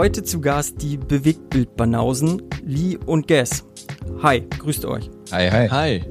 [0.00, 3.66] Heute zu Gast die Bewegtbildbanausen Lee und Guess.
[4.22, 5.10] Hi, grüßt euch.
[5.30, 5.68] Hi, hi.
[5.68, 6.04] Hi.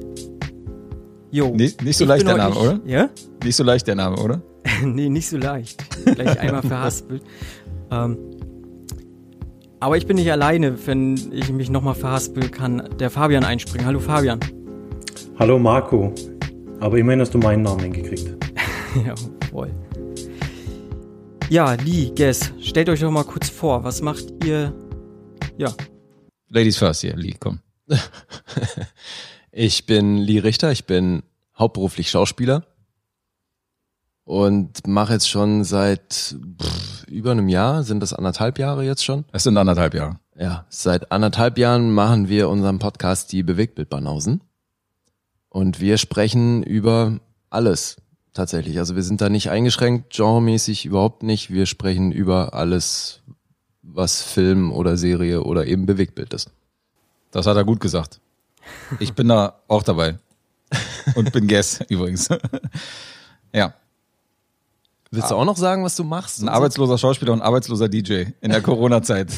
[1.32, 1.48] Jo.
[1.48, 2.80] Nicht, nicht so ich leicht der Name, oder?
[2.84, 3.10] Ja?
[3.42, 4.42] Nicht so leicht der Name, oder?
[4.84, 5.84] nee, nicht so leicht.
[6.04, 7.24] Gleich einmal verhaspelt.
[7.90, 8.16] Ähm,
[9.80, 12.88] aber ich bin nicht alleine, wenn ich mich nochmal verhaspeln kann.
[13.00, 13.84] Der Fabian einspringen.
[13.84, 14.38] Hallo Fabian.
[15.36, 16.14] Hallo Marco.
[16.78, 18.36] Aber immerhin hast du meinen Namen hingekriegt.
[19.04, 19.16] ja,
[19.50, 19.72] voll.
[21.50, 23.84] Ja, Lee, Guess, stellt euch doch mal kurz vor.
[23.84, 24.72] Was macht ihr?
[25.58, 25.74] Ja,
[26.48, 27.60] Ladies first hier, Lee, komm.
[29.52, 31.24] Ich bin Lee Richter, ich bin
[31.58, 32.64] hauptberuflich Schauspieler
[34.22, 39.24] und mache jetzt schon seit pff, über einem Jahr, sind das anderthalb Jahre jetzt schon?
[39.32, 40.20] Es sind anderthalb Jahre.
[40.38, 44.40] Ja, seit anderthalb Jahren machen wir unseren Podcast Die Bewegtbildbanausen
[45.48, 47.18] und wir sprechen über
[47.50, 47.96] alles
[48.32, 48.78] tatsächlich.
[48.78, 51.50] Also wir sind da nicht eingeschränkt, genremäßig überhaupt nicht.
[51.50, 53.20] Wir sprechen über alles,
[53.82, 56.50] was Film oder Serie oder eben Bewegtbild ist.
[57.30, 58.20] Das hat er gut gesagt.
[58.98, 60.18] Ich bin da auch dabei.
[61.14, 62.28] Und bin Guest übrigens.
[63.52, 63.74] ja.
[65.12, 66.40] Willst du auch noch sagen, was du machst?
[66.40, 69.32] Ein arbeitsloser Schauspieler und ein arbeitsloser DJ in der Corona-Zeit,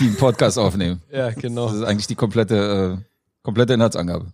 [0.00, 1.02] die einen Podcast aufnehmen.
[1.12, 1.66] Ja, genau.
[1.66, 3.04] Das ist eigentlich die komplette, äh,
[3.42, 4.32] komplette Inhaltsangabe.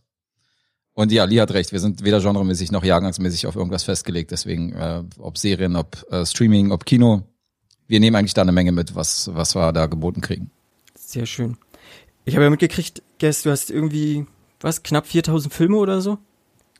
[0.99, 1.71] Und ja, Lee hat recht.
[1.71, 4.33] Wir sind weder genremäßig noch jahrgangsmäßig auf irgendwas festgelegt.
[4.33, 7.23] Deswegen, äh, ob Serien, ob äh, Streaming, ob Kino.
[7.87, 10.51] Wir nehmen eigentlich da eine Menge mit, was, was wir da geboten kriegen.
[10.97, 11.57] sehr schön.
[12.25, 14.27] Ich habe ja mitgekriegt, Guess, du hast irgendwie,
[14.61, 16.19] was, knapp 4000 Filme oder so?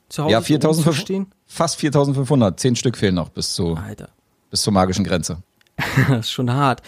[0.09, 1.27] Zu Hause Ja, 4500 stehen?
[1.45, 2.59] Fast 4500.
[2.59, 4.09] Zehn Stück fehlen noch bis zu, Alter.
[4.49, 5.43] bis zur magischen Grenze.
[6.09, 6.81] Das ist schon hart.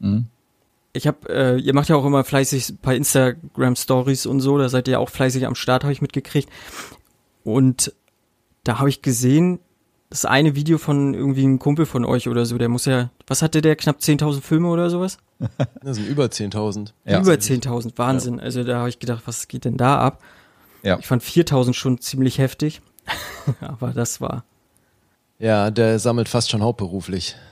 [0.00, 0.26] Mhm.
[0.94, 4.56] Ich hab, äh, ihr macht ja auch immer fleißig ein paar Instagram Stories und so,
[4.58, 6.48] da seid ihr ja auch fleißig am Start, habe ich mitgekriegt.
[7.42, 7.92] Und
[8.62, 9.58] da habe ich gesehen,
[10.08, 13.42] das eine Video von irgendwie einem Kumpel von euch oder so, der muss ja, was
[13.42, 15.18] hatte der, knapp 10.000 Filme oder sowas?
[15.82, 16.92] Das sind über 10.000.
[17.04, 17.20] Ja.
[17.20, 18.38] Über 10.000, Wahnsinn.
[18.38, 20.22] Also da habe ich gedacht, was geht denn da ab?
[20.84, 20.98] Ja.
[20.98, 22.80] Ich fand 4.000 schon ziemlich heftig,
[23.60, 24.44] aber das war,
[25.44, 27.36] Ja, der sammelt fast schon hauptberuflich.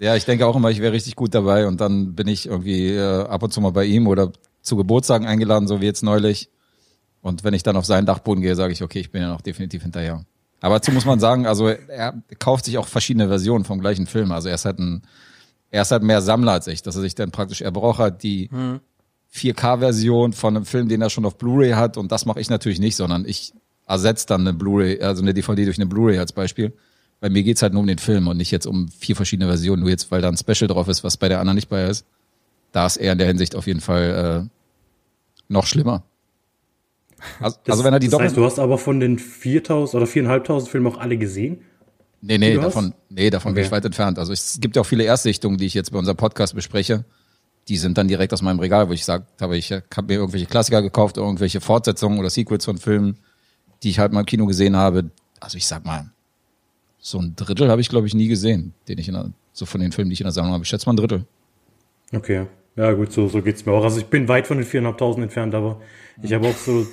[0.00, 2.90] Ja, ich denke auch immer, ich wäre richtig gut dabei und dann bin ich irgendwie
[2.90, 4.30] äh, ab und zu mal bei ihm oder
[4.62, 6.50] zu Geburtstagen eingeladen, so wie jetzt neulich.
[7.20, 9.40] Und wenn ich dann auf seinen Dachboden gehe, sage ich, okay, ich bin ja noch
[9.40, 10.24] definitiv hinterher.
[10.60, 14.30] Aber dazu muss man sagen, also er kauft sich auch verschiedene Versionen vom gleichen Film.
[14.30, 15.02] Also er ist halt ein,
[15.72, 18.22] er ist halt mehr Sammler als ich, dass er sich dann praktisch, er braucht halt
[18.22, 18.50] die
[19.34, 22.78] 4K-Version von einem Film, den er schon auf Blu-ray hat und das mache ich natürlich
[22.78, 23.52] nicht, sondern ich
[23.84, 26.72] ersetze dann eine Blu-ray, also eine DVD durch eine Blu-ray als Beispiel.
[27.20, 29.80] Bei mir geht's halt nur um den Film und nicht jetzt um vier verschiedene Versionen,
[29.80, 32.04] nur jetzt, weil da ein Special drauf ist, was bei der anderen nicht bei ist.
[32.72, 34.48] Da ist er in der Hinsicht auf jeden Fall äh,
[35.48, 36.04] noch schlimmer.
[37.40, 40.00] Also, Das, also wenn er die das Doppel heißt, du hast aber von den 4000
[40.00, 41.58] oder 4.500 Filmen auch alle gesehen?
[42.20, 42.64] Nee, nee, hast?
[42.64, 43.66] davon, nee, davon bin Okay.
[43.66, 44.18] ich weit entfernt.
[44.18, 47.04] Also es gibt ja auch viele Erstsichtungen, die ich jetzt bei unserem Podcast bespreche.
[47.68, 50.46] Die sind dann direkt aus meinem Regal, wo ich gesagt habe, ich habe mir irgendwelche
[50.46, 53.18] Klassiker gekauft, irgendwelche Fortsetzungen oder Sequels von Filmen,
[53.82, 55.10] die ich halt mal im Kino gesehen habe.
[55.40, 56.10] Also ich sag mal,
[56.98, 59.80] so ein Drittel habe ich, glaube ich, nie gesehen, den ich in der, so von
[59.80, 60.62] den Filmen, die ich in der Sammlung habe.
[60.62, 61.24] Ich schätze mal ein Drittel.
[62.12, 62.46] Okay.
[62.76, 63.82] Ja, gut, so, so geht's mir auch.
[63.82, 65.80] Also ich bin weit von den 4.500 entfernt, aber
[66.22, 66.86] ich habe auch so,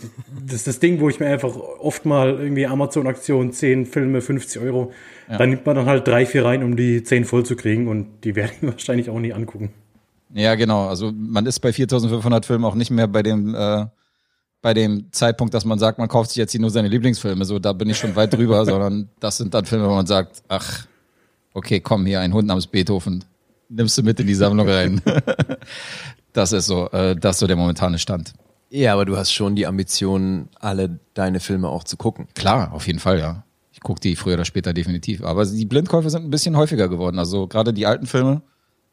[0.43, 4.61] das ist das Ding, wo ich mir einfach oft mal irgendwie Amazon-Aktion, 10 Filme, 50
[4.63, 4.91] Euro,
[5.27, 8.07] dann nimmt man dann halt drei, vier rein, um die 10 voll zu kriegen und
[8.23, 9.73] die werde ich mir wahrscheinlich auch nie angucken.
[10.33, 10.87] Ja, genau.
[10.87, 13.85] Also man ist bei 4.500 Filmen auch nicht mehr bei dem äh,
[14.65, 17.45] bei dem Zeitpunkt, dass man sagt, man kauft sich jetzt hier nur seine Lieblingsfilme.
[17.45, 20.41] So, da bin ich schon weit drüber, sondern das sind dann Filme, wo man sagt,
[20.47, 20.87] ach,
[21.53, 23.23] okay, komm hier, ein Hund namens Beethoven,
[23.69, 25.03] nimmst du mit in die Sammlung rein.
[26.33, 28.33] das ist so, äh, das ist so der momentane Stand.
[28.71, 32.27] Ja, aber du hast schon die Ambition, alle deine Filme auch zu gucken.
[32.33, 33.43] Klar, auf jeden Fall, ja.
[33.71, 35.23] Ich gucke die früher oder später definitiv.
[35.23, 37.19] Aber die Blindkäufe sind ein bisschen häufiger geworden.
[37.19, 38.41] Also gerade die alten Filme,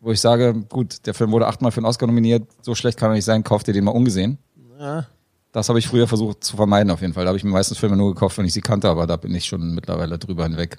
[0.01, 3.11] wo ich sage, gut, der Film wurde achtmal für einen Oscar nominiert, so schlecht kann
[3.13, 4.37] er nicht sein, kauft ihr den mal ungesehen.
[4.79, 5.07] Ja.
[5.53, 7.25] Das habe ich früher versucht zu vermeiden auf jeden Fall.
[7.25, 9.35] Da habe ich mir meistens Filme nur gekauft, wenn ich sie kannte, aber da bin
[9.35, 10.79] ich schon mittlerweile drüber hinweg.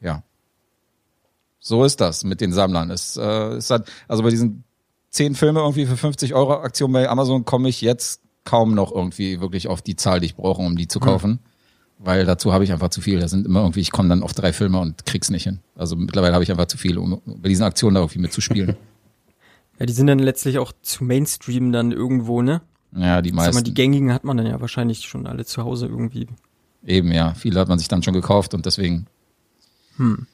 [0.00, 0.22] Ja.
[1.58, 2.90] So ist das mit den Sammlern.
[2.90, 4.64] Es äh, ist halt, also bei diesen
[5.10, 9.40] zehn Filme irgendwie für 50 Euro Aktion bei Amazon komme ich jetzt kaum noch irgendwie
[9.40, 11.40] wirklich auf die Zahl, die ich brauche, um die zu kaufen.
[11.98, 13.20] Weil dazu habe ich einfach zu viel.
[13.20, 15.60] Da sind immer irgendwie, ich komme dann auf drei Filme und krieg's nicht hin.
[15.74, 18.76] Also mittlerweile habe ich einfach zu viel, um bei diesen Aktionen da irgendwie mitzuspielen.
[19.78, 22.62] ja, die sind dann letztlich auch zu Mainstream dann irgendwo, ne?
[22.94, 23.64] Ja, die Sag mal, meisten.
[23.64, 26.26] die gängigen hat man dann ja wahrscheinlich schon alle zu Hause irgendwie.
[26.84, 27.34] Eben, ja.
[27.34, 29.06] Viele hat man sich dann schon gekauft und deswegen.
[29.96, 30.26] Hm.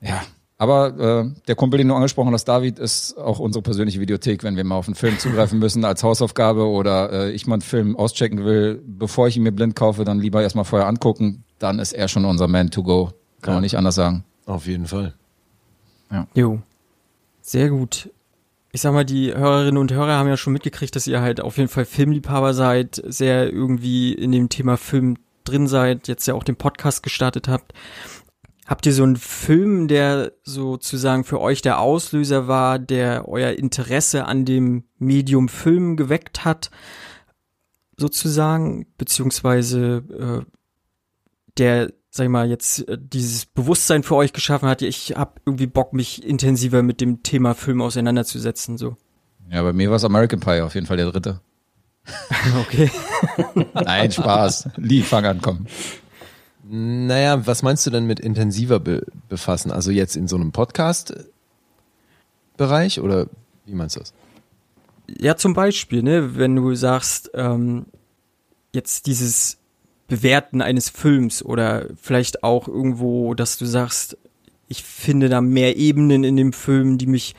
[0.00, 0.22] Ja.
[0.56, 4.56] Aber äh, der Kumpel, den du angesprochen hast, David, ist auch unsere persönliche Videothek, wenn
[4.56, 7.96] wir mal auf einen Film zugreifen müssen als Hausaufgabe oder äh, ich mal einen Film
[7.96, 11.42] auschecken will, bevor ich ihn mir blind kaufe, dann lieber erstmal vorher angucken.
[11.58, 13.06] Dann ist er schon unser Man to go.
[13.42, 13.54] Kann Ja.
[13.54, 14.24] man nicht anders sagen.
[14.46, 15.14] Auf jeden Fall.
[16.34, 16.60] Jo.
[17.42, 18.08] Sehr gut.
[18.74, 21.58] Ich sag mal, die Hörerinnen und Hörer haben ja schon mitgekriegt, dass ihr halt auf
[21.58, 26.42] jeden Fall Filmliebhaber seid, sehr irgendwie in dem Thema Film drin seid, jetzt ja auch
[26.42, 27.72] den Podcast gestartet habt.
[28.66, 34.24] Habt ihr so einen Film, der sozusagen für euch der Auslöser war, der euer Interesse
[34.26, 36.72] an dem Medium Film geweckt hat,
[37.96, 40.52] sozusagen, beziehungsweise äh,
[41.58, 45.66] der sag ich mal, jetzt äh, dieses Bewusstsein für euch geschaffen hat, ich habe irgendwie
[45.66, 48.96] Bock, mich intensiver mit dem Thema Film auseinanderzusetzen, so.
[49.50, 51.40] Ja, bei mir war es American Pie, auf jeden Fall der dritte.
[52.60, 52.88] okay.
[53.74, 54.68] Nein, Spaß.
[54.76, 55.66] Lee, fang an, komm.
[56.62, 59.72] Naja, was meinst du denn mit intensiver be befassen?
[59.72, 63.26] Also jetzt in so einem Podcast-Bereich oder
[63.66, 64.14] wie meinst du das?
[65.08, 67.86] Ja, zum Beispiel, ne, wenn du sagst, ähm,
[68.72, 69.58] jetzt dieses
[70.06, 74.18] Bewerten eines Films oder vielleicht auch irgendwo, dass du sagst,
[74.68, 77.34] ich finde da mehr Ebenen in dem Film, die mich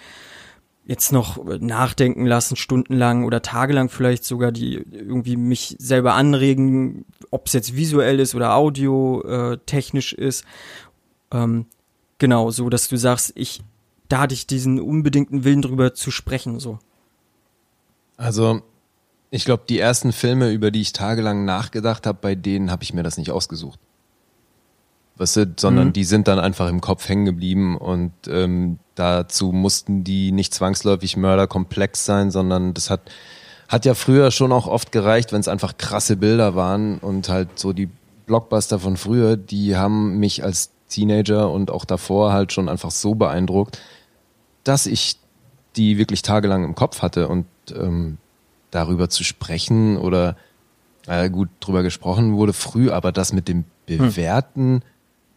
[0.86, 7.48] jetzt noch nachdenken lassen, stundenlang oder tagelang vielleicht sogar, die irgendwie mich selber anregen, ob
[7.48, 10.46] es jetzt visuell ist oder audio äh, technisch ist.
[11.32, 11.66] Ähm,
[12.20, 13.64] genau, so dass du sagst, ich,
[14.10, 16.78] da hatte ich diesen unbedingten Willen drüber zu sprechen, so.
[18.16, 18.62] Also
[19.31, 22.94] ich glaube, die ersten Filme, über die ich tagelang nachgedacht habe, bei denen habe ich
[22.94, 23.80] mir das nicht ausgesucht.
[25.18, 25.94] Weißt du, sondern mhm.
[25.94, 31.16] die sind dann einfach im Kopf hängen geblieben und ähm, dazu mussten die nicht zwangsläufig
[31.16, 33.01] mörderkomplex sein, sondern das hat,
[33.69, 37.57] hat ja früher schon auch oft gereicht, wenn es einfach krasse Bilder waren und halt
[37.57, 37.89] so die
[38.25, 43.16] Blockbuster von früher, die haben mich als Teenager und auch davor halt schon einfach so
[43.16, 43.80] beeindruckt,
[44.63, 45.18] dass ich
[45.78, 48.18] die wirklich tagelang im Kopf hatte und ähm,
[48.72, 50.36] darüber zu sprechen oder
[51.08, 54.82] äh, gut drüber gesprochen wurde früh, aber das mit dem Bewerten, hm.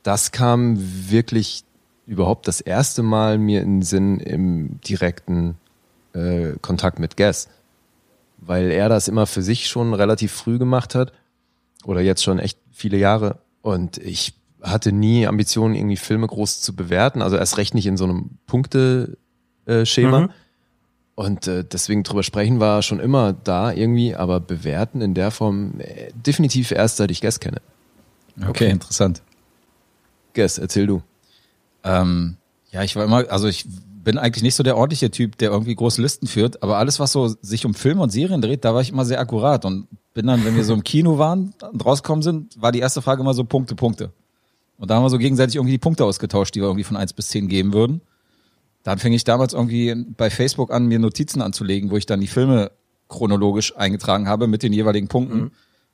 [0.03, 0.77] das kam
[1.11, 1.65] wirklich
[2.07, 5.57] überhaupt das erste Mal mir in den Sinn im direkten
[6.15, 7.49] äh, Kontakt mit Guess.
[8.39, 11.13] Weil er das immer für sich schon relativ früh gemacht hat
[11.85, 16.75] oder jetzt schon echt viele Jahre und ich hatte nie Ambitionen, irgendwie Filme groß zu
[16.75, 19.19] bewerten, also erst recht nicht in so einem Punkteschema.
[19.67, 20.31] Äh, mhm.
[21.19, 25.81] Und äh, deswegen drüber sprechen war schon immer da irgendwie, aber bewerten in der Form
[25.81, 27.61] äh, definitiv erst seit ich Guess kenne.
[28.37, 28.71] Okay, okay.
[28.71, 29.23] interessant.
[30.35, 31.03] Guess, erzähl du.
[31.83, 32.37] Ähm,
[32.71, 33.67] ja, ich war immer, also ich
[34.05, 37.11] bin eigentlich nicht so der ordentliche Typ, der irgendwie große Listen führt, aber alles, was
[37.11, 40.29] so sich um Filme und Serien dreht, da war ich immer sehr akkurat und bin
[40.29, 43.35] dann, wenn wir so im Kino waren und rausgekommen sind, war die erste Frage immer
[43.35, 44.13] so Punkte, Punkte.
[44.79, 47.13] Und da haben wir so gegenseitig irgendwie die Punkte ausgetauscht, die wir irgendwie von eins
[47.13, 48.03] bis zehn geben würden.
[48.83, 52.27] Dann fing ich damals irgendwie bei Facebook an, mir Notizen anzulegen, wo ich dann die
[52.27, 52.71] Filme
[53.09, 55.39] chronologisch eingetragen habe mit den jeweiligen Punkten.
[55.39, 55.51] Mhm.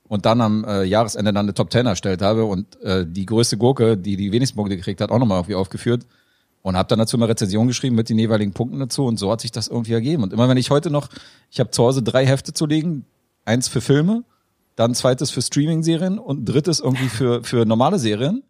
[0.06, 3.56] Und dann am äh, Jahresende dann eine Top Ten erstellt habe und äh, die größte
[3.56, 6.06] Gurke, die die wenigsten Punkte gekriegt hat, auch nochmal irgendwie aufgeführt.
[6.60, 9.40] Und habe dann dazu eine Rezension geschrieben mit den jeweiligen Punkten dazu und so hat
[9.40, 10.22] sich das irgendwie ergeben.
[10.22, 11.08] Und immer wenn ich heute noch,
[11.50, 13.04] ich habe zu Hause drei Hefte zu legen,
[13.44, 14.24] eins für Filme,
[14.76, 18.42] dann zweites für Streaming-Serien und drittes irgendwie für, für normale Serien.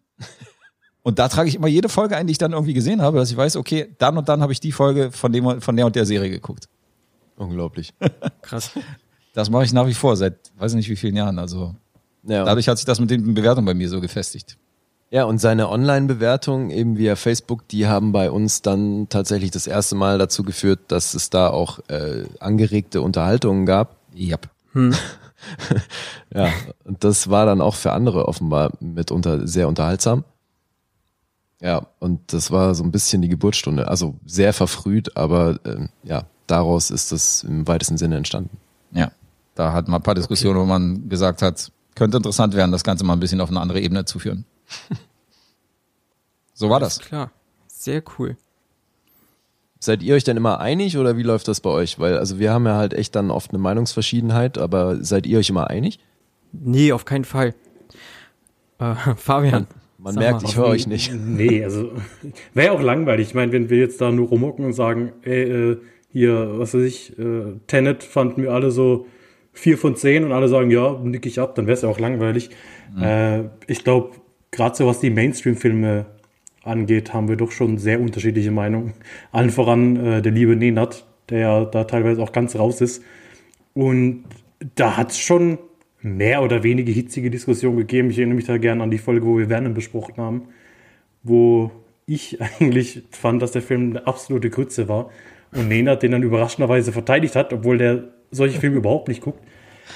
[1.05, 3.29] Und da trage ich immer jede Folge ein, die ich dann irgendwie gesehen habe, dass
[3.29, 5.95] ich weiß, okay, dann und dann habe ich die Folge von dem von der und
[5.95, 6.67] der Serie geguckt.
[7.37, 7.93] Unglaublich.
[8.41, 8.71] Krass.
[9.35, 11.37] Das mache ich nach wie vor seit weiß nicht wie vielen Jahren.
[11.37, 11.75] Also
[12.23, 12.43] ja.
[12.43, 14.57] dadurch hat sich das mit den Bewertungen bei mir so gefestigt.
[15.11, 19.93] Ja, und seine Online-Bewertungen eben via Facebook, die haben bei uns dann tatsächlich das erste
[19.93, 23.97] Mal dazu geführt, dass es da auch äh, angeregte Unterhaltungen gab.
[24.17, 24.49] Yep.
[24.71, 24.95] Hm.
[26.33, 26.49] ja,
[26.83, 30.23] und das war dann auch für andere offenbar mitunter sehr unterhaltsam.
[31.65, 33.87] Ja, und das war so ein bisschen die Geburtsstunde.
[33.87, 38.55] Also sehr verfrüht, aber äh, ja, daraus ist das im weitesten Sinne entstanden.
[38.91, 39.11] Ja,
[39.55, 40.63] da hat man ein paar Diskussionen, okay.
[40.63, 43.81] wo man gesagt hat, könnte interessant werden, das Ganze mal ein bisschen auf eine andere
[43.81, 44.45] Ebene zu führen.
[46.53, 46.99] so war das.
[46.99, 47.31] Klar,
[47.65, 48.37] sehr cool.
[49.79, 51.97] Seid ihr euch denn immer einig oder wie läuft das bei euch?
[51.97, 55.49] Weil, also wir haben ja halt echt dann oft eine Meinungsverschiedenheit, aber seid ihr euch
[55.49, 55.97] immer einig?
[56.51, 57.55] Nee, auf keinen Fall.
[58.77, 59.65] Äh, Fabian.
[60.05, 61.11] Man Sag merkt, mal, ich höre euch nicht.
[61.15, 61.91] Nee, also
[62.53, 63.29] wäre auch langweilig.
[63.29, 65.77] Ich meine, wenn wir jetzt da nur rumhocken und sagen, ey, äh,
[66.11, 69.07] hier, was weiß ich, äh, Tenet fanden wir alle so
[69.51, 71.97] vier von zehn und alle sagen, ja, nick ich ab, dann wäre es ja auch
[71.97, 72.51] langweilig.
[72.95, 73.01] Mhm.
[73.01, 74.11] Äh, ich glaube,
[74.51, 76.05] gerade so was die Mainstream-Filme
[76.63, 78.93] angeht, haben wir doch schon sehr unterschiedliche Meinungen.
[79.31, 83.01] Allen voran äh, der liebe Nenat, der ja da teilweise auch ganz raus ist.
[83.73, 84.25] Und
[84.75, 85.57] da hat es schon
[86.05, 88.11] mehr oder weniger hitzige Diskussion gegeben.
[88.11, 90.43] Ich erinnere mich da gerne an die Folge, wo wir Vernon besprochen haben,
[91.23, 91.71] wo
[92.05, 95.09] ich eigentlich fand, dass der Film eine absolute Grütze war
[95.51, 99.39] und Nenad den dann überraschenderweise verteidigt hat, obwohl der solche Filme überhaupt nicht guckt.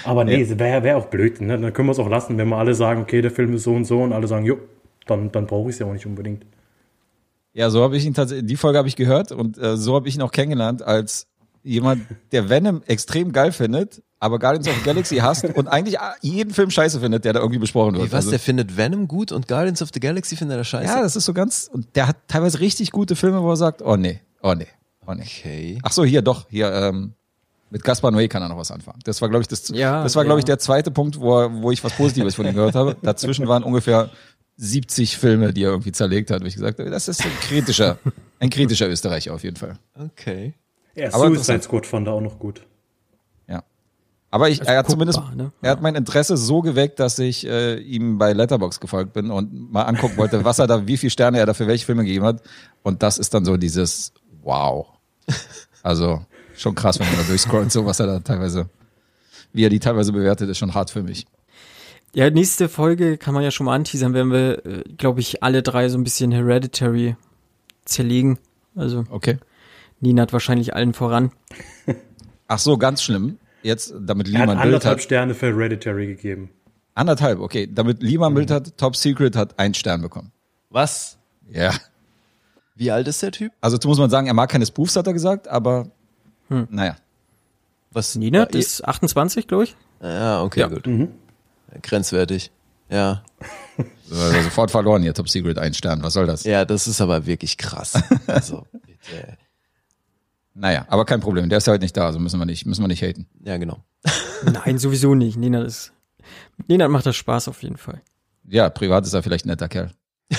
[0.04, 0.60] Aber nee, ja.
[0.60, 1.42] wäre wär auch blöd.
[1.42, 1.60] Ne?
[1.60, 3.74] Dann können wir es auch lassen, wenn wir alle sagen, okay, der Film ist so
[3.74, 4.58] und so und alle sagen, jo,
[5.06, 6.44] dann, dann brauche ich es ja auch nicht unbedingt.
[7.54, 10.08] Ja, so habe ich ihn tatsächlich, die Folge habe ich gehört und äh, so habe
[10.08, 11.28] ich ihn auch kennengelernt als
[11.64, 16.54] jemand, der Venom extrem geil findet, aber Guardians of the Galaxy hasst und eigentlich jeden
[16.54, 18.06] Film scheiße findet, der da irgendwie besprochen wird.
[18.08, 20.86] Wie, was, Also- der findet Venom gut und Guardians of the Galaxy findet er scheiße?
[20.94, 23.82] ja, das ist so ganz, und der hat teilweise richtig gute Filme, wo er sagt,
[23.82, 24.68] oh nee, oh nee,
[25.08, 25.22] oh nee.
[25.24, 25.80] okay.
[25.84, 27.14] Ach so, hier doch, hier, ähm,
[27.72, 29.00] mit Gaspar Noé kann er noch was anfangen.
[29.04, 30.40] Das war, glaube ich, das, Ja, das war, glaube ja.
[30.40, 32.98] ich, der zweite Punkt, wo, er, wo ich was Positives von ihm gehört habe.
[33.04, 34.10] Dazwischen waren ungefähr
[34.58, 37.98] 70 Filme, die er irgendwie zerlegt hat, wo ich gesagt habe, das ist ein kritischer,
[38.40, 39.78] ein kritischer Österreicher auf jeden Fall.
[39.98, 40.56] Okay.
[40.96, 41.62] Ja, Aber Suicide.
[41.62, 42.62] Squad fand er auch noch gut.
[44.32, 45.52] Aber ich, er hat guckbar, zumindest, ne?
[45.62, 49.72] er hat mein Interesse so geweckt, dass ich äh, ihm bei Letterbox gefolgt bin und
[49.72, 52.26] mal angucken wollte, was er da, wie viele Sterne er da für welche Filme gegeben
[52.26, 52.42] hat.
[52.84, 54.88] Und das ist dann so dieses Wow.
[55.82, 58.70] Also schon krass, wenn man da durchscrollt, so was er da teilweise,
[59.54, 61.26] wie er die teilweise bewertet, ist schon hart für mich.
[62.14, 65.62] Ja, nächste Folge kann man ja schon mal anteasern, werden wir, äh, glaube ich, alle
[65.64, 67.16] drei so ein bisschen Hereditary
[67.86, 68.40] zerlegen.
[68.76, 69.38] Also Okay.
[70.02, 71.32] Nina hat wahrscheinlich allen voran.
[72.48, 73.38] Ach so, ganz schlimm.
[73.64, 75.04] Jetzt, damit Er hat anderthalb hat.
[75.04, 76.50] Sterne für Hereditary gegeben.
[76.96, 77.68] Anderthalb, okay.
[77.72, 80.32] Damit Lima ein Bild hat, Top Secret hat einen Stern bekommen.
[80.70, 81.18] Was?
[81.50, 81.74] Ja.
[82.76, 83.52] Wie alt ist der Typ?
[83.62, 85.92] Also muss man sagen, er mag keine Spoofs, hat er gesagt, aber
[86.50, 86.96] naja.
[87.92, 88.16] Was?
[88.16, 89.76] Nina, das ist 28, glaube ich.
[90.02, 90.68] Ja, okay, Ja.
[90.68, 90.88] gut.
[91.82, 92.52] Grenzwertig.
[92.90, 93.24] Ja.
[94.12, 96.02] Also sofort verloren hier, Top Secret, ein Stern.
[96.02, 96.44] Was soll das?
[96.44, 97.94] Ja, das ist aber wirklich krass.
[98.26, 99.38] Also, bitte.
[100.54, 101.48] Naja, aber kein Problem.
[101.50, 103.28] Der ist ja heute nicht da, also müssen wir nicht, müssen wir nicht haten.
[103.44, 103.80] Ja, genau.
[104.44, 105.38] Nein, sowieso nicht.
[105.38, 105.94] Nina ist.
[106.68, 108.02] Nina macht das Spaß auf jeden Fall.
[108.48, 109.92] Ja, privat ist er vielleicht ein netter Kerl.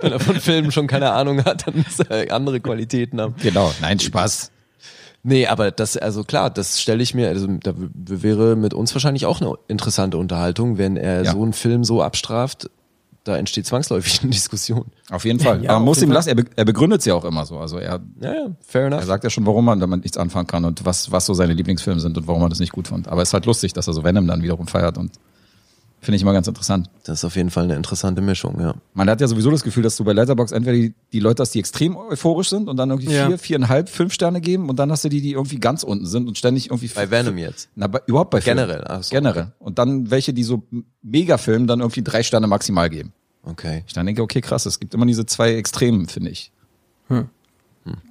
[0.00, 3.34] Wenn er von Filmen schon keine Ahnung hat, dann muss er andere Qualitäten haben.
[3.42, 4.50] Genau, nein, Spaß.
[5.22, 9.26] Nee, aber das, also klar, das stelle ich mir, also da wäre mit uns wahrscheinlich
[9.26, 11.32] auch eine interessante Unterhaltung, wenn er Ja.
[11.32, 12.70] so einen Film so abstraft,
[13.30, 14.86] da entsteht zwangsläufig eine Diskussion.
[15.10, 15.62] Auf jeden Fall.
[15.64, 17.58] Ja, man muss ihm lassen, er, be er begründet es ja auch immer so.
[17.58, 19.00] Also er, Ja, ja, fair enough.
[19.00, 21.52] er sagt ja schon, warum man damit nichts anfangen kann und was, was so seine
[21.54, 23.08] Lieblingsfilme sind und warum man das nicht gut fand.
[23.08, 25.12] Aber es ist halt lustig, dass er so Venom dann wiederum feiert und
[26.02, 26.88] finde ich immer ganz interessant.
[27.04, 28.74] Das ist auf jeden Fall eine interessante Mischung, ja.
[28.94, 31.50] Man hat ja sowieso das Gefühl, dass du bei Letterbox entweder die, die Leute hast,
[31.54, 33.26] die extrem euphorisch sind und dann irgendwie Ja.
[33.26, 36.26] vier, viereinhalb, fünf Sterne geben und dann hast du die, die irgendwie ganz unten sind
[36.26, 37.68] und ständig irgendwie Bei Venom jetzt.
[37.74, 38.60] Na, bei, überhaupt bei Filmen.
[38.66, 39.52] Generell, ach so, Generell.
[39.58, 40.62] Und dann welche, die so
[41.02, 43.12] Megafilmen dann irgendwie drei Sterne maximal geben.
[43.42, 43.84] Okay.
[43.86, 46.52] Ich dann denke, okay, krass, es gibt immer diese zwei Extremen, finde ich.
[47.08, 47.28] Hm.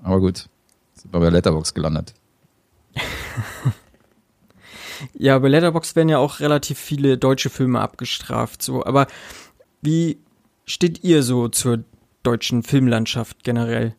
[0.03, 0.49] Aber gut,
[0.93, 2.13] sind wir bei Letterbox gelandet.
[5.13, 8.85] Ja, bei Letterboxd werden ja auch relativ viele deutsche Filme abgestraft, so.
[8.85, 9.07] Aber
[9.81, 10.17] wie
[10.65, 11.83] steht ihr so zur
[12.23, 13.95] deutschen Filmlandschaft generell?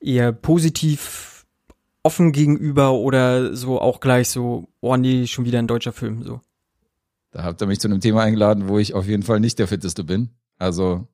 [0.00, 1.46] Eher positiv
[2.02, 6.40] offen gegenüber oder so auch gleich so, oh nee, schon wieder ein deutscher Film, so.
[7.32, 9.68] Da habt ihr mich zu einem Thema eingeladen, wo ich auf jeden Fall nicht der
[9.68, 10.30] Fitteste bin.
[10.60, 11.06] Also,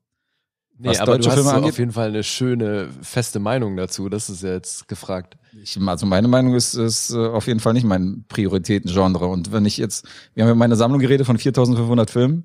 [0.79, 1.71] Nee, Was aber deutsche du hast angeht?
[1.71, 4.09] auf jeden Fall eine schöne, feste Meinung dazu.
[4.09, 5.35] Das ist ja jetzt gefragt.
[5.63, 9.25] ich, also meine Meinung ist, ist äh, auf jeden Fall nicht mein Prioritätengenre.
[9.25, 12.43] Und wenn ich jetzt, wir haben ja meine Sammlung geredet von 4500 Filmen.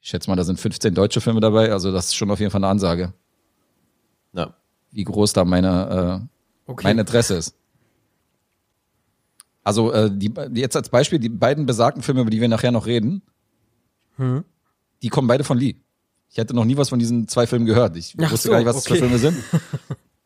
[0.00, 1.72] Ich schätze mal, da sind 15 deutsche Filme dabei.
[1.72, 3.12] Also das ist schon auf jeden Fall eine Ansage,
[4.32, 4.54] Ja.
[4.92, 6.28] wie groß da meine,
[6.66, 6.84] äh, Okay.
[6.84, 7.56] mein Interesse ist.
[9.64, 12.86] Also äh, die, jetzt als Beispiel, die beiden besagten Filme, über die wir nachher noch
[12.86, 13.22] reden,
[14.18, 14.44] Hm.
[15.02, 15.76] Die kommen beide von Lee.
[16.30, 17.96] Ich hätte noch nie was von diesen zwei Filmen gehört.
[17.96, 19.02] Ich Ach wusste so, gar nicht, was das für okay.
[19.02, 19.36] Filme sind.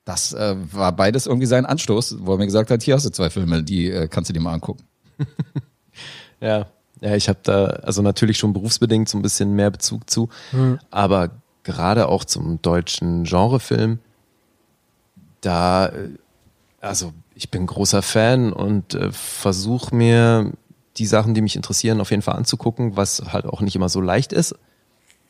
[0.04, 3.10] Das äh, war beides irgendwie sein Anstoß, wo er mir gesagt hat, hier hast du
[3.10, 4.84] zwei Filme, die äh, kannst du dir mal angucken.
[6.40, 6.66] Ja,
[7.00, 10.28] ja, ich habe da also natürlich schon berufsbedingt so ein bisschen mehr Bezug zu,
[10.90, 11.30] aber
[11.62, 14.00] gerade auch zum deutschen Genrefilm,
[15.40, 16.08] da, äh,
[16.80, 20.52] also ich bin großer Fan und äh, versuche mir
[20.98, 24.00] die Sachen, die mich interessieren, auf jeden Fall anzugucken, was halt auch nicht immer so
[24.00, 24.54] leicht ist,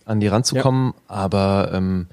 [0.04, 0.94] an die ranzukommen.
[1.06, 2.08] Aber ähm,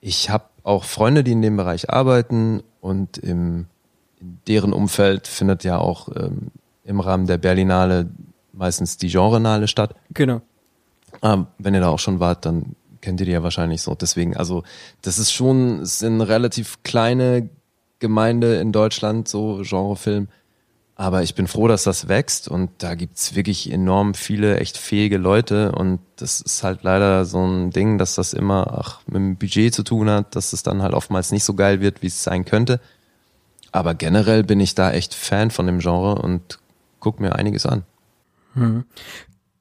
[0.00, 3.66] ich habe auch Freunde, die in dem Bereich arbeiten und im,
[4.20, 6.48] in deren Umfeld findet ja auch ähm,
[6.84, 8.08] im Rahmen der Berlinale
[8.52, 9.94] meistens die Genrenale statt.
[10.14, 10.40] Genau.
[11.22, 13.94] Ähm, wenn ihr da auch schon wart, dann kennt ihr die ja wahrscheinlich so.
[13.94, 14.64] Deswegen, also
[15.02, 17.48] das ist schon, es ist eine relativ kleine
[17.98, 20.28] Gemeinde in Deutschland, so Genrefilm.
[20.98, 25.18] Aber ich bin froh, dass das wächst und da gibt's wirklich enorm viele echt fähige
[25.18, 29.36] Leute und das ist halt leider so ein Ding, dass das immer ach, mit dem
[29.36, 32.24] Budget zu tun hat, dass es dann halt oftmals nicht so geil wird, wie es
[32.24, 32.80] sein könnte.
[33.72, 36.58] Aber generell bin ich da echt Fan von dem Genre und
[36.98, 37.84] guck mir einiges an.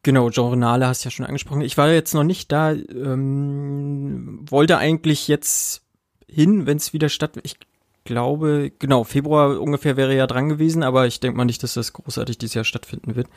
[0.03, 1.61] Genau, Genrenale hast du ja schon angesprochen.
[1.61, 5.81] Ich war jetzt noch nicht da, ähm, wollte eigentlich jetzt
[6.29, 7.39] hin, wenn es wieder statt.
[7.43, 7.57] Ich
[8.05, 11.91] glaube, genau, Februar ungefähr wäre ja dran gewesen, aber ich denke mal nicht, dass das
[11.93, 13.27] großartig dieses Jahr stattfinden wird.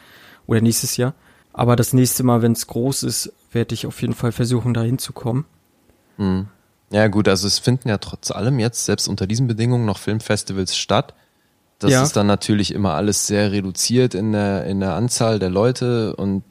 [0.47, 1.15] Oder nächstes Jahr.
[1.53, 4.83] Aber das nächste Mal, wenn es groß ist, werde ich auf jeden Fall versuchen, da
[4.83, 5.45] hinzukommen.
[6.19, 6.47] Mhm.
[6.91, 10.77] Ja gut, also es finden ja trotz allem jetzt, selbst unter diesen Bedingungen, noch Filmfestivals
[10.77, 11.15] statt.
[11.79, 12.03] Das Ja.
[12.03, 16.43] ist dann natürlich immer alles sehr reduziert in der, in der Anzahl der Leute und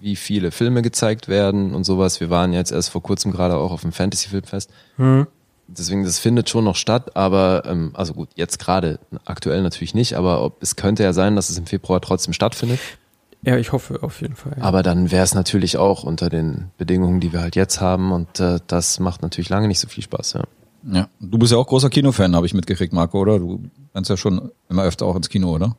[0.00, 2.20] wie viele Filme gezeigt werden und sowas.
[2.20, 4.70] Wir waren jetzt erst vor kurzem gerade auch auf dem Fantasy-Filmfest.
[4.96, 5.26] Hm.
[5.68, 10.14] Deswegen, das findet schon noch statt, aber ähm, also gut, jetzt gerade aktuell natürlich nicht,
[10.14, 12.78] aber ob, es könnte ja sein, dass es im Februar trotzdem stattfindet.
[13.42, 14.54] Ja, ich hoffe auf jeden Fall.
[14.58, 14.62] Ja.
[14.64, 18.40] Aber dann wäre es natürlich auch unter den Bedingungen, die wir halt jetzt haben und
[18.40, 20.34] äh, das macht natürlich lange nicht so viel Spaß.
[20.34, 20.44] Ja.
[20.92, 21.08] Ja.
[21.20, 23.38] Du bist ja auch großer Kinofan, habe ich mitgekriegt, Marco, oder?
[23.38, 23.60] Du
[23.94, 25.76] rennst ja schon immer öfter auch ins Kino, oder?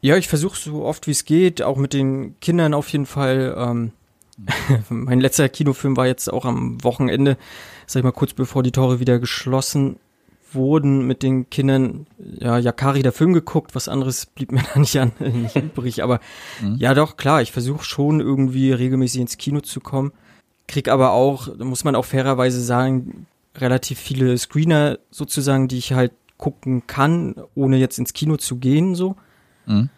[0.00, 3.54] Ja, ich versuche so oft wie es geht, auch mit den Kindern auf jeden Fall.
[3.58, 3.92] Ähm,
[4.88, 7.36] mein letzter Kinofilm war jetzt auch am Wochenende,
[7.88, 9.96] sag ich mal, kurz bevor die Tore wieder geschlossen
[10.52, 12.06] wurden mit den Kindern.
[12.18, 16.02] Ja, Yakari der Film geguckt, was anderes blieb mir da nicht an, nicht übrig.
[16.02, 16.20] Aber
[16.76, 20.12] ja, doch, klar, ich versuche schon irgendwie regelmäßig ins Kino zu kommen.
[20.66, 23.26] Krieg aber auch, muss man auch fairerweise sagen,
[23.56, 28.94] relativ viele Screener sozusagen, die ich halt gucken kann, ohne jetzt ins Kino zu gehen,
[28.94, 29.16] so.
[29.66, 29.88] Mhm.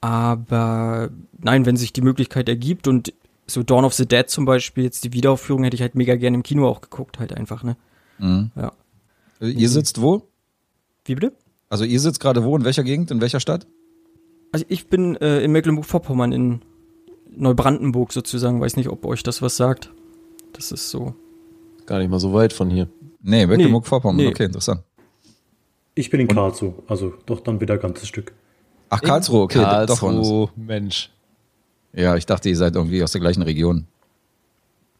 [0.00, 1.10] Aber
[1.40, 3.12] nein, wenn sich die Möglichkeit ergibt und
[3.46, 6.36] so Dawn of the Dead zum Beispiel, jetzt die Wiederaufführung hätte ich halt mega gerne
[6.36, 7.76] im Kino auch geguckt, halt einfach, ne?
[8.18, 8.50] Mhm.
[8.56, 8.72] Ja.
[9.40, 10.28] Äh, Ihr sitzt wo?
[11.04, 11.32] Wie bitte?
[11.68, 12.56] Also ihr sitzt gerade wo?
[12.56, 13.10] In welcher Gegend?
[13.10, 13.66] In welcher Stadt?
[14.52, 16.62] Also ich bin äh, in Mecklenburg-Vorpommern in
[17.36, 19.90] Neubrandenburg sozusagen, weiß nicht, ob euch das was sagt.
[20.52, 21.14] Das ist so.
[21.86, 22.88] Gar nicht mal so weit von hier.
[23.22, 24.16] Nee, Mecklenburg-Vorpommern.
[24.16, 24.28] nee.
[24.28, 24.82] Okay, interessant.
[25.96, 28.32] Ich bin in Karlsruhe, also doch dann wieder ein ganzes Stück.
[28.88, 29.98] Ach, Karlsruhe, okay, doch.
[30.00, 31.10] Karlsruhe, Mensch.
[31.94, 33.86] Ja, ich dachte, ihr seid irgendwie aus der gleichen Region.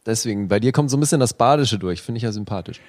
[0.07, 2.81] Deswegen, bei dir kommt so ein bisschen das Badische durch, finde ich ja sympathisch.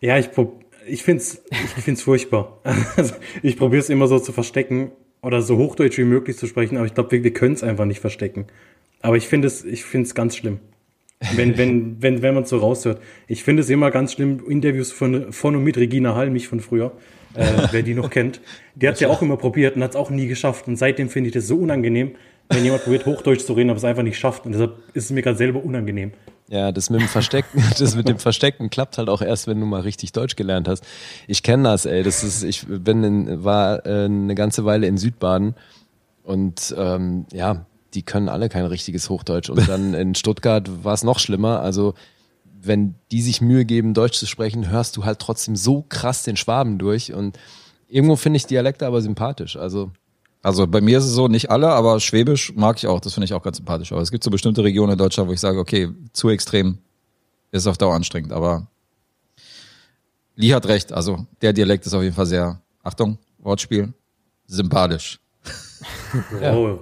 [0.00, 2.60] Ja, ich, prob- ich find's, ich find's furchtbar.
[2.96, 4.90] Also, ich probiere es immer so zu verstecken
[5.22, 7.84] oder so hochdeutsch wie möglich zu sprechen, aber ich glaube, wir, wir können es einfach
[7.84, 8.46] nicht verstecken.
[9.00, 10.60] Aber ich finde es, ich finde es ganz schlimm.
[11.36, 13.00] Wenn, wenn, wenn, wenn man so raushört.
[13.28, 16.60] Ich finde es immer ganz schlimm, Interviews von, von und mit Regina Hall, mich von
[16.60, 16.92] früher,
[17.34, 18.40] äh, wer die noch kennt.
[18.74, 20.68] Die hat es ja auch immer probiert und hat es auch nie geschafft.
[20.68, 22.12] Und seitdem finde ich das so unangenehm,
[22.48, 24.46] wenn jemand probiert, Hochdeutsch zu reden, aber es einfach nicht schafft.
[24.46, 26.12] Und deshalb ist es mir gerade selber unangenehm.
[26.48, 29.66] Ja, das mit dem Verstecken, das mit dem Verstecken klappt halt auch erst, wenn du
[29.66, 30.84] mal richtig Deutsch gelernt hast.
[31.26, 32.02] Ich kenne das, ey.
[32.02, 35.54] Das ist, ich bin in, war äh, eine ganze Weile in Südbaden
[36.22, 39.50] und ähm, ja, die können alle kein richtiges Hochdeutsch.
[39.50, 41.60] Und dann in Stuttgart war es noch schlimmer.
[41.60, 41.94] Also
[42.60, 46.36] wenn die sich Mühe geben, Deutsch zu sprechen, hörst du halt trotzdem so krass den
[46.36, 47.12] Schwaben durch.
[47.12, 47.38] Und
[47.88, 49.56] irgendwo finde ich Dialekte aber sympathisch.
[49.56, 49.92] Also
[50.44, 53.00] Also bei mir ist es so, nicht alle, aber Schwäbisch mag ich auch.
[53.00, 53.92] Das finde ich auch ganz sympathisch.
[53.92, 56.76] Aber es gibt so bestimmte Regionen in Deutschland, wo ich sage, okay, zu extrem
[57.50, 58.30] ist auf Dauer anstrengend.
[58.30, 58.66] Aber
[60.36, 60.92] Lee hat recht.
[60.92, 63.92] Also der Dialekt ist auf jeden Fall sehr, Achtung, Wortspiel,
[64.46, 65.18] sympathisch.
[66.40, 66.54] Ja.
[66.54, 66.78] Oh,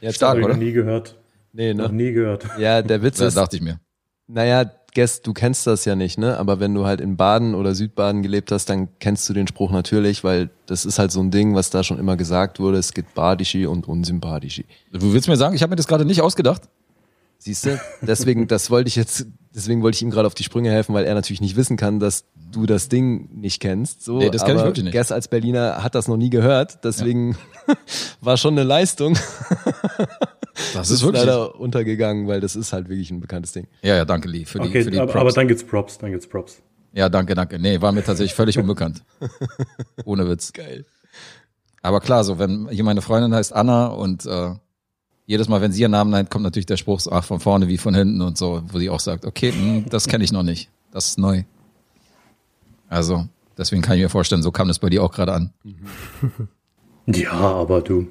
[0.00, 0.48] jetzt Stark, oder?
[0.48, 1.16] noch nie gehört.
[1.52, 1.94] Nee, Noch ne?
[1.94, 2.44] nie gehört.
[2.58, 3.78] Ja, der Witz Das ist, dachte ich mir.
[4.26, 6.36] Naja, Guess, du kennst das ja nicht, ne?
[6.38, 9.70] Aber wenn du halt in Baden oder Südbaden gelebt hast, dann kennst du den Spruch
[9.70, 12.76] natürlich, weil das ist halt so ein Ding, was da schon immer gesagt wurde.
[12.76, 14.66] Es gibt Badischi und Unsympathischi.
[14.92, 16.62] Du willst mir sagen, ich habe mir das gerade nicht ausgedacht?
[17.38, 17.80] Siehst du?
[18.02, 21.04] Deswegen, das wollte ich jetzt, deswegen wollte ich ihm gerade auf die Sprünge helfen, weil
[21.04, 24.04] er natürlich nicht wissen kann, dass du das Ding nicht kennst.
[24.04, 24.92] So, Nee, das kenn ich wirklich nicht.
[24.92, 27.36] Guess als Berliner hat das noch nie gehört, deswegen
[28.20, 29.16] war schon eine Leistung.
[30.74, 33.66] Das ist leider untergegangen, weil das ist halt wirklich ein bekanntes Ding.
[33.82, 35.20] Ja, ja, danke, Lee, für die, Okay, für die aber, Props.
[35.20, 36.60] aber dann gibt's Props, dann gibt's Props.
[36.92, 37.58] ja, danke, danke.
[37.58, 39.02] Nee, war mir tatsächlich völlig unbekannt.
[40.04, 40.52] Ohne Witz.
[40.52, 40.84] Geil.
[41.80, 44.54] Aber klar, so wenn hier meine Freundin heißt Anna und äh,
[45.26, 47.68] jedes Mal, wenn sie ihren Namen nennt, kommt natürlich der Spruch so, ach, von vorne
[47.68, 50.42] wie von hinten und so, wo sie auch sagt, okay, mh, das kenne ich noch
[50.42, 50.68] nicht.
[50.92, 51.44] Das ist neu.
[52.88, 55.52] Also, deswegen kann ich mir vorstellen, so kam das bei dir auch gerade an.
[57.06, 58.06] Ja, aber du,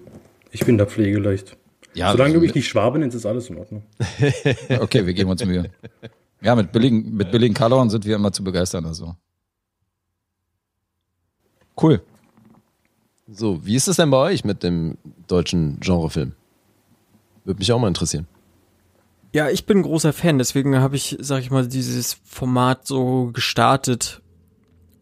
[0.52, 1.56] ich bin da pflegeleicht.
[1.94, 3.84] Ja, Solange du mich nicht Schwabe nennst, ist alles in Ordnung.
[4.80, 5.70] Okay, wir geben uns Mühe.
[6.42, 9.16] Ja, mit billigen, mit billigen Kalorien sind wir immer zu begeistern, also.
[11.82, 12.02] Cool.
[13.28, 16.34] So, wie ist es denn bei euch mit dem deutschen Genrefilm?
[17.44, 18.28] Würde mich auch mal interessieren.
[19.34, 23.32] Ja, ich bin ein großer Fan, deswegen habe ich, sag ich mal, dieses Format so
[23.32, 24.22] gestartet.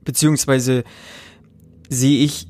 [0.03, 0.83] Beziehungsweise
[1.89, 2.47] sehe ich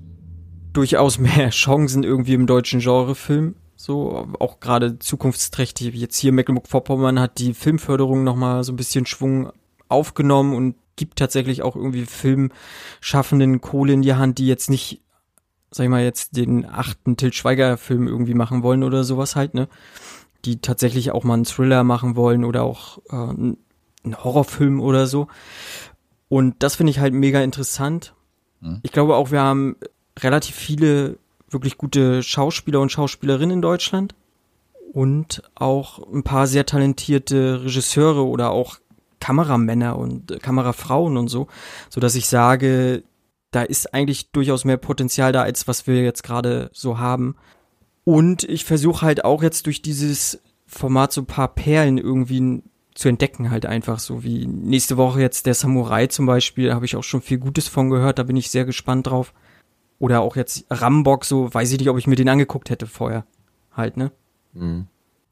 [0.73, 3.55] durchaus mehr Chancen irgendwie im deutschen Genrefilm.
[3.81, 5.95] So, auch gerade zukunftsträchtig.
[5.95, 9.53] Jetzt hier Mecklenburg-Vorpommern hat die Filmförderung nochmal so ein bisschen Schwung
[9.87, 15.01] aufgenommen und gibt tatsächlich auch irgendwie Filmschaffenden Kohle in die Hand, die jetzt nicht,
[15.71, 19.69] sag ich mal, jetzt den achten Til Schweiger-Film irgendwie machen wollen oder sowas halt, ne?
[20.43, 23.57] die tatsächlich auch mal einen Thriller machen wollen oder auch äh, einen
[24.03, 25.27] einen Horrorfilm oder so.
[26.27, 28.13] Und das finde ich halt mega interessant.
[28.83, 29.77] Ich glaube auch, wir haben
[30.19, 31.17] relativ viele
[31.51, 34.15] wirklich gute Schauspieler und Schauspielerinnen in Deutschland
[34.91, 38.77] und auch ein paar sehr talentierte Regisseure oder auch
[39.19, 41.47] Kameramänner und äh, Kamerafrauen und so,
[41.89, 43.03] so dass ich sage,
[43.51, 47.35] da ist eigentlich durchaus mehr Potenzial da, als was wir jetzt gerade so haben.
[48.03, 53.07] Und ich versuche halt auch jetzt durch dieses Format so ein paar Perlen irgendwie zu
[53.07, 57.03] entdecken, halt einfach so wie nächste Woche jetzt der Samurai zum Beispiel, habe ich auch
[57.03, 59.33] schon viel Gutes von gehört, da bin ich sehr gespannt drauf.
[59.99, 63.25] Oder auch jetzt Rambock, so weiß ich nicht, ob ich mir den angeguckt hätte vorher.
[63.71, 64.11] Halt, ne?
[64.53, 64.87] Mhm.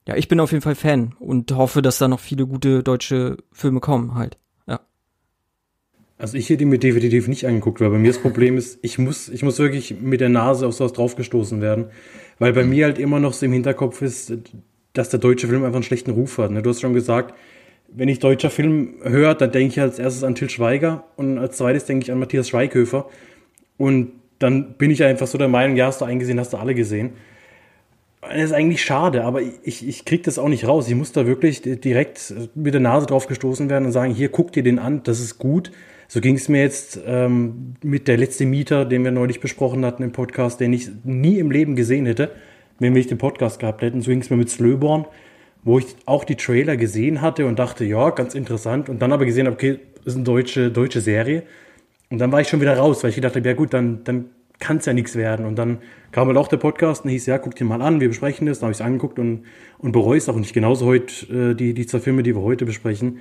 [0.07, 3.37] Ja, ich bin auf jeden Fall Fan und hoffe, dass da noch viele gute deutsche
[3.51, 4.37] Filme kommen, halt.
[4.67, 4.79] Ja.
[6.17, 9.27] Also ich hätte mir definitiv nicht angeguckt, weil bei mir das Problem ist, ich muss,
[9.29, 11.87] ich muss wirklich mit der Nase auf sowas draufgestoßen werden.
[12.39, 14.33] Weil bei mir halt immer noch so im Hinterkopf ist,
[14.93, 16.51] dass der deutsche Film einfach einen schlechten Ruf hat.
[16.51, 16.61] Ne?
[16.61, 17.35] Du hast schon gesagt,
[17.89, 21.57] wenn ich deutscher Film höre, dann denke ich als erstes an Till Schweiger und als
[21.57, 23.09] zweites denke ich an Matthias Schweighöfer.
[23.77, 26.75] Und dann bin ich einfach so der Meinung, ja, hast du eingesehen, hast du alle
[26.75, 27.13] gesehen.
[28.21, 30.87] Das ist eigentlich schade, aber ich, ich krieg das auch nicht raus.
[30.87, 34.51] Ich muss da wirklich direkt mit der Nase drauf gestoßen werden und sagen, hier, guck
[34.51, 35.71] dir den an, das ist gut.
[36.09, 40.03] So ging es mir jetzt ähm, mit der letzte Mieter, den wir neulich besprochen hatten
[40.03, 42.31] im Podcast, den ich nie im Leben gesehen hätte,
[42.79, 44.01] wenn wir nicht den Podcast gehabt hätten.
[44.01, 45.05] So ging es mir mit Slöborn,
[45.63, 48.89] wo ich auch die Trailer gesehen hatte und dachte, ja, ganz interessant.
[48.89, 51.43] Und dann aber gesehen habe, okay, das ist eine deutsche, deutsche Serie.
[52.09, 54.25] Und dann war ich schon wieder raus, weil ich gedacht habe, ja gut, dann, dann
[54.59, 55.45] kann es ja nichts werden.
[55.45, 55.79] Und dann
[56.11, 58.59] kam halt auch der Podcast und hieß, ja, guck dir mal an, wir besprechen das.
[58.59, 59.43] Dann habe ich es angeguckt und,
[59.77, 60.53] und bereue es auch nicht.
[60.53, 63.19] Genauso heute äh, die, die zwei Filme, die wir heute besprechen.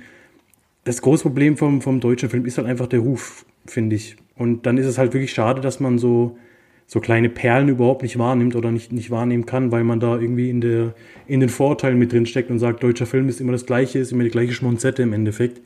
[0.83, 4.15] Das große Problem vom, vom deutschen Film ist halt einfach der Ruf, finde ich.
[4.35, 6.37] Und dann ist es halt wirklich schade, dass man so,
[6.85, 10.49] so kleine Perlen überhaupt nicht wahrnimmt oder nicht, nicht wahrnehmen kann, weil man da irgendwie
[10.49, 10.95] in, der,
[11.27, 14.13] in den Vorurteilen mit drin steckt und sagt, deutscher Film ist immer das Gleiche, ist
[14.13, 15.61] immer die gleiche Schmonzette im Endeffekt.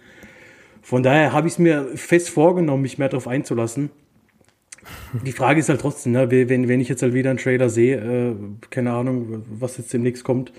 [0.81, 3.91] Von daher habe ich es mir fest vorgenommen, mich mehr darauf einzulassen.
[5.25, 7.97] Die Frage ist halt trotzdem, ne, wenn, wenn ich jetzt halt wieder einen Trailer sehe,
[7.97, 8.35] äh,
[8.69, 10.51] keine Ahnung, was jetzt demnächst kommt,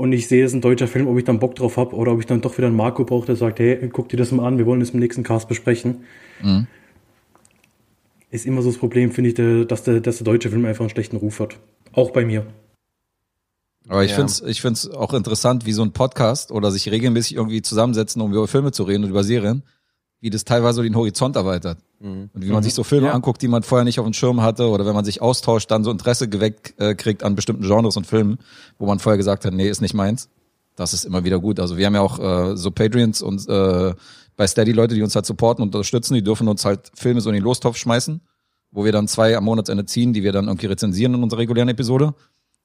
[0.00, 2.12] und ich sehe, es ist ein deutscher Film, ob ich dann Bock drauf habe oder
[2.12, 4.46] ob ich dann doch wieder einen Marco brauche, der sagt, hey, guck dir das mal
[4.46, 6.04] an, wir wollen das im nächsten Cast besprechen.
[6.42, 6.66] Mhm.
[8.30, 10.90] Ist immer so das Problem, finde ich, dass der, dass der deutsche Film einfach einen
[10.90, 11.58] schlechten Ruf hat.
[11.92, 12.46] Auch bei mir.
[13.88, 14.16] Aber ich ja.
[14.16, 18.20] finde es ich find's auch interessant, wie so ein Podcast oder sich regelmäßig irgendwie zusammensetzen,
[18.22, 19.62] um über Filme zu reden und über Serien,
[20.20, 21.78] wie das teilweise den Horizont erweitert.
[21.98, 22.30] Mhm.
[22.32, 22.64] Und wie man mhm.
[22.64, 23.12] sich so Filme ja.
[23.12, 25.82] anguckt, die man vorher nicht auf dem Schirm hatte oder wenn man sich austauscht, dann
[25.82, 28.38] so Interesse geweckt äh, kriegt an bestimmten Genres und Filmen,
[28.78, 30.28] wo man vorher gesagt hat, nee, ist nicht meins.
[30.76, 31.60] Das ist immer wieder gut.
[31.60, 33.94] Also wir haben ja auch äh, so Patreons und äh,
[34.36, 37.28] bei Steady Leute, die uns halt supporten und unterstützen, die dürfen uns halt Filme so
[37.28, 38.22] in den Lostopf schmeißen,
[38.70, 41.68] wo wir dann zwei am Monatsende ziehen, die wir dann irgendwie rezensieren in unserer regulären
[41.68, 42.14] Episode.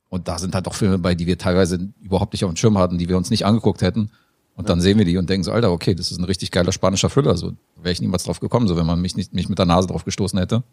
[0.09, 2.77] Und da sind halt auch Filme bei, die wir teilweise überhaupt nicht auf dem Schirm
[2.77, 4.11] hatten, die wir uns nicht angeguckt hätten.
[4.55, 6.71] Und dann sehen wir die und denken so, Alter, okay, das ist ein richtig geiler
[6.71, 7.35] spanischer Thriller.
[7.35, 9.87] So wäre ich niemals drauf gekommen, so wenn man mich nicht mich mit der Nase
[9.87, 10.63] drauf gestoßen hätte.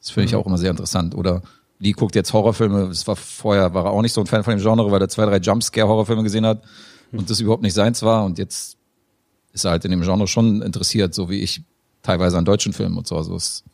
[0.00, 0.40] Das finde ich mhm.
[0.40, 1.14] auch immer sehr interessant.
[1.14, 1.42] Oder
[1.78, 2.88] Lee guckt jetzt Horrorfilme.
[2.88, 5.08] Das war vorher war er auch nicht so ein Fan von dem Genre, weil er
[5.08, 6.62] zwei, drei Jumpscare-Horrorfilme gesehen hat
[7.12, 8.24] und das überhaupt nicht seins war.
[8.24, 8.76] Und jetzt
[9.52, 11.62] ist er halt in dem Genre schon interessiert, so wie ich
[12.02, 13.16] teilweise an deutschen Filmen und so.
[13.16, 13.64] Also es,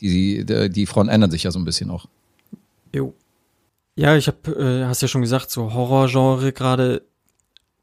[0.00, 2.06] die, die, die Frauen ändern sich ja so ein bisschen auch.
[2.92, 3.14] Jo.
[3.96, 7.02] Ja, ich habe, äh, hast ja schon gesagt, so Horrorgenre gerade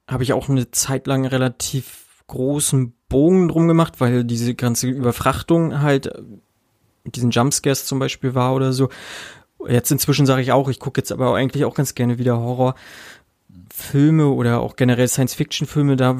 [0.10, 5.82] habe ich auch eine Zeit lang relativ großen Bogen drum gemacht, weil diese ganze Überfrachtung
[5.82, 6.22] halt äh,
[7.04, 8.90] mit diesen Jumpscares zum Beispiel war oder so.
[9.68, 14.28] Jetzt inzwischen sage ich auch, ich gucke jetzt aber eigentlich auch ganz gerne wieder Horrorfilme
[14.28, 15.96] oder auch generell Science-Fiction-Filme.
[15.96, 16.18] Da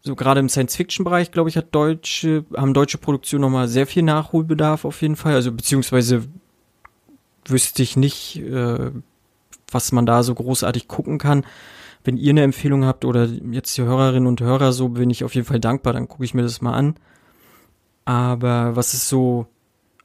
[0.00, 4.84] so gerade im Science-Fiction-Bereich, glaube ich, hat deutsche haben deutsche Produktionen nochmal sehr viel Nachholbedarf
[4.84, 5.34] auf jeden Fall.
[5.34, 6.24] Also beziehungsweise
[7.46, 8.90] wüsste ich nicht, äh,
[9.70, 11.44] was man da so großartig gucken kann.
[12.04, 15.34] Wenn ihr eine Empfehlung habt oder jetzt die Hörerinnen und Hörer so, bin ich auf
[15.34, 16.96] jeden Fall dankbar, dann gucke ich mir das mal an.
[18.04, 19.46] Aber was ist so,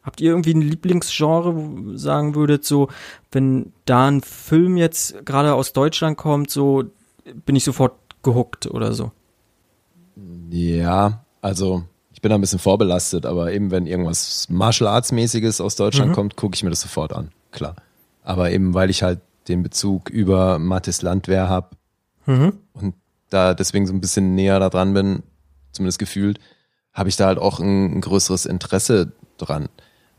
[0.03, 2.87] habt ihr irgendwie ein Lieblingsgenre, wo sagen würdet, so,
[3.31, 6.85] wenn da ein Film jetzt gerade aus Deutschland kommt, so,
[7.45, 9.11] bin ich sofort gehuckt oder so?
[10.49, 11.83] Ja, also
[12.19, 16.11] ich bin da ein bisschen vorbelastet, aber eben wenn irgendwas Martial Arts mäßiges aus Deutschland
[16.11, 16.15] mhm.
[16.15, 17.77] kommt, gucke ich mir das sofort an, klar.
[18.23, 21.69] Aber eben weil ich halt den Bezug über Mathis Landwehr habe
[22.25, 22.57] mhm.
[22.73, 22.95] und
[23.29, 25.23] da deswegen so ein bisschen näher da dran bin,
[25.71, 26.41] zumindest gefühlt,
[26.91, 29.69] habe ich da halt auch ein, ein größeres Interesse dran.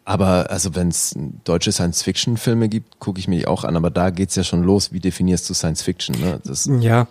[0.06, 3.76] Aber also wenn es deutsche Science-Fiction-Filme gibt, gucke ich mir die auch an.
[3.76, 4.90] Aber da geht's ja schon los.
[4.90, 6.18] Wie definierst du Science-Fiction?
[6.18, 6.40] Ne?
[6.44, 7.08] Das, ja,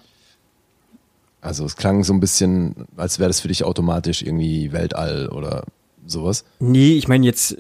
[1.42, 5.64] also es klang so ein bisschen, als wäre das für dich automatisch irgendwie Weltall oder
[6.06, 6.44] sowas.
[6.60, 7.58] Nee, ich meine jetzt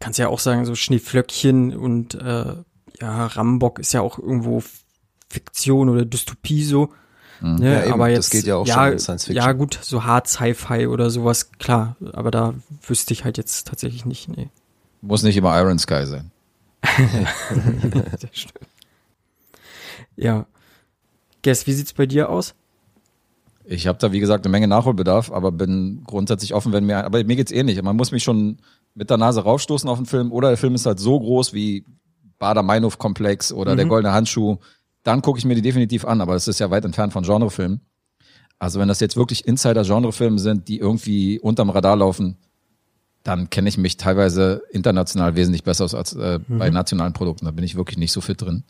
[0.00, 2.54] kannst ja auch sagen, so Schneeflöckchen und äh,
[3.00, 4.62] ja, Rambock ist ja auch irgendwo
[5.30, 6.90] Fiktion oder Dystopie so.
[7.40, 7.54] Mhm.
[7.56, 7.72] Ne?
[7.72, 9.44] Ja, eben, aber jetzt, das geht ja auch ja, schon in Science Fiction.
[9.44, 11.96] Ja, gut, so Hard Sci-Fi oder sowas, klar.
[12.12, 12.54] Aber da
[12.86, 14.50] wüsste ich halt jetzt tatsächlich nicht, nee.
[15.00, 16.30] Muss nicht immer Iron Sky sein.
[20.16, 20.46] ja.
[21.42, 22.54] Guess, wie sieht's bei dir aus?
[23.66, 27.24] Ich habe da, wie gesagt, eine Menge Nachholbedarf, aber bin grundsätzlich offen, wenn mir, aber
[27.24, 27.80] mir geht's ähnlich.
[27.82, 28.58] Man muss mich schon
[28.94, 31.84] mit der Nase raufstoßen auf den Film oder der Film ist halt so groß wie
[32.38, 33.76] Bader-Meinhof-Komplex oder Mhm.
[33.76, 34.58] der Goldene Handschuh,
[35.02, 37.80] dann gucke ich mir die definitiv an, aber das ist ja weit entfernt von Genrefilmen.
[38.58, 42.36] Also wenn das jetzt wirklich Insider-Genrefilme sind, die irgendwie unterm Radar laufen,
[43.22, 47.46] dann kenne ich mich teilweise international wesentlich besser aus als äh, bei nationalen Produkten.
[47.46, 48.62] Da bin ich wirklich nicht so fit drin.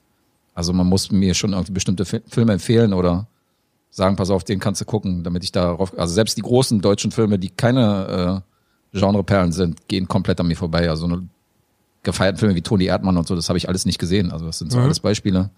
[0.55, 3.27] Also man muss mir schon irgendwie bestimmte Fi- Filme empfehlen oder
[3.95, 7.11] sagen, pass auf, den kannst du gucken, damit ich darauf, also selbst die großen deutschen
[7.13, 8.43] Filme, die keine
[8.93, 10.89] äh, Genreperlen sind, gehen komplett an mir vorbei.
[10.91, 11.29] Also eine
[12.03, 14.33] gefeierten Filme wie Toni Erdmann und so, das habe ich alles nicht gesehen.
[14.33, 14.85] Also das sind so Mhm.
[14.85, 15.51] alles Beispiele.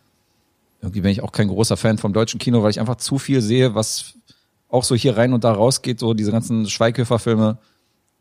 [0.83, 3.40] Irgendwie bin ich auch kein großer Fan vom deutschen Kino, weil ich einfach zu viel
[3.40, 4.12] sehe, was
[4.68, 7.57] auch so hier rein und da rausgeht, so diese ganzen Schweighöfer-Filme.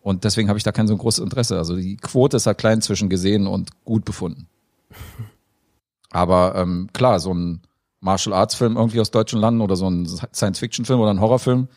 [0.01, 1.58] Und deswegen habe ich da kein so großes Interesse.
[1.58, 4.47] Also die Quote ist halt klein zwischen gesehen und gut befunden.
[6.12, 7.62] Aber ähm, klar, so ein
[8.05, 11.19] Martial Arts Film irgendwie aus deutschen Landen oder so ein Science Fiction Film oder ein
[11.19, 11.67] Horrorfilm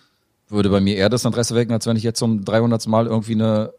[0.51, 2.87] würde bei mir eher das Interesse wecken, als wenn ich jetzt zum 300.
[2.87, 3.73] Mal irgendwie eine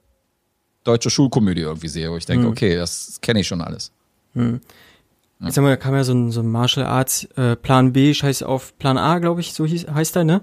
[0.83, 2.51] deutsche Schulkomödie irgendwie sehe, wo ich denke, Mhm.
[2.51, 3.91] okay, das kenne ich schon alles.
[4.35, 8.13] Jetzt haben wir, da kam ja so ein, so ein Martial Arts äh, Plan B,
[8.13, 10.41] scheiß auf Plan A, glaube ich, so hieß, heißt er, ne?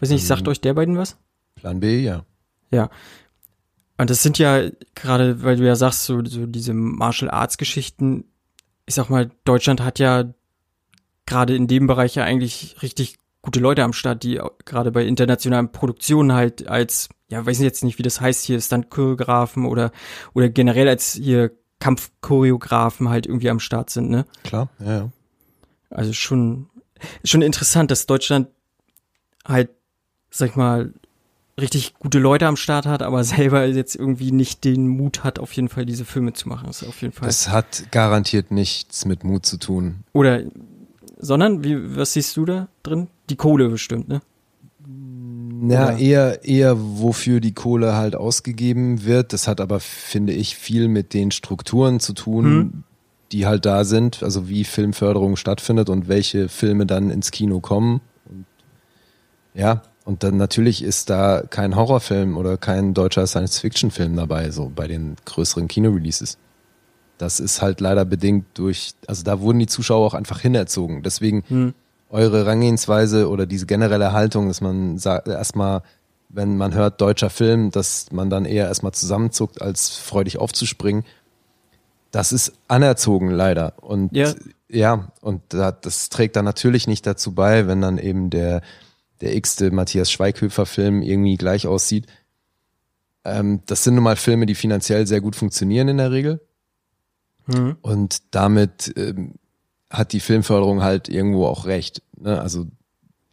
[0.00, 1.16] Weiß nicht, sagt euch der beiden was?
[1.56, 2.24] Plan B, ja.
[2.70, 2.90] Ja.
[3.96, 8.24] Und das sind ja gerade, weil du ja sagst, so, so diese Martial Arts Geschichten,
[8.86, 10.24] ich sag mal, Deutschland hat ja
[11.26, 15.70] gerade in dem Bereich ja eigentlich richtig gute Leute am Start, die gerade bei internationalen
[15.70, 19.92] Produktionen halt als, ja, weiß ich jetzt nicht, wie das heißt hier, Stunt-Choreografen oder,
[20.32, 24.24] oder generell als hier Kampfchoreografen halt irgendwie am Start sind, ne?
[24.44, 25.10] Klar, ja, ja.
[25.90, 26.70] Also schon,
[27.24, 28.48] schon interessant, dass Deutschland
[29.46, 29.68] halt,
[30.30, 30.94] sag ich mal,
[31.60, 35.52] richtig gute Leute am Start hat, aber selber jetzt irgendwie nicht den Mut hat, auf
[35.52, 36.66] jeden Fall diese Filme zu machen.
[36.66, 37.26] Das ist auf jeden Fall.
[37.26, 40.04] Das hat garantiert nichts mit Mut zu tun.
[40.12, 40.42] Oder,
[41.24, 43.08] sondern, wie, was siehst du da drin?
[43.30, 44.20] Die Kohle bestimmt, ne?
[45.66, 49.32] Ja, Oder- eher, eher wofür die Kohle halt ausgegeben wird.
[49.32, 52.82] Das hat aber, finde ich, viel mit den Strukturen zu tun, Hm.
[53.32, 54.22] die halt da sind.
[54.22, 58.00] Also wie Filmförderung stattfindet und welche Filme dann ins Kino kommen.
[58.28, 58.44] Und,
[59.54, 64.86] ja, und dann natürlich ist da kein Horrorfilm oder kein deutscher Science-Fiction-Film dabei, so bei
[64.86, 66.36] den größeren Kinoreleases.
[67.18, 71.02] Das ist halt leider bedingt durch, also da wurden die Zuschauer auch einfach hinerzogen.
[71.02, 71.74] Deswegen Hm.
[72.10, 75.82] eure Herangehensweise oder diese generelle Haltung, dass man sagt, erstmal,
[76.28, 81.04] wenn man hört deutscher Film, dass man dann eher erstmal zusammenzuckt, als freudig aufzuspringen.
[82.10, 83.74] Das ist anerzogen leider.
[83.80, 84.32] Und Ja.
[84.68, 88.62] ja, und da, das trägt dann natürlich nicht dazu bei, wenn dann eben der,
[89.20, 92.06] der x-te Matthias Schweighöfer Film irgendwie gleich aussieht.
[93.24, 96.40] Ähm, das sind nun mal Filme, die finanziell sehr gut funktionieren in der Regel.
[97.46, 97.76] Hm.
[97.82, 99.34] Und damit ähm,
[99.90, 102.02] hat die Filmförderung halt irgendwo auch recht.
[102.18, 102.40] Ne?
[102.40, 102.66] Also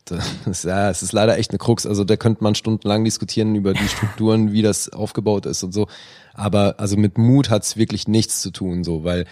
[0.05, 1.85] das ja, es ist leider echt eine Krux.
[1.85, 5.87] Also da könnte man stundenlang diskutieren über die Strukturen, wie das aufgebaut ist und so.
[6.33, 9.25] Aber also mit Mut hat's wirklich nichts zu tun, so, weil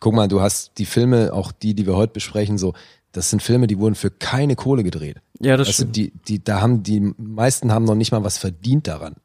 [0.00, 2.74] guck mal, du hast die Filme, auch die, die wir heute besprechen, so,
[3.12, 5.16] das sind Filme, die wurden für keine Kohle gedreht.
[5.40, 5.96] Ja, das Also stimmt.
[5.96, 9.16] die, die, da haben die meisten haben noch nicht mal was verdient daran.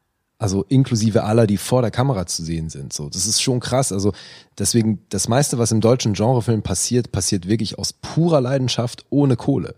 [0.42, 2.92] Also inklusive aller, die vor der Kamera zu sehen sind.
[2.92, 3.92] So, das ist schon krass.
[3.92, 4.12] Also
[4.58, 9.76] deswegen, das meiste, was im deutschen Genrefilm passiert, passiert wirklich aus purer Leidenschaft ohne Kohle.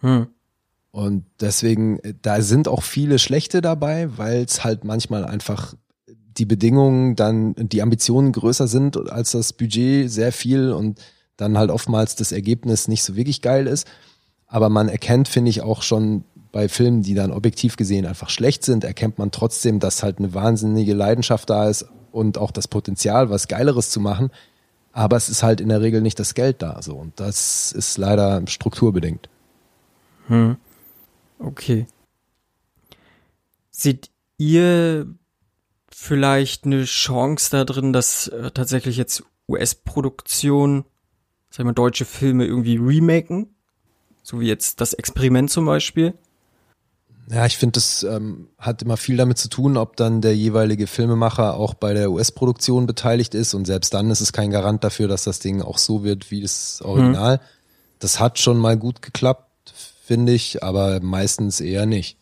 [0.00, 0.26] Hm.
[0.90, 5.72] Und deswegen, da sind auch viele schlechte dabei, weil es halt manchmal einfach
[6.06, 11.00] die Bedingungen dann, die Ambitionen größer sind als das Budget sehr viel und
[11.38, 13.86] dann halt oftmals das Ergebnis nicht so wirklich geil ist.
[14.46, 18.64] Aber man erkennt, finde ich, auch schon bei Filmen, die dann objektiv gesehen einfach schlecht
[18.64, 23.30] sind, erkennt man trotzdem, dass halt eine wahnsinnige Leidenschaft da ist und auch das Potenzial,
[23.30, 24.30] was Geileres zu machen.
[24.92, 26.82] Aber es ist halt in der Regel nicht das Geld da.
[26.82, 26.94] So.
[26.94, 29.30] Und das ist leider strukturbedingt.
[30.26, 30.56] Hm.
[31.38, 31.86] Okay.
[33.70, 35.06] Seht ihr
[35.90, 40.84] vielleicht eine Chance da drin, dass äh, tatsächlich jetzt US-Produktionen,
[41.48, 43.54] sagen wir deutsche Filme irgendwie remaken?
[44.22, 46.14] So wie jetzt das Experiment zum Beispiel?
[47.30, 50.86] Ja, ich finde, das ähm, hat immer viel damit zu tun, ob dann der jeweilige
[50.86, 55.08] Filmemacher auch bei der US-Produktion beteiligt ist und selbst dann ist es kein Garant dafür,
[55.08, 57.40] dass das Ding auch so wird wie das Original.
[58.00, 59.72] Das hat schon mal gut geklappt,
[60.04, 62.16] finde ich, aber meistens eher nicht.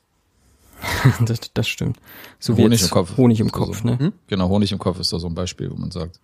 [1.20, 1.98] das, das stimmt.
[2.38, 3.16] So wie Honig jetzt im Kopf.
[3.16, 3.88] Honig im Kopf, so.
[3.88, 4.12] ne?
[4.26, 6.20] Genau, Honig im Kopf ist da so ein Beispiel, wo man sagt.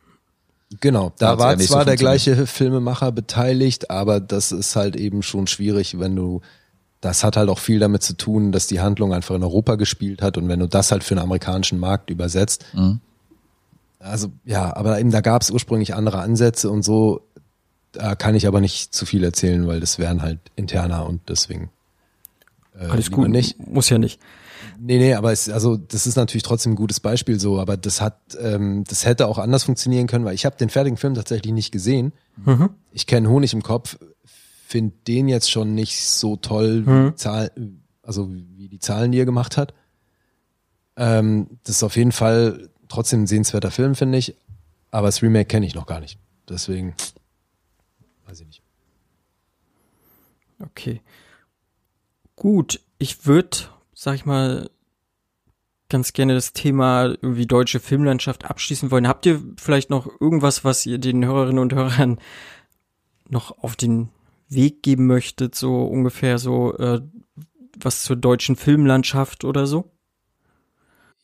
[0.81, 5.23] Genau, Da da war zwar so der gleiche Filmemacher beteiligt, aber das ist halt eben
[5.23, 6.41] schon schwierig, wenn du,
[7.01, 10.23] das hat halt auch viel damit zu tun, dass die Handlung einfach in Europa gespielt
[10.23, 13.01] hat und wenn du das halt für den amerikanischen Markt übersetzt, Mhm.
[13.99, 17.23] also ja, aber eben da gab es ursprünglich andere Ansätze und so,
[17.93, 21.71] da kann ich aber nicht zu viel erzählen, weil das wären halt interner und deswegen
[22.79, 23.59] äh, Alles gut, nicht.
[23.67, 24.21] muss ja nicht.
[24.79, 28.01] Nee, nee, aber es, also das ist natürlich trotzdem ein gutes Beispiel so, aber das
[28.03, 31.53] hat, ähm, das hätte auch anders funktionieren können, weil ich habe den fertigen Film tatsächlich
[31.55, 32.13] nicht gesehen.
[32.45, 32.71] Mhm.
[32.93, 33.97] Ich kenne Honig im Kopf,
[34.67, 37.11] finde den jetzt schon nicht so toll, wie, Mhm.
[37.11, 37.51] die Zahl,
[38.03, 39.75] also wie die Zahlen, die er gemacht hat.
[40.97, 44.37] Ähm, das ist auf jeden Fall trotzdem ein sehenswerter Film, finde ich.
[44.91, 46.19] Aber das Remake kenne ich noch gar nicht.
[46.49, 46.95] Deswegen
[48.27, 48.63] weiß ich nicht.
[50.61, 51.01] Okay.
[52.35, 53.57] Gut, ich würde,
[53.95, 54.71] sag ich mal,
[55.89, 59.07] ganz gerne das Thema irgendwie deutsche Filmlandschaft abschließen wollen.
[59.07, 62.19] Habt ihr vielleicht noch irgendwas, was ihr den Hörerinnen und Hörern
[63.29, 64.09] noch auf den
[64.49, 67.01] Weg geben möchtet, so ungefähr so äh,
[67.79, 69.91] was zur deutschen Filmlandschaft oder so?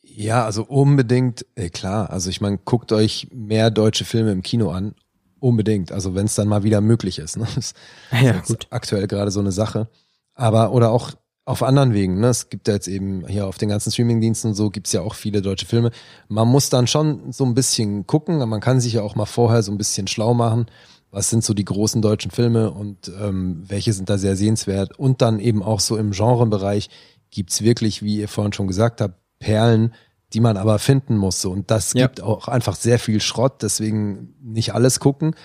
[0.01, 2.09] Ja, also unbedingt, äh, klar.
[2.09, 4.95] Also ich meine, guckt euch mehr deutsche Filme im Kino an.
[5.39, 5.91] Unbedingt.
[5.91, 7.37] Also wenn es dann mal wieder möglich ist.
[7.37, 7.47] Ne?
[7.55, 7.75] Das ist
[8.11, 8.67] Ja, jetzt gut.
[8.69, 9.87] aktuell gerade so eine Sache.
[10.35, 11.11] Aber, oder auch
[11.45, 12.19] auf anderen Wegen.
[12.19, 12.27] Ne?
[12.27, 15.15] Es gibt ja jetzt eben hier auf den ganzen Streamingdiensten und so gibt's ja auch
[15.15, 15.91] viele deutsche Filme.
[16.27, 18.37] Man muss dann schon so ein bisschen gucken.
[18.47, 20.67] Man kann sich ja auch mal vorher so ein bisschen schlau machen.
[21.13, 24.97] Was sind so die großen deutschen Filme und ähm, welche sind da sehr sehenswert?
[24.97, 26.89] Und dann eben auch so im Genrebereich
[27.29, 29.93] gibt's wirklich, wie ihr vorhin schon gesagt habt, Perlen,
[30.33, 31.39] die man aber finden muss.
[31.39, 31.51] So.
[31.51, 32.07] Und das Ja.
[32.07, 35.35] gibt auch einfach sehr viel Schrott, deswegen nicht alles gucken.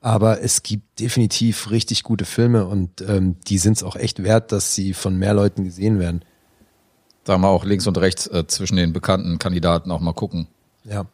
[0.00, 4.52] Aber es gibt definitiv richtig gute Filme und ähm, die sind es auch echt wert,
[4.52, 6.24] dass sie von mehr Leuten gesehen werden.
[7.24, 10.48] Da mal auch links und rechts äh, zwischen den bekannten Kandidaten auch mal gucken.
[10.84, 11.04] Ja.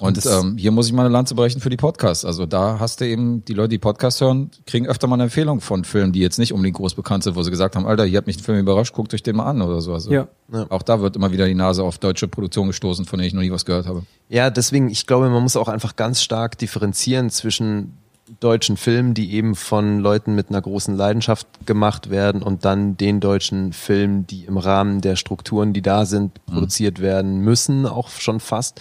[0.00, 2.24] Und ähm, hier muss ich mal eine Lanze brechen für die Podcasts.
[2.24, 5.60] Also da hast du eben, die Leute, die Podcasts hören, kriegen öfter mal eine Empfehlung
[5.60, 8.18] von Filmen, die jetzt nicht unbedingt groß bekannt sind, wo sie gesagt haben, Alter, hier
[8.18, 9.92] hat mich ein Film überrascht, guckt euch den mal an oder so.
[9.94, 10.26] Also Ja.
[10.68, 13.42] auch da wird immer wieder die Nase auf deutsche Produktion gestoßen, von denen ich noch
[13.42, 14.02] nie was gehört habe.
[14.28, 17.96] Ja, deswegen, ich glaube, man muss auch einfach ganz stark differenzieren zwischen
[18.40, 23.20] deutschen Filmen, die eben von Leuten mit einer großen Leidenschaft gemacht werden und dann den
[23.20, 28.40] deutschen Filmen, die im Rahmen der Strukturen, die da sind, produziert werden müssen, auch schon
[28.40, 28.80] fast.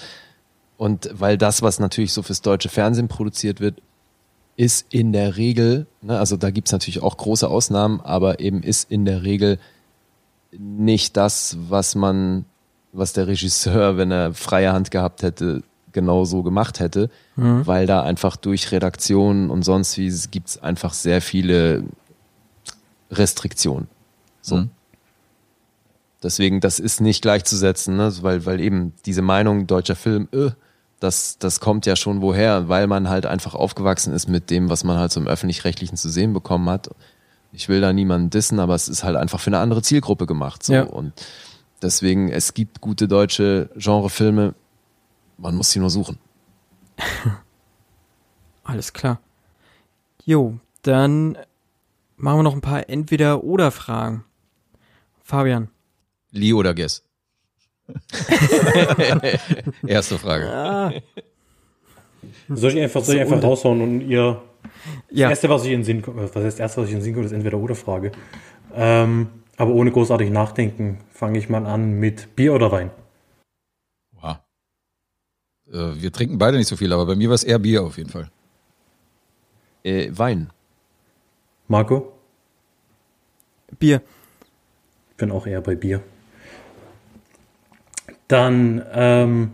[0.77, 3.81] Und weil das, was natürlich so fürs deutsche Fernsehen produziert wird,
[4.55, 8.91] ist in der Regel, ne, also da gibt's natürlich auch große Ausnahmen, aber eben ist
[8.91, 9.59] in der Regel
[10.51, 12.45] nicht das, was man,
[12.91, 18.01] was der Regisseur, wenn er freie Hand gehabt hätte, genau so gemacht hätte, weil da
[18.01, 21.83] einfach durch Redaktion und sonst wie gibt's einfach sehr viele
[23.11, 23.87] Restriktionen.
[24.41, 24.57] So.
[24.57, 24.69] Mhm.
[26.23, 28.11] Deswegen, das ist nicht gleichzusetzen, ne?
[28.21, 30.51] weil, weil eben diese Meinung deutscher Film, äh,
[31.03, 34.85] das, das kommt ja schon woher, weil man halt einfach aufgewachsen ist mit dem, was
[34.85, 36.89] man halt so im Öffentlich-Rechtlichen zu sehen bekommen hat.
[37.51, 40.63] Ich will da niemanden dissen, aber es ist halt einfach für eine andere Zielgruppe gemacht.
[40.63, 40.73] So.
[40.73, 40.83] Ja.
[40.83, 41.13] Und
[41.81, 44.55] deswegen, es gibt gute deutsche Genrefilme,
[45.37, 46.17] man muss sie nur suchen.
[48.63, 49.19] Alles klar.
[50.23, 51.37] Jo, dann
[52.15, 54.23] machen wir noch ein paar Entweder-Oder-Fragen.
[55.21, 55.67] Fabian.
[56.31, 57.03] Lee oder Guess?
[59.87, 60.49] Erste Frage.
[60.49, 60.93] Ah,
[62.49, 64.41] Soll ich einfach, soll ich einfach raushauen und ihr.
[65.11, 66.93] ja, Das erste, was ich in den Sinn kommt, was heißt das erste, was ich
[66.93, 68.11] in den Sinn kommt, ist entweder oder Frage.
[68.73, 72.91] Ähm, aber ohne großartig nachdenken, fange ich mal an mit Bier oder Wein.
[74.19, 74.37] Wow.
[75.71, 77.97] Äh, wir trinken beide nicht so viel, aber bei mir war es eher Bier auf
[77.97, 78.29] jeden Fall.
[79.83, 80.49] Äh, Wein.
[81.67, 82.13] Marco?
[83.77, 84.01] Bier.
[85.11, 86.01] Ich bin auch eher bei Bier.
[88.33, 89.51] Dann ähm,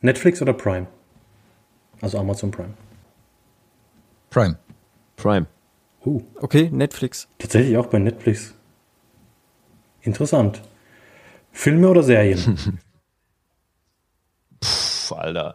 [0.00, 0.88] Netflix oder Prime?
[2.00, 2.74] Also Amazon Prime.
[4.30, 4.58] Prime.
[5.14, 5.46] Prime.
[6.04, 7.28] Uh, Okay, Netflix.
[7.38, 8.52] tatsächlich auch bei Netflix.
[10.02, 10.60] Interessant.
[11.52, 12.58] Filme oder Serien?
[14.60, 15.54] Puh, Alter.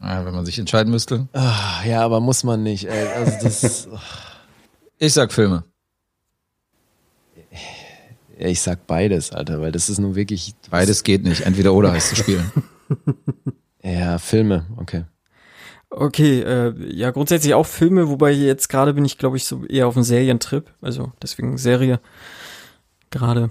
[0.00, 1.26] Ah, wenn man sich entscheiden müsste.
[1.32, 2.84] Ah, ja, aber muss man nicht.
[2.84, 3.08] Ey.
[3.08, 3.88] Also das,
[4.98, 5.64] Ich sag Filme.
[8.38, 10.54] Ja, ich sag beides, Alter, weil das ist nun wirklich.
[10.70, 11.42] Beides geht nicht.
[11.42, 12.42] Entweder oder heißt das Spiel.
[13.82, 15.04] Ja, Filme, okay.
[15.88, 19.86] Okay, äh, ja, grundsätzlich auch Filme, wobei jetzt gerade bin ich, glaube ich, so eher
[19.86, 20.74] auf einem Serientrip.
[20.82, 22.00] Also deswegen Serie.
[23.10, 23.50] Gerade.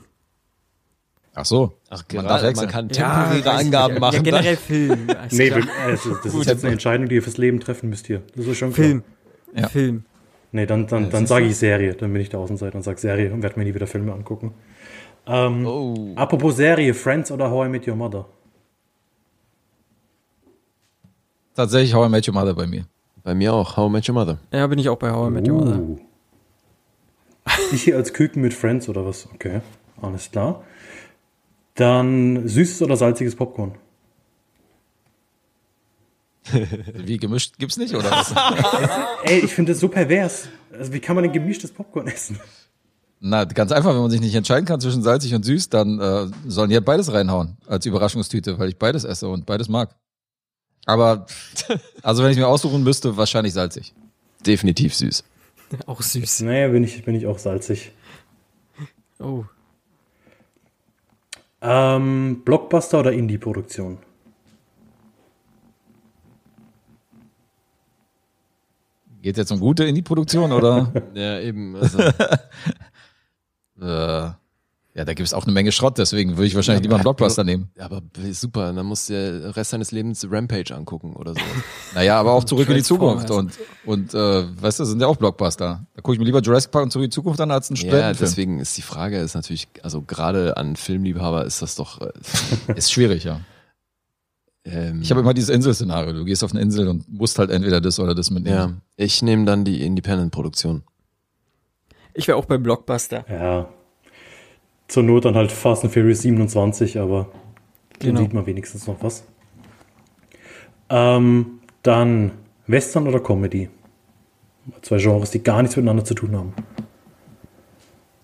[1.34, 1.78] Ach so.
[1.90, 4.02] Ach, Man gerade, darf man, kann Ja, temporäre ich Angaben nicht.
[4.02, 4.16] machen.
[4.16, 5.08] Ja, generell Film.
[5.32, 5.68] Nee, klar.
[5.86, 8.22] also, das ist jetzt eine Entscheidung, die ihr fürs Leben treffen müsst hier.
[8.36, 8.86] Das ist schon klar.
[8.88, 9.04] Film.
[9.56, 9.70] Ja.
[9.70, 10.04] Film.
[10.52, 11.94] Nee, dann, dann, dann sage ich Serie.
[11.94, 14.54] Dann bin ich der Außenseiter und sage Serie und werde mir nie wieder Filme angucken.
[15.28, 16.14] Ähm, Oh.
[16.16, 18.26] Apropos Serie, Friends oder How I Met Your Mother?
[21.56, 22.86] Tatsächlich How I Met Your Mother bei mir.
[23.24, 24.38] Bei mir auch, How I Met Your Mother.
[24.52, 25.80] Ja, bin ich auch bei How I Met Your Mother.
[25.80, 26.00] Uh.
[27.72, 29.28] Ich hier als Küken mit Friends oder was?
[29.34, 29.62] Okay,
[30.02, 30.64] alles klar.
[31.76, 33.76] Dann süßes oder salziges Popcorn?
[36.94, 38.34] Wie gemischt gibt's nicht, oder was?
[39.24, 40.48] Ey, ich finde das so pervers.
[40.72, 42.40] Also wie kann man denn gemischtes Popcorn essen?
[43.20, 46.28] Na, ganz einfach, wenn man sich nicht entscheiden kann zwischen salzig und süß, dann äh,
[46.48, 49.96] sollen die halt beides reinhauen als Überraschungstüte, weil ich beides esse und beides mag.
[50.86, 51.26] Aber,
[52.04, 53.94] also wenn ich mir aussuchen müsste, wahrscheinlich salzig.
[54.46, 55.24] Definitiv süß.
[55.86, 56.42] Auch süß.
[56.42, 57.92] Naja, bin ich, bin ich auch salzig.
[59.20, 59.44] Oh.
[61.62, 63.98] Ähm, Blockbuster oder Indie-Produktion?
[69.22, 70.94] Geht jetzt um gute Indie-Produktion oder?
[71.16, 71.76] Ja, eben.
[71.76, 71.98] Also,
[73.82, 74.32] äh,
[74.98, 77.70] ja, da gibt's auch eine Menge Schrott, deswegen würde ich wahrscheinlich lieber einen Blockbuster nehmen.
[77.78, 78.02] ja, aber
[78.32, 81.40] super, dann musst du ja den Rest deines Lebens Rampage angucken oder so.
[81.94, 83.52] Naja, aber auch zurück in die Zukunft und,
[83.86, 85.86] und äh, weißt du, sind ja auch Blockbuster.
[85.94, 87.76] Da gucke ich mir lieber Jurassic Park und zurück in die Zukunft an als einen
[87.76, 88.28] ja, Studentenfilm.
[88.28, 92.02] deswegen ist die Frage, ist natürlich, also gerade an Filmliebhaber ist das doch.
[92.02, 92.12] Äh,
[92.76, 93.42] Ist schwierig, ja.
[94.66, 96.14] ähm, Ich habe immer dieses Inselszenario.
[96.14, 98.56] Du gehst auf eine Insel und musst halt entweder das oder das mitnehmen.
[98.58, 100.82] ja, ich nehme dann die Independent-Produktion.
[102.18, 103.26] Ich wäre auch bei Blockbuster.
[103.30, 103.70] Ja.
[104.88, 107.30] Zur Not dann halt Fast and Furious 27, aber
[108.00, 108.20] dann Genau.
[108.22, 109.24] sieht man wenigstens noch was.
[110.90, 112.32] Ähm, dann
[112.66, 113.70] Western oder Comedy?
[114.82, 116.54] Zwei Genres, die gar nichts miteinander zu tun haben.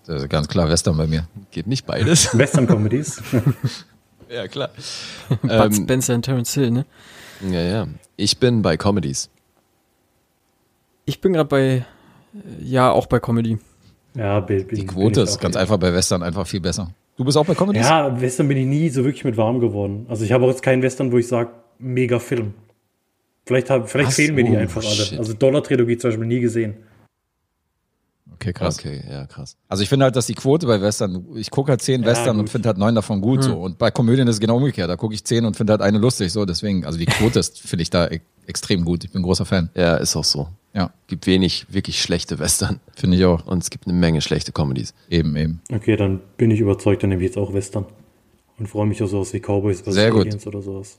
[0.06, 1.28] Das ist ganz klar Western bei mir.
[1.52, 2.36] Geht nicht beides?
[2.38, 3.22] Western-Comedies.
[4.28, 4.70] ja, klar.
[5.40, 6.84] Bud Ähm, Spencer und Terence Hill, ne?
[7.48, 7.86] ja, ja.
[8.16, 9.30] Ich bin bei Comedies.
[11.06, 11.84] Ich bin gerade bei, äh,
[12.62, 13.58] ja, auch bei Comedy.
[14.14, 16.90] Ja, bin, bin, Die Quote ist ganz einfach bei Western einfach viel besser.
[17.16, 17.86] Du bist auch bei Comedies?
[17.86, 20.06] Ja, Western bin ich nie so wirklich mit warm geworden.
[20.08, 22.54] Also ich habe auch jetzt keinen Western, wo ich sage, mega Film.
[23.46, 24.14] Vielleicht, hab, vielleicht Was?
[24.16, 24.94] fehlen mir die Oh, einfach alle.
[24.94, 25.18] shit.
[25.18, 26.74] Also Dollar-Trilogie zum Beispiel nie gesehen.
[28.32, 28.78] Okay, krass.
[28.78, 29.56] Okay, ja, krass.
[29.68, 32.36] Also ich finde halt, dass die Quote bei Western, ich gucke halt zehn Ja, Western
[32.36, 32.50] und gut.
[32.50, 33.50] finde halt neun davon gut Hm.
[33.50, 33.60] so.
[33.60, 34.88] Und bei Komödien ist es genau umgekehrt.
[34.90, 36.44] Da gucke ich zehn und finde halt eine lustig so.
[36.44, 39.04] Deswegen, also die Quote ist, finde ich da e extrem gut.
[39.04, 39.70] Ich bin ein großer Fan.
[39.74, 40.48] Ja, ist auch so.
[40.74, 43.46] Ja, Gibt wenig wirklich schlechte Western finde ich auch.
[43.46, 44.92] und es gibt eine Menge schlechte Comedies.
[45.08, 45.60] Eben, eben.
[45.72, 47.86] Okay, dann bin ich überzeugt, dann nehme ich jetzt auch Western.
[48.58, 49.94] Und freue mich auf sowas wie Cowboys vs.
[49.94, 50.22] Sehr gut.
[50.22, 50.98] Aliens oder sowas.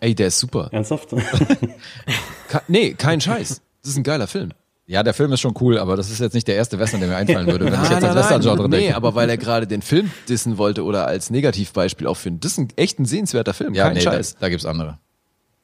[0.00, 0.68] Ey, der ist super.
[0.72, 1.14] Ernsthaft?
[2.68, 3.62] Nee, kein Scheiß.
[3.82, 4.50] Das ist ein geiler Film.
[4.86, 7.08] Ja, der Film ist schon cool, aber das ist jetzt nicht der erste Western, der
[7.08, 8.96] mir einfallen würde, wenn ich jetzt an Western-Genre nee, denke.
[8.96, 12.40] aber weil er gerade den Film dissen wollte oder als Negativbeispiel aufführen.
[12.40, 13.74] Das ist ein echt ein sehenswerter Film.
[13.74, 14.36] ja, kein nee, da, Scheiß.
[14.40, 14.98] da gibt's andere.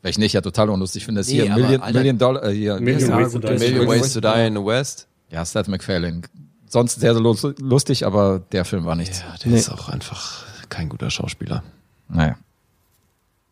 [0.06, 2.54] Weil ich nicht ja total unlustig finde, das Nee, hier Million, Alter- Million Dollar, äh,
[2.54, 3.10] hier, Million?
[3.18, 3.58] Ways to Die.
[3.58, 5.08] Million Ways to Die in the West.
[5.32, 6.20] ja, Seth MacFarlane.
[6.68, 9.22] Sonst sehr, sehr lus- lustig, aber der Film war nichts.
[9.22, 9.58] Ja, der Nee.
[9.58, 11.64] ist auch einfach kein guter Schauspieler.
[12.08, 12.36] Naja.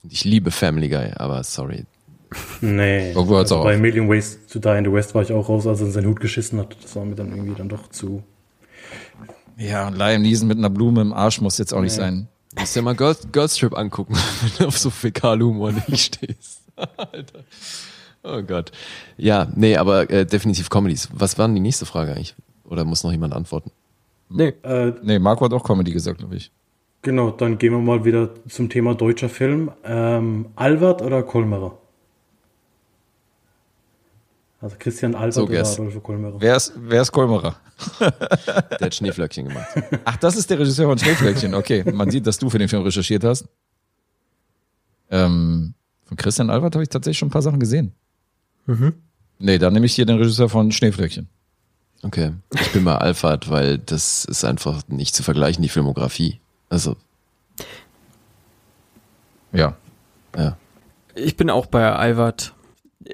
[0.09, 1.87] Ich liebe Family Guy, aber sorry.
[2.61, 3.11] nee.
[3.11, 3.81] Irgendwo also auch bei auf.
[3.81, 6.07] Million Ways to Die in the West war ich auch raus, als er in seinen
[6.07, 6.77] Hut geschissen hat.
[6.85, 8.23] Das war mir dann irgendwie dann doch zu.
[9.57, 12.29] Ja, und Liam Neeson mit einer Blume im Arsch muss jetzt auch nicht sein.
[12.55, 16.63] Du musst dir mal Girls, Girls Trip angucken, wenn du auf so Fäkalhumor nicht stehst.
[16.97, 17.45] Alter.
[18.23, 18.73] Oh Gott.
[19.17, 21.09] Ja, nee, aber äh, definitiv Comedies.
[21.13, 22.35] Was war denn die nächste Frage eigentlich?
[22.65, 23.71] Oder muss noch jemand antworten?
[24.31, 26.51] Nee, Äh, Nee, Marco hat auch Comedy gesagt, glaube ich.
[27.03, 29.71] genau, dann gehen wir mal wieder zum Thema deutscher Film.
[29.85, 31.77] Ähm, Albert oder Kolmerer?
[34.65, 35.61] Also Christian Albert So, oder.
[35.61, 36.41] Adolfo Kolmerer?
[36.41, 37.55] Wer ist, wer ist Kolmerer?
[38.01, 39.67] Der hat Schneeflöckchen gemacht.
[40.07, 41.53] Ach, das ist der Regisseur von Schneeflöckchen.
[41.55, 43.47] Okay, man sieht, dass du für den Film recherchiert hast.
[45.11, 45.75] Ähm,
[46.07, 47.93] von Christian Albert habe ich tatsächlich schon ein paar Sachen gesehen.
[48.65, 48.95] Mhm.
[49.39, 51.29] Nee, dann nehme ich hier den Regisseur von Schneeflöckchen.
[52.03, 52.33] Okay.
[52.55, 56.41] Ich bin bei Alphard, weil das ist einfach nicht zu vergleichen, die Filmografie.
[56.71, 56.97] Also,
[59.53, 59.77] Ja.
[60.39, 60.57] ja.
[61.15, 62.54] ich bin auch bei Albert.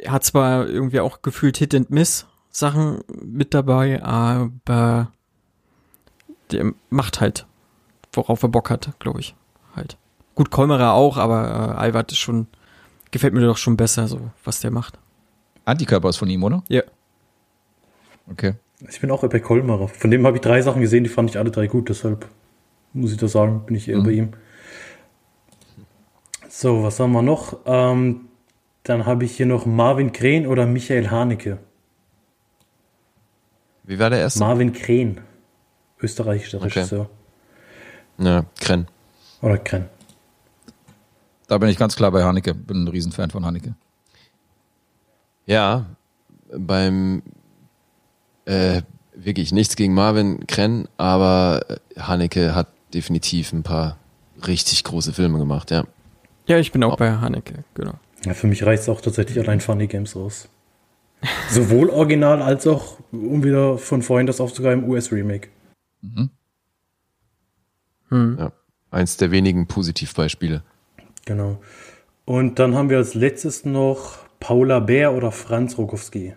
[0.06, 5.12] Hat zwar irgendwie auch gefühlt Hit and Miss Sachen mit dabei, aber
[6.50, 7.46] der macht halt,
[8.12, 9.34] worauf er Bock hat, glaube ich.
[9.74, 9.96] Halt.
[10.34, 12.46] Gut, Kolmerer auch, aber äh, Albert ist schon,
[13.10, 14.98] gefällt mir doch schon besser, so was der macht.
[15.64, 16.64] Antikörper ist von ihm, oder?
[16.68, 16.82] Ja.
[18.30, 18.54] Okay.
[18.88, 19.88] Ich bin auch bei Kolmerer.
[19.88, 22.26] Von dem habe ich drei Sachen gesehen, die fand ich alle drei gut, deshalb
[22.92, 24.30] muss ich das sagen, bin ich eher bei ihm.
[26.48, 27.58] So, was haben wir noch?
[27.66, 28.29] Ähm,
[28.82, 31.58] dann habe ich hier noch Marvin Kren oder Michael Haneke.
[33.84, 34.40] Wie war der erste?
[34.40, 35.20] Marvin Kren,
[36.00, 36.78] österreichischer Okay.
[36.78, 37.10] Regisseur.
[38.18, 38.86] ja, Krenn.
[39.42, 39.88] Oder Kren.
[41.48, 42.54] Da bin ich ganz klar bei Haneke.
[42.54, 43.74] Bin ein Riesenfan von Haneke.
[45.46, 45.86] Ja,
[46.56, 47.22] beim
[48.44, 48.82] äh,
[49.14, 51.64] wirklich nichts gegen Marvin Krenn, aber
[51.98, 53.96] Haneke hat definitiv ein paar
[54.46, 55.84] richtig große Filme gemacht, ja.
[56.46, 57.94] Ja, ich bin auch bei Haneke, genau.
[58.24, 60.48] Ja, für mich reicht es auch tatsächlich allein Funny Games raus.
[61.50, 65.48] Sowohl original als auch, um wieder von vorhin das aufzugreifen, US-Remake.
[68.08, 68.36] Hm.
[68.38, 68.52] ja.
[68.90, 70.62] Eins der wenigen Positivbeispiele.
[71.24, 71.60] Genau.
[72.24, 76.34] Und dann haben wir als letztes noch Paula Bär oder Franz Rogowski.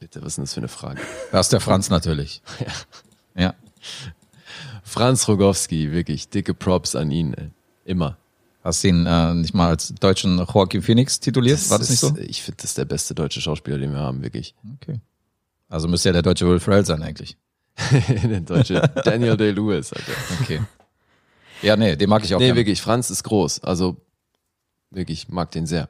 [0.00, 1.00] Bitte, was ist denn das für eine Frage?
[1.30, 2.42] Das ist der Franz natürlich.
[3.36, 3.52] Ja.
[4.84, 7.34] Franz Rogowski, wirklich dicke Props an ihn.
[7.34, 7.50] Ey.
[7.84, 8.16] Immer.
[8.64, 11.68] Hast du ihn äh, nicht mal als deutschen Joaquin Phoenix tituliert?
[11.70, 12.08] War das nicht so?
[12.08, 14.54] ist- Ich finde, das ist der beste deutsche Schauspieler, den wir haben, wirklich.
[14.80, 15.00] Okay.
[15.68, 17.36] Also müsste ja der deutsche Will Ferrell sein eigentlich.
[18.24, 19.90] der deutsche Daniel Day-Lewis.
[20.40, 20.60] Okay.
[21.60, 22.58] Ja, nee, den mag ich auch Nee, gerne.
[22.60, 23.62] wirklich, Franz ist groß.
[23.64, 23.96] Also
[24.90, 25.88] wirklich, mag den sehr.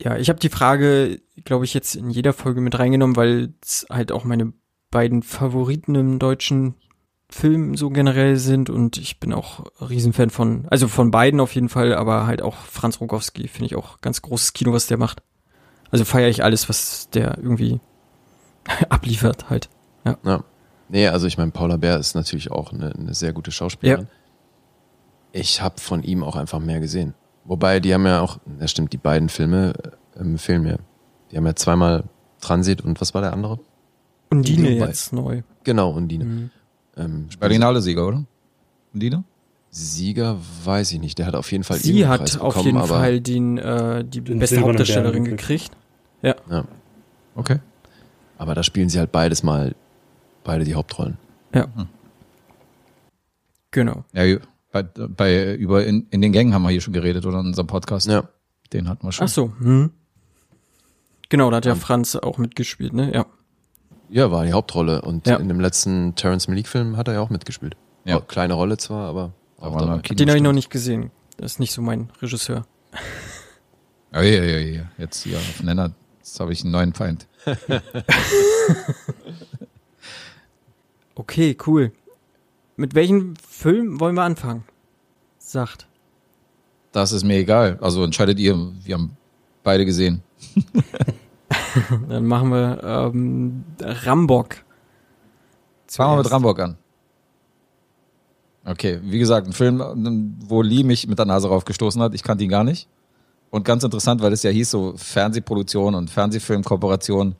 [0.00, 3.86] Ja, ich habe die Frage, glaube ich, jetzt in jeder Folge mit reingenommen, weil es
[3.90, 4.52] halt auch meine
[4.90, 6.74] beiden Favoriten im deutschen
[7.30, 11.68] Film so generell sind und ich bin auch Riesenfan von, also von beiden auf jeden
[11.68, 15.22] Fall, aber halt auch Franz Rogowski finde ich auch ganz großes Kino, was der macht.
[15.90, 17.80] Also feiere ich alles, was der irgendwie
[18.88, 19.68] abliefert halt.
[20.04, 20.42] Ja.
[20.88, 24.08] Nee, also ich meine, Paula Bär ist natürlich auch eine, eine sehr gute Schauspielerin.
[25.32, 27.12] Ich habe von ihm auch einfach mehr gesehen.
[27.44, 29.74] Wobei, die haben ja auch, das stimmt, die beiden Filme
[30.18, 30.78] ähm, fehlen mir.
[31.30, 32.04] Die haben ja zweimal
[32.40, 33.58] Transit und was war der andere?
[34.30, 35.42] Undine Wobei- jetzt neu.
[35.64, 36.24] Genau, Undine.
[36.24, 36.50] Mhm.
[36.98, 38.24] Ähm, Berlinale Sieger, oder?
[38.92, 39.22] Und die da?
[39.70, 41.18] Sieger weiß ich nicht.
[41.18, 44.20] Der hat auf jeden Fall Sie hat Preis auf bekommen, jeden Fall den, äh, die
[44.22, 45.70] Den beste silbernen Hauptdarstellerin Bären gekriegt.
[46.22, 46.34] Ja,
[47.36, 47.58] Okay.
[48.38, 49.74] aber da spielen sie halt beides mal,
[50.42, 51.16] beide die Hauptrollen.
[53.70, 54.04] Genau.
[54.12, 54.38] Ja,
[54.72, 57.66] bei, bei über in, in den Gängen haben wir hier schon geredet, oder in unserem
[57.66, 58.06] Podcast.
[58.06, 58.28] Ja.
[58.72, 59.26] Den hatten wir schon.
[59.26, 59.52] Ach so.
[59.60, 59.90] Hm.
[61.28, 63.12] Genau, da hat ja Franz auch mitgespielt, ne?
[63.14, 63.26] Ja.
[64.10, 65.02] Ja, war die Hauptrolle.
[65.02, 65.36] Und Ja.
[65.36, 67.76] in dem letzten Terrence Malick-Film hat er ja auch mitgespielt.
[68.04, 68.16] Ja.
[68.18, 70.14] Oh, Kleine Rolle zwar, aber auch Aber dabei.
[70.14, 71.10] Den habe ich noch nicht gesehen.
[71.36, 72.64] Das ist nicht so mein Regisseur.
[74.12, 74.82] Ja, ja, ja, ja.
[74.96, 75.92] Jetzt hier auf Nenner.
[76.18, 77.26] Jetzt habe ich einen neuen Feind.
[81.14, 81.92] Okay, cool.
[82.76, 84.64] Mit welchem Film wollen wir anfangen?
[85.38, 85.88] Sagt.
[86.92, 87.78] Das ist mir egal.
[87.80, 88.56] Also entscheidet ihr.
[88.84, 89.16] Wir haben
[89.64, 90.22] beide gesehen.
[92.08, 94.56] Dann machen wir ähm, Rambock.
[95.86, 96.32] Fangen wir mit.
[96.32, 96.76] Rambock an.
[98.64, 102.14] Okay, wie gesagt, ein Film, wo Lee mich mit der Nase raufgestoßen hat.
[102.14, 102.88] Ich kannte ihn gar nicht.
[103.50, 107.34] Und ganz interessant, weil es ja hieß so Fernsehproduktion und Fernsehfilmkooperation.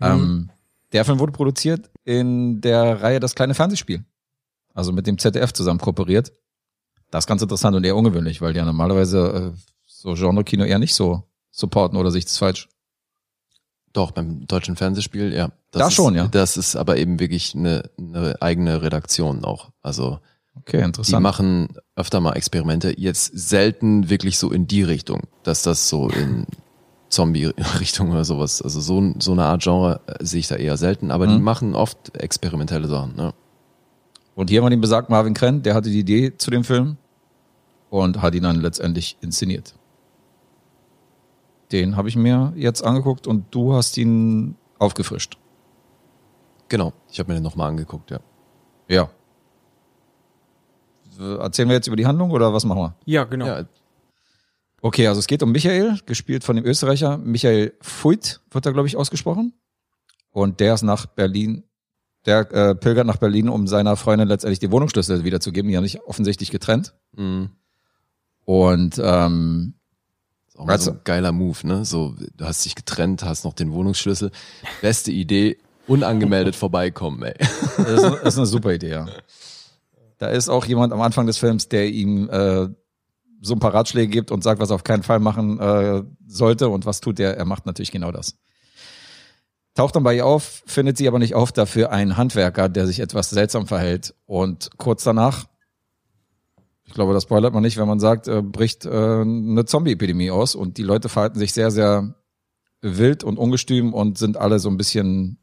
[0.00, 0.50] Ähm,
[0.92, 4.04] der Film wurde produziert in der Reihe Das kleine Fernsehspiel.
[4.74, 6.32] Also mit dem ZDF zusammen kooperiert.
[7.10, 10.78] Das ist ganz interessant und eher ungewöhnlich, weil die ja normalerweise äh, so Genre-Kino eher
[10.78, 12.68] nicht so supporten oder sich das falsch.
[13.96, 15.48] Doch, beim deutschen Fernsehspiel, ja.
[15.70, 16.26] Da ist, schon, ja.
[16.28, 19.70] Das ist aber eben wirklich eine, eine eigene Redaktion auch.
[19.82, 20.18] Also
[20.58, 21.22] Okay, die interessant.
[21.22, 26.46] machen öfter mal Experimente, jetzt selten wirklich so in die Richtung, dass das so in
[27.08, 31.10] Zombie-Richtung oder sowas, also so, so eine Art Genre äh, sehe ich da eher selten,
[31.10, 31.42] aber die Mhm.
[31.42, 33.16] machen oft experimentelle Sachen.
[33.16, 33.32] Ne?
[34.34, 36.96] Und hier haben wir den besagten Marvin Krenn, der hatte die Idee zu dem Film
[37.90, 39.74] und hat ihn dann letztendlich inszeniert.
[41.72, 45.36] Den habe ich mir jetzt angeguckt und du hast ihn aufgefrischt.
[46.68, 48.20] Genau, ich habe mir den nochmal angeguckt, ja.
[48.88, 49.10] Ja.
[51.18, 52.96] Erzählen wir jetzt über die Handlung oder was machen wir?
[53.06, 53.46] Ja, genau.
[53.46, 53.64] Ja,
[54.82, 57.18] Okay, also es geht um Michael, gespielt von dem Österreicher.
[57.18, 59.54] Michael Fuit wird da, glaube ich, ausgesprochen.
[60.30, 61.64] Und der ist nach Berlin,
[62.26, 65.70] der äh, pilgert nach Berlin, um seiner Freundin letztendlich die Wohnungsschlüssel wiederzugeben.
[65.70, 66.94] Die haben sich offensichtlich getrennt.
[67.12, 67.50] mh.
[68.44, 69.74] Und ähm,
[70.56, 71.84] Ist auch mal so Also- ein geiler Move, ne?
[71.84, 74.30] So, du hast dich getrennt, hast noch den Wohnungsschlüssel.
[74.80, 77.34] Beste Idee, unangemeldet vorbeikommen, ey.
[77.76, 79.06] Das ist, das ist eine super Idee, ja.
[80.18, 82.68] Da ist auch jemand am Anfang des Films, der ihm äh,
[83.42, 86.70] so ein paar Ratschläge gibt und sagt, was er auf keinen Fall machen äh, sollte
[86.70, 87.36] und was tut er.
[87.36, 88.36] Er macht natürlich genau das.
[89.74, 92.98] Taucht dann bei ihr auf, findet sie aber nicht auf, dafür ein Handwerker, der sich
[93.00, 94.14] etwas seltsam verhält.
[94.24, 95.44] Und kurz danach,
[96.86, 100.54] ich glaube, das spoilert man nicht, wenn man sagt, äh, bricht äh, eine Zombie-Epidemie aus
[100.54, 102.14] und die Leute verhalten sich sehr, sehr
[102.80, 105.38] wild und ungestüm und sind alle so ein bisschen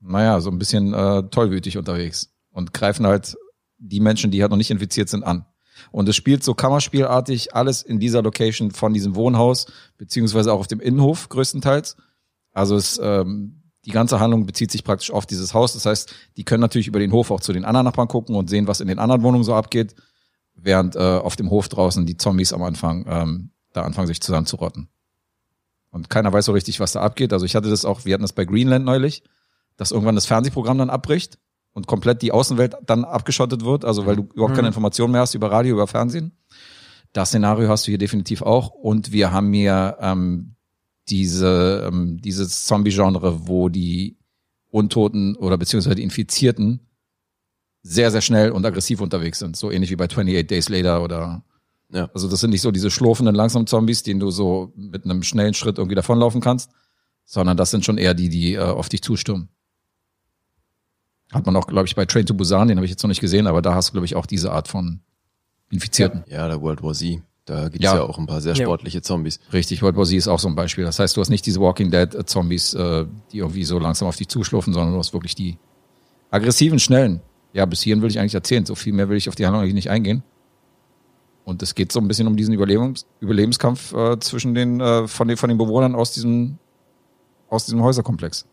[0.00, 3.36] naja, so ein bisschen äh, tollwütig unterwegs und greifen halt
[3.78, 5.46] die Menschen, die halt noch nicht infiziert sind, an.
[5.90, 9.66] Und es spielt so Kammerspielartig alles in dieser Location von diesem Wohnhaus,
[9.98, 11.96] beziehungsweise auch auf dem Innenhof größtenteils.
[12.52, 15.72] Also es, ähm, die ganze Handlung bezieht sich praktisch auf dieses Haus.
[15.74, 18.50] Das heißt, die können natürlich über den Hof auch zu den anderen Nachbarn gucken und
[18.50, 19.94] sehen, was in den anderen Wohnungen so abgeht,
[20.56, 24.88] während äh, auf dem Hof draußen die Zombies am Anfang ähm, da anfangen, sich zusammenzurotten.
[25.90, 27.32] Und keiner weiß so richtig, was da abgeht.
[27.32, 29.22] Also ich hatte das auch, wir hatten das bei Greenland neulich,
[29.76, 31.38] dass irgendwann das Fernsehprogramm dann abbricht
[31.72, 35.34] und komplett die Außenwelt dann abgeschottet wird, also weil du überhaupt keine Informationen mehr hast
[35.34, 36.32] über Radio, über Fernsehen.
[37.12, 38.70] Das Szenario hast du hier definitiv auch.
[38.70, 40.55] Und wir haben hier ähm,
[41.08, 44.16] diese, ähm, dieses Zombie-Genre, wo die
[44.70, 46.80] Untoten oder beziehungsweise die Infizierten
[47.82, 49.56] sehr, sehr schnell und aggressiv unterwegs sind.
[49.56, 51.44] So ähnlich wie bei 28 Days Later oder
[51.92, 52.10] Ja.
[52.12, 55.54] also das sind nicht so diese schlurfenden, langsamen Zombies, denen du so mit einem schnellen
[55.54, 56.70] Schritt irgendwie davonlaufen kannst,
[57.24, 59.48] sondern das sind schon eher die, die äh, auf dich zustürmen.
[61.32, 63.20] Hat man auch, glaube ich, bei Train to Busan, den habe ich jetzt noch nicht
[63.20, 65.00] gesehen, aber da hast du, glaube ich, auch diese Art von
[65.70, 66.24] Infizierten.
[66.28, 67.20] Ja, der World War Z.
[67.46, 67.94] Da gibt's Ja.
[67.94, 68.02] ja.
[68.02, 68.64] auch ein paar sehr Ja.
[68.64, 69.40] sportliche Zombies.
[69.52, 70.84] Richtig, World War Z ist auch so ein Beispiel.
[70.84, 74.08] Das heißt, du hast nicht diese Walking Dead äh, Zombies, äh, die irgendwie so langsam
[74.08, 75.56] auf dich zuschlurfen, sondern du hast wirklich die
[76.30, 77.20] aggressiven, schnellen.
[77.52, 78.66] Ja, bis hierhin will ich eigentlich erzählen.
[78.66, 80.22] So viel mehr will ich auf die Handlung eigentlich nicht eingehen.
[81.44, 85.28] Und es geht so ein bisschen um diesen Überlebens Überlebenskampf äh, zwischen den, äh, von
[85.28, 86.58] den, von den Bewohnern aus diesem,
[87.48, 88.44] aus diesem Häuserkomplex.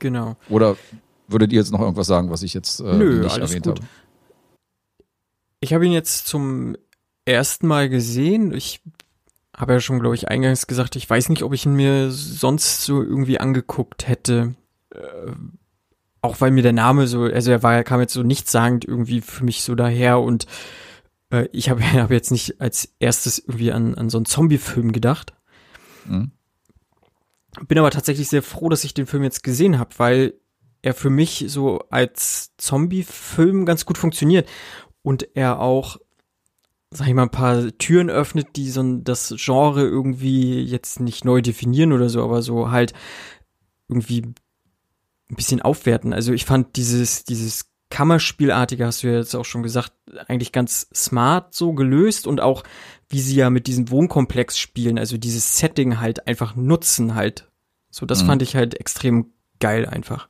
[0.00, 0.36] Genau.
[0.48, 0.76] Oder
[1.28, 3.78] würdet ihr jetzt noch irgendwas sagen, was ich jetzt äh, Nö, nicht alles erwähnt gut.
[3.78, 3.88] habe?
[5.60, 6.76] Ich habe ihn jetzt zum
[7.26, 8.52] ersten Mal gesehen.
[8.54, 8.80] Ich
[9.54, 12.84] habe ja schon, glaube ich, eingangs gesagt, ich weiß nicht, ob ich ihn mir sonst
[12.84, 14.54] so irgendwie angeguckt hätte.
[14.94, 15.32] Äh,
[16.22, 19.20] auch weil mir der Name so, also er war, er kam jetzt so nichtssagend irgendwie
[19.20, 20.46] für mich so daher und
[21.30, 25.34] äh, ich habe hab jetzt nicht als erstes irgendwie an, an so einen Zombie-Film gedacht.
[26.06, 26.32] Mhm.
[27.66, 30.34] Bin aber tatsächlich sehr froh, dass ich den Film jetzt gesehen habe, weil
[30.82, 34.48] er für mich so als Zombie-Film ganz gut funktioniert
[35.02, 35.98] und er auch,
[36.90, 41.40] sag ich mal, ein paar Türen öffnet, die so das Genre irgendwie jetzt nicht neu
[41.42, 42.92] definieren oder so, aber so halt
[43.88, 46.12] irgendwie ein bisschen aufwerten.
[46.12, 49.92] Also ich fand dieses, dieses Kammerspielartige, hast du ja jetzt auch schon gesagt,
[50.28, 52.62] eigentlich ganz smart so gelöst und auch
[53.08, 57.50] wie sie ja mit diesem Wohnkomplex spielen, also dieses Setting halt einfach nutzen halt.
[57.90, 58.26] So, das Mhm.
[58.28, 60.28] fand ich halt extrem geil einfach.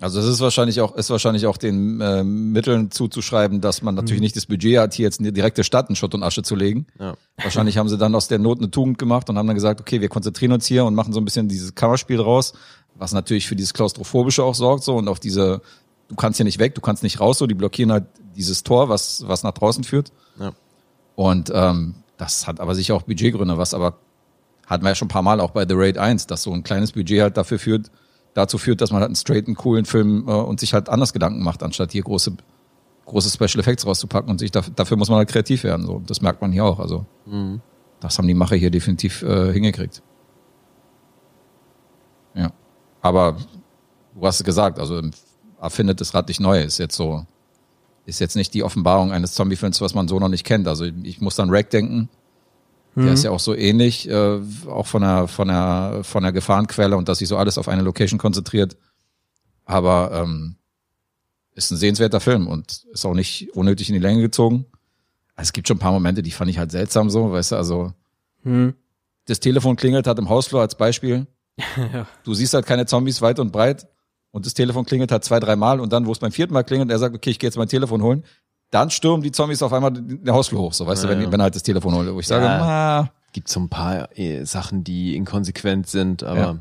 [0.00, 4.20] Also es ist wahrscheinlich auch, ist wahrscheinlich auch den äh, Mitteln zuzuschreiben, dass man natürlich
[4.20, 6.86] nicht das Budget hat, hier jetzt eine direkte Stadt in Schutt und Asche zu legen.
[6.98, 7.14] Ja.
[7.42, 10.02] Wahrscheinlich haben sie dann aus der Not eine Tugend gemacht und haben dann gesagt, okay,
[10.02, 12.52] wir konzentrieren uns hier und machen so ein bisschen dieses Kammerspiel raus,
[12.94, 15.62] was natürlich für dieses Klaustrophobische auch sorgt so und auf diese,
[16.08, 18.04] du kannst hier nicht weg, du kannst nicht raus, so die blockieren halt
[18.36, 20.12] dieses Tor, was was nach draußen führt.
[20.38, 20.52] Ja.
[21.14, 23.94] Und ähm, das hat aber sicher auch Budgetgründe, was aber
[24.66, 26.62] hatten wir ja schon ein paar Mal auch bei The Raid 1, dass so ein
[26.62, 27.90] kleines Budget halt dafür führt,
[28.34, 31.42] dazu führt, dass man halt einen straighten, coolen Film äh, und sich halt anders Gedanken
[31.42, 32.36] macht, anstatt hier große,
[33.06, 35.86] große Special Effects rauszupacken und sich dafür, dafür muss man halt kreativ werden.
[35.86, 36.78] So, das merkt man hier auch.
[36.78, 37.60] Also Mhm.
[38.00, 40.02] das haben die Macher hier definitiv äh, hingekriegt.
[42.34, 42.52] Ja,
[43.02, 43.36] aber
[44.14, 45.00] du hast es gesagt, also
[45.60, 46.62] erfindet das Rad nicht neu.
[46.62, 47.24] Ist jetzt so,
[48.06, 50.68] ist jetzt nicht die Offenbarung eines Zombie-Films, was man so noch nicht kennt.
[50.68, 52.08] Also ich muss an Rack denken.
[52.96, 56.96] Der ist ja auch so ähnlich, äh, auch von der, von der, von der Gefahrenquelle
[56.96, 58.76] und dass sich so alles auf eine Location konzentriert.
[59.64, 60.56] Aber ähm,
[61.54, 64.66] ist ein sehenswerter Film und ist auch nicht unnötig in die Länge gezogen.
[65.36, 67.92] Es gibt schon ein paar Momente, die fand ich halt seltsam so, weißt du, also
[68.42, 68.74] Hm.
[69.26, 71.26] das Telefon klingelt hat im Hausflur als Beispiel.
[71.76, 72.06] ja.
[72.24, 73.86] Du siehst halt keine Zombies weit und breit
[74.32, 76.64] und das Telefon klingelt halt zwei, drei Mal und dann, wo es beim vierten Mal
[76.64, 78.24] klingelt, er sagt, okay, ich gehe jetzt mein Telefon holen,
[78.70, 81.32] dann stürmen die Zombies auf einmal den Hausflur hoch, so weißt Ja, du, wenn, ja.
[81.32, 82.12] wenn er halt das Telefon holt.
[82.14, 82.58] Wo ich sage, Ja.
[82.58, 86.58] na, Gibt so ein paar äh, Sachen, die inkonsequent sind, aber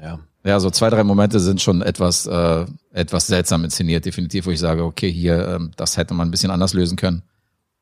[0.00, 0.20] ja.
[0.44, 4.60] ja, so zwei, drei Momente sind schon etwas, äh, etwas seltsam inszeniert, definitiv, wo ich
[4.60, 7.22] sage, okay, hier, ähm, das hätte man ein bisschen anders lösen können.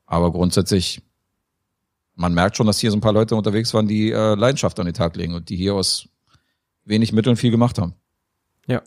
[0.06, 1.02] Aber grundsätzlich,
[2.14, 4.86] man merkt schon, dass hier so ein paar Leute unterwegs waren, die äh, Leidenschaft an
[4.86, 6.08] den Tag legen und die hier aus
[6.86, 7.94] wenig Mitteln viel gemacht haben.
[8.66, 8.80] ja.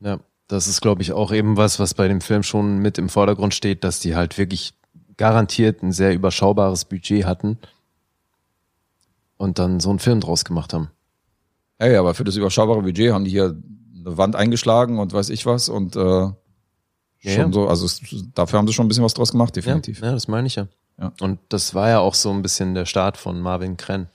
[0.00, 3.08] Ja, das ist, glaube ich, auch eben was, was bei dem Film schon mit im
[3.08, 4.74] Vordergrund steht, dass die halt wirklich
[5.16, 7.58] garantiert ein sehr überschaubares Budget hatten
[9.36, 10.90] und dann so einen Film draus gemacht haben.
[11.78, 13.56] Ey, aber für das überschaubare Budget haben die hier
[14.04, 16.34] eine Wand eingeschlagen und weiß ich was und äh, schon
[17.22, 17.52] ja.
[17.52, 18.00] so, also es,
[18.34, 20.00] dafür haben sie schon ein bisschen was draus gemacht, Ja, definitiv.
[20.00, 20.66] ja, das meine ich ja.
[20.98, 21.12] Ja.
[21.20, 24.08] Und das war ja auch so ein bisschen der Start von Marvin Krenn.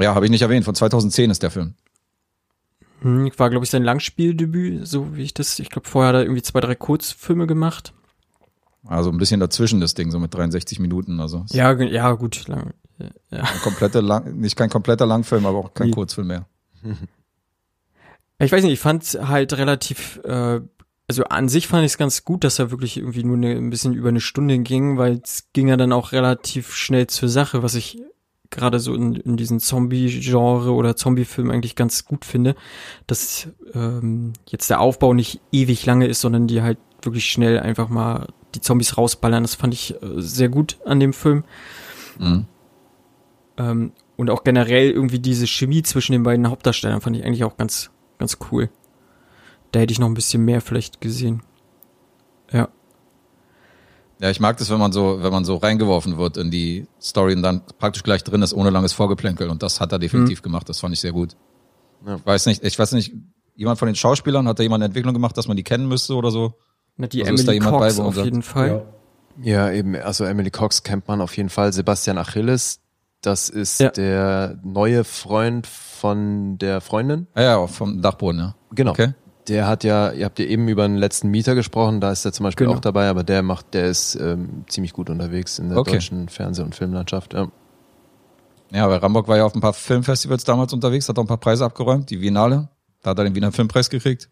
[0.00, 1.74] Ja, habe ich nicht erwähnt, von 2010 ist der Film.
[3.04, 6.22] Hm, war, glaube ich, sein Langspieldebüt, so wie ich das, ich glaube, vorher hat er
[6.22, 7.92] irgendwie zwei, drei Kurzfilme gemacht.
[8.86, 11.20] Also ein bisschen dazwischen das Ding, so mit 63 Minuten.
[11.20, 12.48] Also Ja, ja, gut.
[12.48, 13.42] Lang, ja.
[13.42, 15.92] ein komplette lang, nicht kein kompletter Langfilm, aber auch kein Nee.
[15.94, 16.46] Kurzfilm mehr.
[18.40, 20.60] Ich weiß nicht, ich fand halt relativ, äh,
[21.08, 23.70] also an sich fand ich es ganz gut, dass er wirklich irgendwie nur eine, ein
[23.70, 27.62] bisschen über eine Stunde ging, weil es ging ja dann auch relativ schnell zur Sache,
[27.62, 28.02] was ich
[28.54, 32.54] gerade so in, in diesen Zombie-Genre oder Zombie-Film eigentlich ganz gut finde,
[33.06, 37.88] dass ähm, jetzt der Aufbau nicht ewig lange ist, sondern die halt wirklich schnell einfach
[37.88, 39.42] mal die Zombies rausballern.
[39.42, 41.44] Das fand ich äh, sehr gut an dem Film.
[42.18, 42.46] Mhm.
[43.58, 47.56] Ähm, und auch generell irgendwie diese Chemie zwischen den beiden Hauptdarstellern fand ich eigentlich auch
[47.56, 48.70] ganz, ganz cool.
[49.72, 51.42] Da hätte ich noch ein bisschen mehr vielleicht gesehen.
[54.20, 54.26] Ja.
[54.26, 57.34] Ja, ich mag das, wenn man so, wenn man so reingeworfen wird in die Story
[57.34, 59.50] und dann praktisch gleich drin ist, ohne langes Vorgeplänkel.
[59.50, 60.68] Und das hat er definitiv gemacht.
[60.68, 61.36] Das fand ich sehr gut.
[62.06, 63.12] Ich weiß nicht, ich weiß nicht,
[63.56, 66.14] jemand von den Schauspielern, hat da jemand eine Entwicklung gemacht, dass man die kennen müsste
[66.14, 66.54] oder so?
[66.96, 68.68] Na, die Also ist da Emily jemand bei, Cox man auf sagt- jeden Fall.
[68.68, 68.82] Ja.
[69.66, 71.72] Ja, eben, also Emily Cox kennt man auf jeden Fall.
[71.72, 72.80] Sebastian Achilles,
[73.20, 73.90] das ist Ja.
[73.90, 77.26] der neue Freund von der Freundin.
[77.34, 78.54] Ah ja, vom Dachboden, ja.
[78.72, 78.92] Genau.
[78.92, 79.14] Okay.
[79.48, 82.32] Der hat ja, ihr habt ja eben über den letzten Mieter gesprochen, da ist er
[82.32, 82.78] zum Beispiel Genau.
[82.78, 85.92] auch dabei, aber der macht, der ist ähm, ziemlich gut unterwegs in der Okay.
[85.92, 87.34] deutschen Fernseh- und Filmlandschaft.
[87.34, 87.48] Ja.
[88.70, 91.36] Ja, weil Rambock war ja auf ein paar Filmfestivals damals unterwegs, hat auch ein paar
[91.36, 92.68] Preise abgeräumt, die Biennale.
[93.02, 94.30] Da hat er den Wiener Filmpreis gekriegt.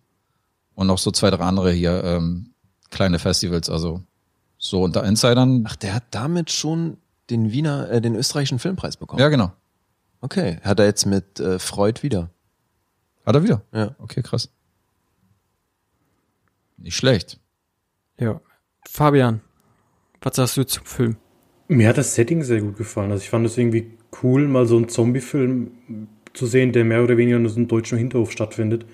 [0.75, 2.55] Und noch so zwei, drei andere hier, ähm,
[2.91, 4.01] kleine Festivals, also
[4.57, 5.65] so unter Insidern.
[5.69, 6.97] Ach, der hat damit schon
[7.29, 9.21] den Wiener, äh, den österreichischen Filmpreis bekommen.
[9.21, 9.53] Ja, genau.
[10.23, 12.31] Okay, hat er jetzt mit äh, Freud wieder.
[13.27, 13.63] Hat er wieder.
[13.73, 13.95] Ja.
[13.99, 14.49] Okay, krass.
[16.83, 17.39] Nicht schlecht.
[18.19, 18.41] Ja.
[18.89, 19.41] Fabian,
[20.21, 21.17] was sagst du zum Film?
[21.69, 23.13] Mir hat das Setting sehr gut gefallen.
[23.13, 25.71] Also ich fand es irgendwie cool, mal so einen Zombie-Film
[26.35, 28.85] zu sehen, der mehr oder weniger in so einem deutschen Hinterhof stattfindet.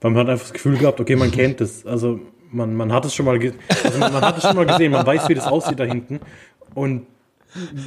[0.00, 1.86] Weil man hat einfach das Gefühl gehabt, okay, man kennt es.
[1.86, 2.20] Also
[2.52, 5.06] man, man hat es schon mal, also man, man hat es schon mal gesehen, man
[5.06, 6.20] weiß, wie das aussieht da hinten.
[6.74, 7.06] Und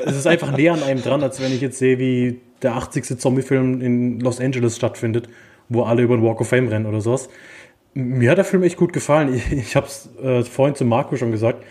[0.05, 3.19] es ist einfach näher an einem dran, als wenn ich jetzt sehe, wie der 80.
[3.19, 5.29] Zombie-Film in Los Angeles stattfindet,
[5.69, 7.29] wo alle über den Walk of Fame rennen oder sowas.
[7.93, 9.33] Mir hat der Film echt gut gefallen.
[9.33, 11.63] Ich, ich habe es äh, vorhin zu Marco schon gesagt.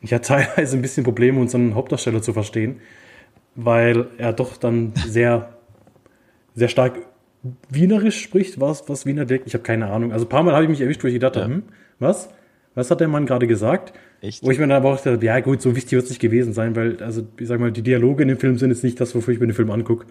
[0.00, 2.80] Ich hatte teilweise ein bisschen Probleme, unseren Hauptdarsteller zu verstehen,
[3.54, 5.54] weil er doch dann sehr,
[6.54, 6.98] sehr stark
[7.68, 8.60] wienerisch spricht.
[8.60, 9.46] Was, was Wiener Dialekt?
[9.46, 10.12] Ich habe keine Ahnung.
[10.12, 11.62] Also ein paar Mal habe ich mich erwischt, wo ich gedacht habe, hm,
[11.98, 12.30] was?
[12.74, 13.92] Was hat der Mann gerade gesagt?
[14.20, 14.44] Echt?
[14.44, 16.52] Wo ich mir dann aber auch dachte, ja gut, so wichtig wird es nicht gewesen
[16.52, 19.14] sein, weil, also ich sag mal, die Dialoge in dem Film sind jetzt nicht das,
[19.14, 20.06] wofür ich mir den Film angucke.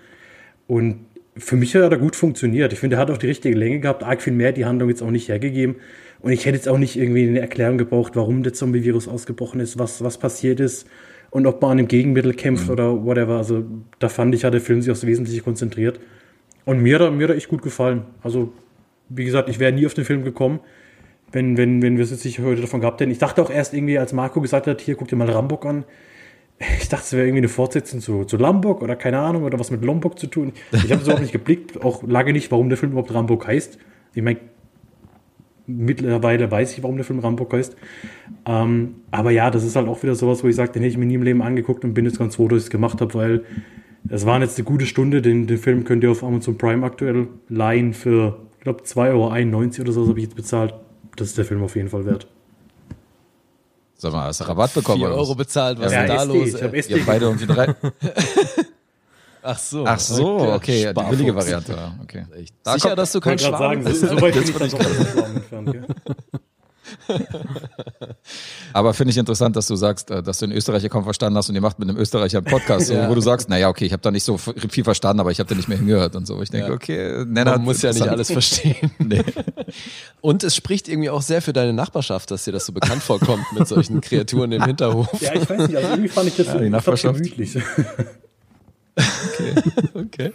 [0.67, 1.05] Und
[1.37, 2.73] für mich hat er gut funktioniert.
[2.73, 4.03] Ich finde, er hat auch die richtige Länge gehabt.
[4.03, 5.75] Arg viel mehr hat die Handlung jetzt auch nicht hergegeben.
[6.21, 9.79] Und ich hätte jetzt auch nicht irgendwie eine Erklärung gebraucht, warum der Zombie-Virus ausgebrochen ist,
[9.79, 10.87] was, was passiert ist
[11.31, 13.37] und ob man an einem Gegenmittel kämpft oder whatever.
[13.37, 13.63] Also
[13.99, 15.99] da fand ich, hat der Film sich aufs Wesentliche konzentriert.
[16.65, 18.03] Und mir hat er, mir hat er echt gut gefallen.
[18.21, 18.51] Also,
[19.09, 20.59] wie gesagt, ich wäre nie auf den Film gekommen,
[21.31, 23.11] wenn, wenn, wenn wir es jetzt nicht heute davon gehabt hätten.
[23.11, 25.85] Ich dachte auch erst irgendwie, als Marco gesagt hat, hier, guck dir mal Rambock an.
[26.59, 29.71] Ich dachte, es wäre irgendwie eine Fortsetzung zu, zu Lombok oder keine Ahnung, oder was
[29.71, 30.51] mit Lombok zu tun.
[30.71, 33.77] Ich habe es überhaupt nicht geblickt, auch lange nicht, warum der Film überhaupt Rambock heißt.
[34.13, 34.39] Ich meine,
[35.67, 37.77] mittlerweile weiß ich, warum der Film Rambock heißt.
[38.45, 40.97] Ähm, aber ja, das ist halt auch wieder sowas, wo ich sage, den hätte ich
[40.97, 43.13] mir nie im Leben angeguckt und bin jetzt ganz froh, dass ich es gemacht habe,
[43.13, 43.43] weil
[44.09, 45.21] es waren jetzt eine gute Stunde.
[45.21, 49.81] Den, den Film könnt ihr auf Amazon Prime aktuell leihen für, ich glaube, 2,91 Euro
[49.81, 50.73] oder so, habe ich jetzt bezahlt.
[51.15, 52.27] Das ist der Film auf jeden Fall wert.
[54.01, 54.99] Sag mal, hast du Rabatt bekommen?
[54.99, 55.23] 4 oder was?
[55.27, 56.47] Euro bezahlt, was Ja, ist denn da SD, los?
[56.55, 56.79] ich habe ey?
[56.79, 56.93] SD.
[56.95, 57.75] Ihr beide irgendwie drei.
[59.41, 59.85] Ach so.
[59.85, 61.09] Ach so, okay, die Sparfuchs.
[61.17, 61.71] billige Variante.
[61.73, 62.25] ja, Okay.
[62.65, 64.01] Sicher, kommt- dass du Ich wollte kein gerade Schwaben sagen, so, bist?
[64.01, 66.39] so weit bin ich dann doch
[68.73, 71.49] Aber finde ich interessant, dass du sagst, äh, dass du den Österreicher kaum verstanden hast
[71.49, 73.09] und ihr macht mit einem Österreicher einen Podcast, Ja.
[73.09, 75.49] wo du sagst, naja, okay, ich habe da nicht so viel verstanden, aber ich habe
[75.49, 76.41] da nicht mehr hingehört und so.
[76.41, 76.73] Ich denke, Ja.
[76.73, 78.91] okay, Nenner Man muss ja nicht alles verstehen.
[78.99, 79.23] Nee.
[80.21, 83.43] Und es spricht irgendwie auch sehr für deine Nachbarschaft, dass dir das so bekannt vorkommt
[83.57, 85.07] mit solchen Kreaturen im Hinterhof.
[85.21, 87.15] Ja, ich weiß nicht, also irgendwie fand ich das Ja, so die Nachbarschaft.
[87.21, 87.57] gemütlich.
[89.93, 90.33] Okay.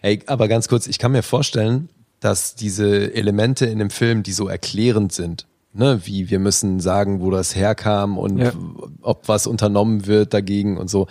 [0.00, 1.88] Hey, aber ganz kurz, ich kann mir vorstellen,
[2.20, 7.20] dass diese Elemente in dem Film, die so erklärend sind, ne, wie wir müssen sagen,
[7.20, 8.52] wo das herkam und Ja.
[9.00, 11.06] ob was unternommen wird dagegen und so,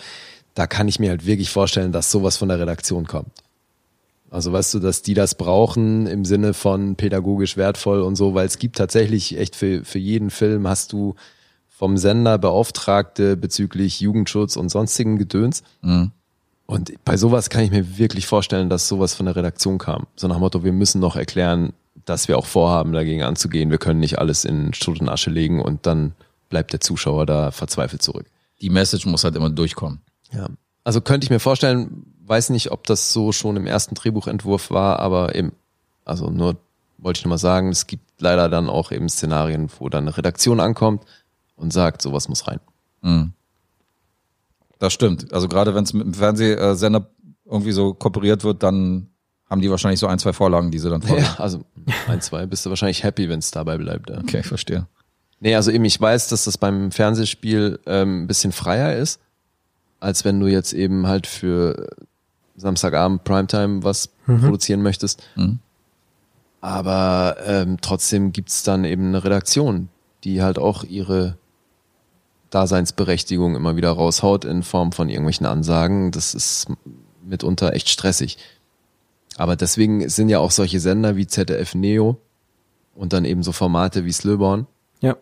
[0.54, 3.32] da kann ich mir halt wirklich vorstellen, dass sowas von der Redaktion kommt.
[4.30, 8.46] Also weißt du, dass die das brauchen im Sinne von pädagogisch wertvoll und so, weil
[8.46, 11.16] es gibt tatsächlich echt für, für jeden Film hast du
[11.70, 15.64] vom Sender Beauftragte bezüglich Jugendschutz und sonstigen Gedöns.
[15.82, 16.12] Mhm.
[16.66, 20.08] Und bei sowas kann ich mir wirklich vorstellen, dass sowas von der Redaktion kam.
[20.16, 21.74] So nach dem Motto, wir müssen noch erklären,
[22.06, 23.72] dass wir auch vorhaben, dagegen anzugehen.
[23.72, 26.14] Wir können nicht alles in Schutt und Asche legen und dann
[26.50, 28.26] bleibt der Zuschauer da verzweifelt zurück.
[28.62, 30.02] Die Message muss halt immer durchkommen.
[30.32, 30.48] Ja.
[30.84, 35.00] Also könnte ich mir vorstellen, weiß nicht, ob das so schon im ersten Drehbuchentwurf war,
[35.00, 35.52] aber eben,
[36.06, 36.58] also nur
[36.98, 40.18] wollte ich nur mal sagen, es gibt leider dann auch eben Szenarien, wo dann eine
[40.18, 41.04] Redaktion ankommt
[41.56, 42.60] und sagt, sowas muss rein.
[43.02, 43.34] Mhm.
[44.80, 45.34] Das stimmt.
[45.34, 47.08] Also gerade wenn es mit dem Fernsehsender
[47.46, 49.11] irgendwie so kooperiert wird, dann
[49.52, 51.24] haben die wahrscheinlich so ein, zwei Vorlagen, die sie dann folgen.
[51.24, 51.66] Ja, also
[52.08, 54.10] ein, zwei bist du wahrscheinlich happy, wenn es dabei bleibt.
[54.10, 54.20] Ja.
[54.20, 54.88] Okay, ich verstehe.
[55.42, 59.20] Nee, also eben, ich weiß, dass das beim Fernsehspiel ähm, ein bisschen freier ist,
[60.00, 61.90] als wenn du jetzt eben halt für
[62.56, 65.22] Samstagabend Primetime was produzieren möchtest.
[65.36, 65.60] Mhm.
[66.62, 69.90] Aber ähm, trotzdem gibt's dann eben eine Redaktion,
[70.24, 71.38] die halt auch ihre
[72.52, 76.12] Daseinsberechtigung immer wieder raushaut in Form von irgendwelchen Ansagen.
[76.12, 76.68] Das ist
[77.26, 78.38] mitunter echt stressig.
[79.42, 82.18] Aber deswegen sind ja auch solche Sender wie ZDF Neo
[82.94, 84.68] und dann eben so Formate wie Slöborn,
[85.02, 85.16] Ja.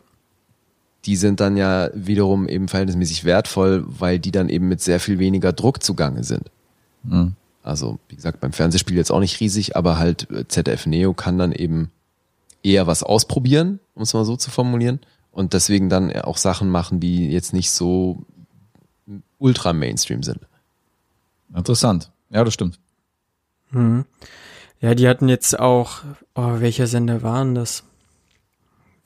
[1.05, 5.19] die sind dann ja wiederum eben verhältnismäßig wertvoll, weil die dann eben mit sehr viel
[5.19, 6.51] weniger Druck zugange sind.
[7.03, 7.35] Mhm.
[7.63, 11.37] Also, wie gesagt, beim Fernsehspiel jetzt auch nicht riesig, aber halt äh, ZDF Neo kann
[11.37, 11.89] dann eben
[12.61, 14.99] eher was ausprobieren, um es mal so zu formulieren.
[15.31, 18.25] Und deswegen dann auch Sachen machen, die jetzt nicht so
[19.37, 20.39] ultra Mainstream sind.
[21.55, 22.11] Interessant.
[22.31, 22.79] Ja, das stimmt.
[23.71, 24.05] Mhm.
[24.81, 26.03] Ja, die hatten jetzt auch,
[26.35, 27.83] oh, welcher Sender waren das?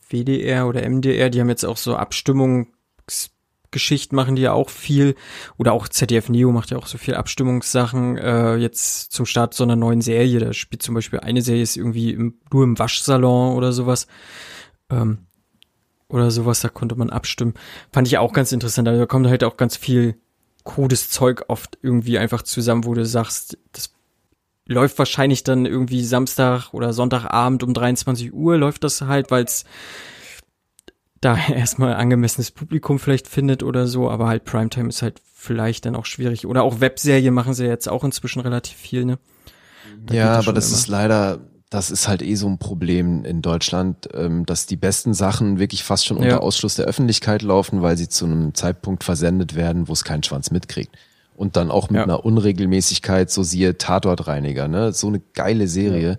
[0.07, 5.15] WDR oder MDR, die haben jetzt auch so Abstimmungsgeschichten, machen die ja auch viel.
[5.57, 8.17] Oder auch ZDF Neo macht ja auch so viel Abstimmungssachen.
[8.17, 10.39] Äh, jetzt zum Start so einer neuen Serie.
[10.39, 14.05] Da spielt zum Beispiel eine Serie ist irgendwie im, nur im Waschsalon oder sowas.
[14.91, 15.25] Ähm,
[16.09, 17.55] oder sowas, da konnte man abstimmen.
[17.91, 18.87] Fand ich auch ganz interessant.
[18.87, 20.21] Also da kommt halt auch ganz viel
[20.63, 23.91] krudes Zeug oft irgendwie einfach zusammen, wo du sagst, das
[24.65, 29.65] läuft wahrscheinlich dann irgendwie Samstag oder Sonntagabend um 23 Uhr läuft das halt, weil es
[31.19, 35.95] da erstmal angemessenes Publikum vielleicht findet oder so, aber halt Primetime ist halt vielleicht dann
[35.95, 36.47] auch schwierig.
[36.47, 39.19] Oder auch Webserien machen sie jetzt auch inzwischen relativ viel, ne?
[40.05, 40.77] Da ja, aber das immer.
[40.77, 41.39] ist leider,
[41.69, 45.83] das ist halt eh so ein Problem in Deutschland, ähm, dass die besten Sachen wirklich
[45.83, 46.39] fast schon unter ja.
[46.39, 50.51] Ausschluss der Öffentlichkeit laufen, weil sie zu einem Zeitpunkt versendet werden, wo es keinen Schwanz
[50.51, 50.95] mitkriegt
[51.35, 52.03] und dann auch mit ja.
[52.03, 54.93] einer Unregelmäßigkeit, so siehe Tatortreiniger, ne?
[54.93, 56.17] So eine geile Serie, ja.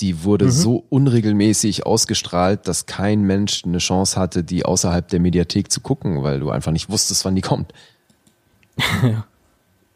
[0.00, 0.50] die wurde mhm.
[0.50, 6.22] so unregelmäßig ausgestrahlt, dass kein Mensch eine Chance hatte, die außerhalb der Mediathek zu gucken,
[6.22, 7.72] weil du einfach nicht wusstest, wann die kommt.
[9.02, 9.26] ja,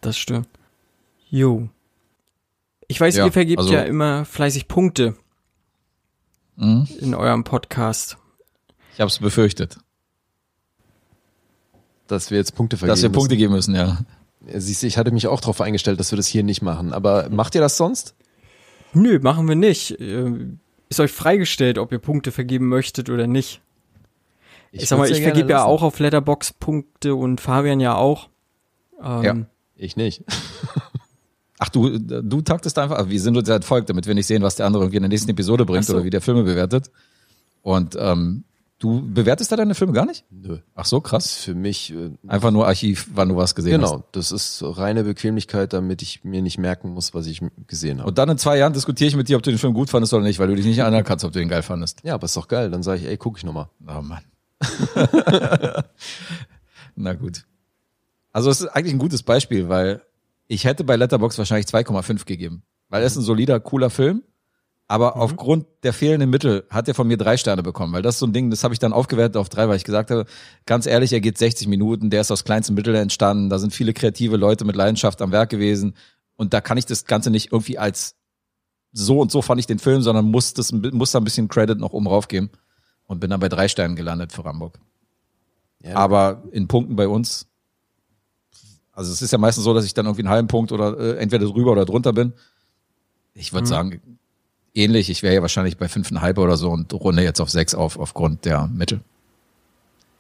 [0.01, 0.49] das stimmt.
[1.29, 1.69] Jo.
[2.89, 5.17] Ich weiß, ja, ihr vergebt also, ja immer fleißig Punkte
[6.57, 6.89] mhm.
[7.01, 8.17] in eurem Podcast.
[8.95, 9.79] Ich habe es befürchtet.
[12.07, 13.99] Dass wir jetzt Punkte vergeben Dass wir Punkte geben müssen, ja.
[14.53, 16.93] Siehst du, ich hatte mich auch darauf eingestellt, dass wir das hier nicht machen.
[16.93, 18.15] Aber macht ihr das sonst?
[18.93, 20.01] Nö, machen wir nicht.
[20.01, 20.33] Äh,
[20.89, 23.61] ist euch freigestellt, ob ihr Punkte vergeben möchtet oder nicht.
[24.73, 28.29] Ich, ich sag mal, ich vergebe ja auch auf Letterbox Punkte und Fabian ja auch.
[29.03, 29.37] Ähm, ja,
[29.77, 30.23] ich nicht.
[31.59, 34.57] Ach, du, du taktest einfach, wie sind uns halt folgt, damit wir nicht sehen, was
[34.57, 35.95] der andere in der nächsten Episode bringt so.
[35.95, 36.91] oder wie der Filme bewertet.
[37.63, 38.45] Und ähm,
[38.79, 40.27] Du bewertest da deine Filme gar nicht?
[40.31, 40.59] Nö.
[40.75, 41.33] Ach so, krass.
[41.33, 43.93] Für mich äh, einfach nur Archiv, wann du was gesehen genau, hast.
[43.93, 48.09] Genau, das ist reine Bequemlichkeit, damit ich mir nicht merken muss, was ich gesehen habe.
[48.09, 50.13] Und dann in zwei Jahren diskutiere ich mit dir, ob du den Film gut fandest
[50.13, 52.01] oder nicht, weil du dich nicht erinnern kannst, ob du den geil fandest.
[52.05, 52.71] Ja, aber ist doch geil.
[52.71, 53.71] Dann sage ich, ey, guck ich nochmal.
[53.89, 54.23] Oh Mann.
[56.97, 57.47] Na gut.
[58.33, 60.03] Also es ist eigentlich ein gutes Beispiel, weil
[60.49, 62.63] ich hätte bei Letterbox wahrscheinlich 2,5 gegeben.
[62.91, 64.23] Weil es ist ein solider, cooler Film
[64.89, 65.21] aber mhm.
[65.23, 68.27] aufgrund der fehlenden Mittel hat er von mir drei Sterne bekommen, weil das ist so
[68.27, 70.27] ein Ding, das habe ich dann aufgewertet auf drei, weil ich gesagt habe,
[70.65, 73.93] ganz ehrlich, er geht 60 Minuten, der ist aus kleinsten Mitteln entstanden, da sind viele
[73.93, 75.95] kreative Leute mit Leidenschaft am Werk gewesen
[76.37, 78.15] und da kann ich das Ganze nicht irgendwie als
[78.93, 81.79] so und so fand ich den Film, sondern muss das muss da ein bisschen Credit
[81.79, 82.51] noch oben raufgeben
[83.07, 84.79] und bin dann bei drei Sternen gelandet für Rambock.
[85.83, 87.47] Ja, aber in Punkten bei uns,
[88.93, 91.19] also es ist ja meistens so, dass ich dann irgendwie einen halben Punkt oder äh,
[91.19, 92.33] entweder drüber oder drunter bin.
[93.35, 93.69] Ich würde mhm.
[93.69, 94.19] sagen,
[94.77, 95.11] ähnlich.
[95.11, 98.45] Ich wäre ja wahrscheinlich bei fünfeinhalb oder so und runde jetzt auf sechs auf aufgrund
[98.45, 99.01] der Mittel.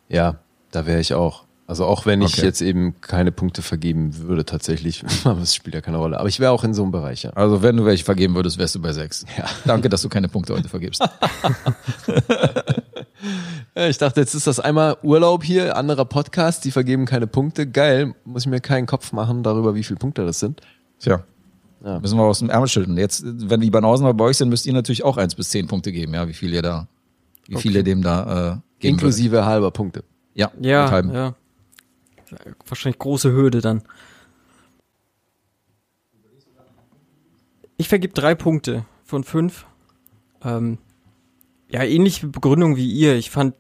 [0.09, 0.39] Ja,
[0.71, 1.47] da wäre ich auch.
[1.69, 2.47] Also auch wenn ich okay.
[2.47, 6.21] jetzt eben keine Punkte vergeben würde tatsächlich, aber es spielt ja keine Rolle.
[6.21, 7.31] Aber ich wäre auch in so einem Bereich, ja.
[7.31, 9.27] Also wenn du welche vergeben würdest, wärst du bei sechs.
[9.37, 9.47] Ja.
[9.65, 11.03] Danke, dass du keine Punkte heute vergibst.
[13.75, 17.67] ich dachte, jetzt ist das einmal Urlaub hier, anderer Podcast, die vergeben keine Punkte.
[17.67, 20.61] Geil, muss ich mir keinen Kopf machen darüber, wie viele Punkte das sind.
[21.01, 21.25] Tja.
[21.85, 22.01] Ja.
[22.01, 22.97] Müssen wir aus dem Ärmel schütteln.
[22.97, 25.67] Jetzt, wenn die Banausen mal bei euch sind, müsst ihr natürlich auch eins bis zehn
[25.67, 26.89] Punkte geben, ja, wie viel ihr da,
[27.47, 27.63] wie okay.
[27.63, 29.47] viel ihr dem da äh, geben Inklusive würde.
[29.47, 30.05] halber Punkte.
[30.35, 31.35] Ja, ja, ja.
[32.67, 33.83] Wahrscheinlich große Hürde dann.
[37.77, 39.67] Ich vergib drei Punkte von fünf.
[40.43, 40.79] Ähm,
[41.71, 43.17] ja, ähnliche Begründung wie ihr.
[43.17, 43.55] Ich fand,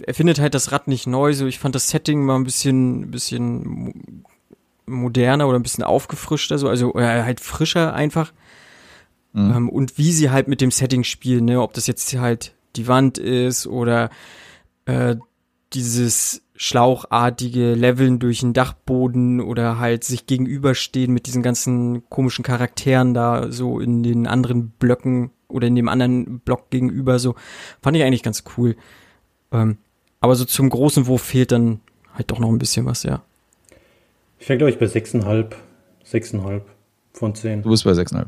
[0.00, 3.10] er findet halt das Rad nicht neu, so ich fand das Setting mal ein bisschen,
[3.10, 4.24] bisschen
[4.86, 8.32] moderner oder ein bisschen aufgefrischter, so, also halt frischer einfach.
[9.32, 9.52] Mhm.
[9.56, 12.88] Ähm, und wie sie halt mit dem Setting spielen, ne, ob das jetzt halt die
[12.88, 14.10] Wand ist oder
[14.86, 15.16] äh,
[15.72, 23.12] dieses schlauchartige Leveln durch den Dachboden oder halt sich gegenüberstehen mit diesen ganzen komischen Charakteren
[23.12, 27.34] da so in den anderen Blöcken oder in dem anderen Block gegenüber so,
[27.82, 28.76] fand ich eigentlich ganz cool.
[29.50, 29.78] Ähm,
[30.20, 31.80] aber so zum großen Wurf fehlt dann
[32.12, 33.22] halt doch noch ein bisschen was, ja.
[34.44, 35.52] Ich wäre, glaube ich, bei 6,5.
[36.06, 36.60] 6,5
[37.14, 37.62] von 10.
[37.62, 38.26] Du bist bei 6,5.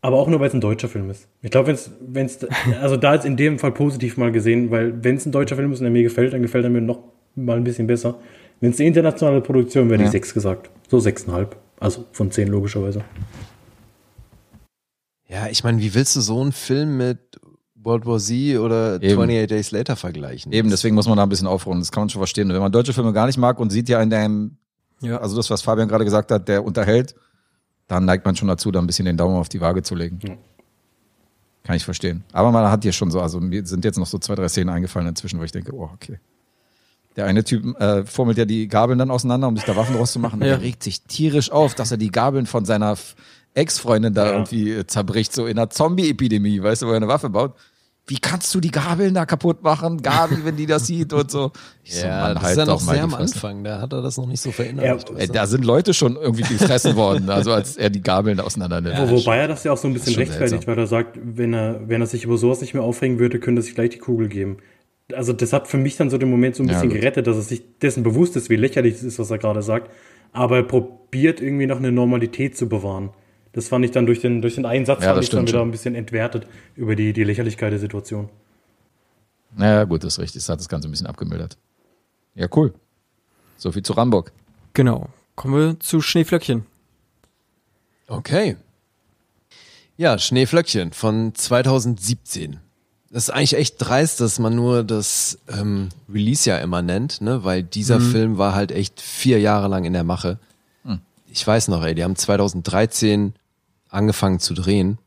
[0.00, 1.26] Aber auch nur, weil es ein deutscher Film ist.
[1.42, 1.76] Ich glaube,
[2.06, 2.46] wenn es,
[2.80, 5.72] also da ist in dem Fall positiv mal gesehen, weil wenn es ein deutscher Film
[5.72, 7.00] ist und er mir gefällt, dann gefällt er mir noch
[7.34, 8.14] mal ein bisschen besser.
[8.60, 10.06] Wenn es eine internationale Produktion wäre, ja.
[10.06, 10.70] die 6 gesagt.
[10.88, 11.48] So 6,5.
[11.80, 13.02] Also von 10 logischerweise.
[15.28, 17.18] Ja, ich meine, wie willst du so einen Film mit
[17.74, 19.20] World War Z oder Eben.
[19.20, 20.52] 28 Days Later vergleichen?
[20.52, 21.80] Eben, deswegen muss man da ein bisschen aufrunden.
[21.80, 22.50] Das kann man schon verstehen.
[22.50, 24.58] Wenn man deutsche Filme gar nicht mag und sieht ja in deinem
[25.04, 25.18] ja.
[25.18, 27.14] Also das, was Fabian gerade gesagt hat, der unterhält.
[27.88, 30.18] dann neigt man schon dazu, da ein bisschen den Daumen auf die Waage zu legen.
[30.22, 30.36] Ja.
[31.62, 32.24] Kann ich verstehen.
[32.32, 34.68] Aber man hat hier schon so, also mir sind jetzt noch so zwei, drei Szenen
[34.70, 36.18] eingefallen inzwischen, wo ich denke, oh, okay.
[37.16, 40.12] Der eine Typ äh, fummelt ja die Gabeln dann auseinander, um sich da Waffen draus
[40.12, 40.40] zu machen.
[40.42, 40.46] Ja.
[40.48, 42.96] Der regt sich tierisch auf, dass er die Gabeln von seiner
[43.54, 44.32] Ex-Freundin da Ja.
[44.32, 47.54] irgendwie äh, zerbricht, so in einer Zombie-Epidemie, weißt du, wo er eine Waffe baut.
[48.06, 50.02] Wie kannst du die Gabeln da kaputt machen?
[50.02, 51.52] Gabi, wenn die das sieht und so.
[51.84, 53.14] Ich so, Mann, das halt ist ja noch mal sehr am.
[53.14, 55.08] Anfang, da hat er das noch nicht so verinnerlicht.
[55.08, 58.82] Ja, Ey, da sind Leute schon irgendwie gefressen worden, also als er die Gabeln auseinander
[58.82, 58.98] nimmt.
[58.98, 60.66] Wo, wobei er das ja auch so ein bisschen rechtfertigt, seltsam.
[60.76, 63.60] weil er sagt, wenn er, wenn er sich über sowas nicht mehr aufregen würde, könnte
[63.60, 64.58] er sich gleich die Kugel geben.
[65.14, 67.00] Also das hat für mich dann so den Moment so ein Ja, bisschen gut.
[67.00, 69.90] gerettet, dass er sich dessen bewusst ist, wie lächerlich es ist, was er gerade sagt.
[70.32, 73.10] Aber er probiert irgendwie noch eine Normalität zu bewahren.
[73.54, 75.68] Das fand ich dann durch den, durch den einen Satz Ja, ich dann wieder schon.
[75.68, 78.28] ein bisschen entwertet über die, die Lächerlichkeit der Situation.
[79.56, 80.42] Naja, gut, das ist richtig.
[80.42, 81.56] Das hat das Ganze ein bisschen abgemildert.
[82.34, 82.74] Ja, cool.
[83.56, 84.32] So viel zu Rambock.
[84.72, 85.08] Genau.
[85.36, 86.66] Kommen wir zu Schneeflöckchen.
[88.08, 88.56] Okay.
[89.96, 92.58] Ja, Schneeflöckchen von 2017.
[93.10, 97.44] Das ist eigentlich echt dreist, dass man nur das ähm, Release-Jahr immer nennt, ne?
[97.44, 100.40] weil dieser Film war halt echt vier Jahre lang in der Mache.
[101.30, 103.34] Ich weiß noch, ey, die haben 2013
[103.94, 104.98] angefangen zu drehen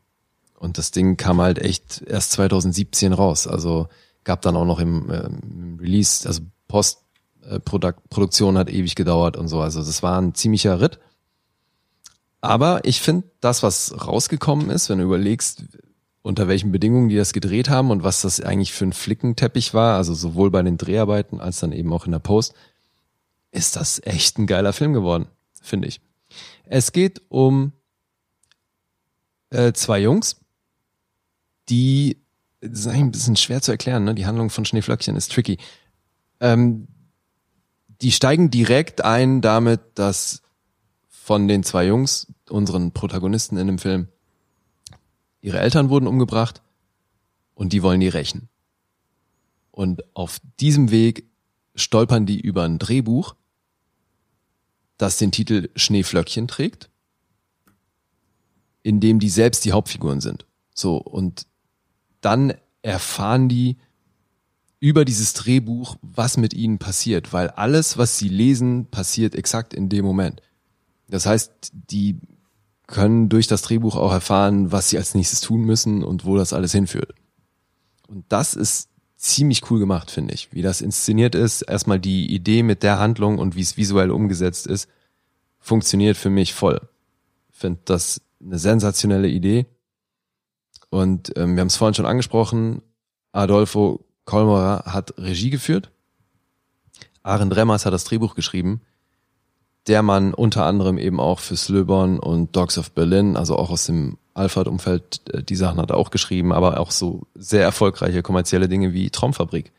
[0.58, 3.46] und das Ding kam halt echt erst 2017 raus.
[3.46, 3.88] Also
[4.24, 9.60] gab dann auch noch im, im Release, also Postproduktion hat ewig gedauert und so.
[9.60, 10.98] Also das war ein ziemlicher Ritt.
[12.40, 15.64] Aber ich finde, das, was rausgekommen ist, wenn du überlegst,
[16.22, 19.96] unter welchen Bedingungen die das gedreht haben und was das eigentlich für ein Flickenteppich war,
[19.96, 22.54] also sowohl bei den Dreharbeiten als dann eben auch in der Post,
[23.50, 25.26] ist das echt ein geiler Film geworden,
[25.62, 26.00] finde ich.
[26.64, 27.72] Es geht um
[29.50, 30.40] äh, zwei Jungs,
[31.68, 32.18] die,
[32.60, 34.14] das ist eigentlich ein bisschen schwer zu erklären, ne?
[34.14, 35.58] die Handlung von Schneeflöckchen ist tricky.
[36.40, 36.88] Ähm,
[38.00, 40.42] die steigen direkt ein damit, dass
[41.08, 44.08] von den zwei Jungs, unseren Protagonisten in dem Film,
[45.40, 46.62] ihre Eltern wurden umgebracht
[47.54, 48.48] und die wollen die rächen.
[49.70, 51.28] Und auf diesem Weg
[51.74, 53.34] stolpern die über ein Drehbuch,
[54.96, 56.90] das den Titel Schneeflöckchen trägt,
[58.82, 60.46] in dem die selbst die Hauptfiguren sind.
[60.74, 61.46] So, und
[62.20, 63.76] dann erfahren die
[64.80, 69.88] über dieses Drehbuch, was mit ihnen passiert, weil alles, was sie lesen, passiert exakt in
[69.88, 70.40] dem Moment.
[71.08, 72.18] Das heißt, die
[72.86, 76.52] können durch das Drehbuch auch erfahren, was sie als nächstes tun müssen und wo das
[76.52, 77.12] alles hinführt.
[78.06, 80.52] Und das ist ziemlich cool gemacht, finde ich.
[80.52, 84.66] Wie das inszeniert ist, erstmal die Idee mit der Handlung und wie es visuell umgesetzt
[84.66, 84.88] ist,
[85.58, 86.80] funktioniert für mich voll.
[87.50, 89.66] Finde das eine sensationelle Idee.
[90.90, 92.82] Und ähm, wir haben es vorhin schon angesprochen,
[93.32, 95.90] Adolfo Kolmerer hat Regie geführt.
[97.22, 98.80] Aaron Remmers hat das Drehbuch geschrieben.
[99.86, 103.86] Der Mann unter anderem eben auch für Slöborn und Dogs of Berlin, also auch aus
[103.86, 108.68] dem Alfred-Umfeld, äh, die Sachen hat er auch geschrieben, aber auch so sehr erfolgreiche kommerzielle
[108.68, 109.72] Dinge wie Traumfabrik.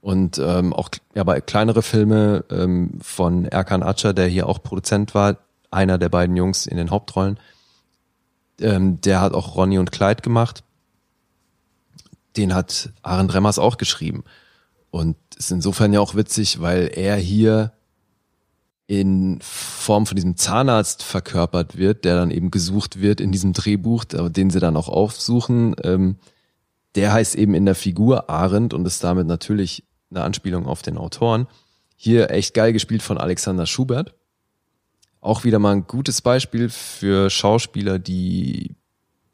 [0.00, 5.14] Und ähm, auch ja, bei kleinere Filme ähm, von Erkan Acar, der hier auch Produzent
[5.14, 5.38] war,
[5.70, 7.38] einer der beiden Jungs in den Hauptrollen.
[8.60, 10.62] Ähm, der hat auch Ronny und Clyde gemacht.
[12.36, 14.24] Den hat Aaron Remmers auch geschrieben.
[14.90, 17.72] Und ist insofern ja auch witzig, weil er hier
[18.86, 24.04] in Form von diesem Zahnarzt verkörpert wird, der dann eben gesucht wird in diesem Drehbuch,
[24.04, 25.74] den sie dann auch aufsuchen.
[25.82, 26.16] Ähm,
[26.94, 30.96] der heißt eben in der Figur Arendt und ist damit natürlich eine Anspielung auf den
[30.96, 31.46] Autoren.
[31.96, 34.14] Hier echt geil gespielt von Alexander Schubert.
[35.24, 38.76] Auch wieder mal ein gutes Beispiel für Schauspieler, die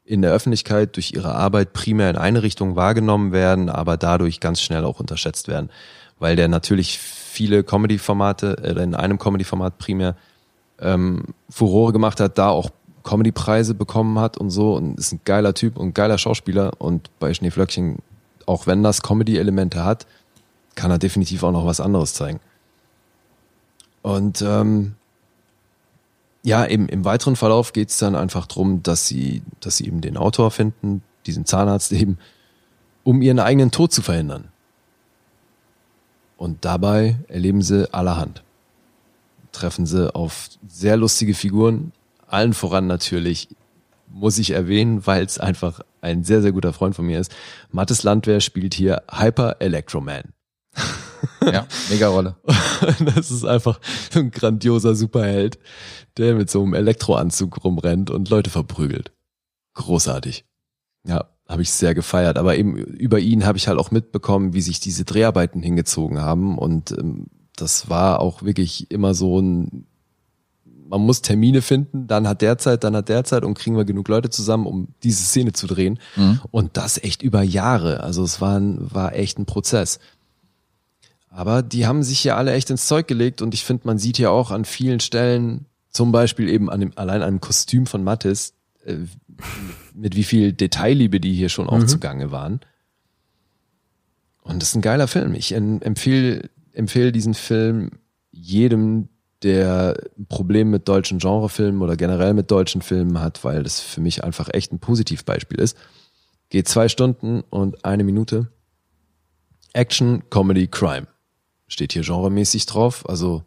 [0.05, 4.61] in der Öffentlichkeit durch ihre Arbeit primär in eine Richtung wahrgenommen werden, aber dadurch ganz
[4.61, 5.69] schnell auch unterschätzt werden,
[6.17, 10.15] weil der natürlich viele Comedy-Formate, äh, in einem Comedy-Format primär
[10.79, 12.69] ähm, Furore gemacht hat, da auch
[13.03, 17.33] Comedy-Preise bekommen hat und so und ist ein geiler Typ und geiler Schauspieler und bei
[17.33, 17.97] Schneeflöckchen,
[18.45, 20.07] auch wenn das Comedy-Elemente hat,
[20.75, 22.39] kann er definitiv auch noch was anderes zeigen.
[24.03, 24.95] Und ähm,
[26.43, 30.01] ja, eben im weiteren Verlauf geht es dann einfach drum, dass sie, dass sie eben
[30.01, 32.17] den Autor finden, diesen Zahnarzt eben,
[33.03, 34.47] um ihren eigenen Tod zu verhindern.
[36.37, 38.43] Und dabei erleben sie allerhand.
[39.51, 41.91] Treffen sie auf sehr lustige Figuren,
[42.27, 43.49] allen voran natürlich,
[44.07, 47.31] muss ich erwähnen, weil es einfach ein sehr, sehr guter Freund von mir ist.
[47.71, 50.33] Mattes Landwehr spielt hier Hyper Electroman.
[51.41, 52.35] Ja, mega Rolle.
[53.15, 53.79] Das ist einfach
[54.15, 55.59] ein grandioser Superheld,
[56.17, 59.11] der mit so einem Elektroanzug rumrennt und Leute verprügelt.
[59.73, 60.45] Großartig.
[61.05, 62.37] Ja, habe ich sehr gefeiert.
[62.37, 66.57] Aber eben über ihn habe ich halt auch mitbekommen, wie sich diese Dreharbeiten hingezogen haben.
[66.57, 69.87] Und ähm, das war auch wirklich immer so ein
[70.91, 73.85] man muss Termine finden, dann hat der Zeit, dann hat der Zeit und kriegen wir
[73.85, 75.99] genug Leute zusammen, um diese Szene zu drehen.
[76.51, 78.01] Und das echt über Jahre.
[78.01, 79.99] Also es war, ein, war echt ein Prozess.
[81.33, 84.19] Aber die haben sich ja alle echt ins Zeug gelegt und ich finde, man sieht
[84.19, 88.03] ja auch an vielen Stellen, zum Beispiel eben an dem, allein an dem Kostüm von
[88.03, 88.53] Mattis,
[88.85, 88.97] äh,
[89.95, 92.59] mit wie viel Detailliebe die hier schon auch zugange waren.
[94.43, 95.33] Und das ist ein geiler Film.
[95.33, 97.91] Ich empfehle, empfehle diesen Film
[98.31, 99.07] jedem,
[99.43, 104.01] der ein Problem mit deutschen Genrefilmen oder generell mit deutschen Filmen hat, weil das für
[104.01, 105.77] mich einfach echt ein Positivbeispiel ist.
[106.49, 108.51] Geht zwei Stunden und eine Minute.
[109.73, 111.07] Action, Comedy, Crime.
[111.71, 113.45] Steht hier genremäßig drauf, also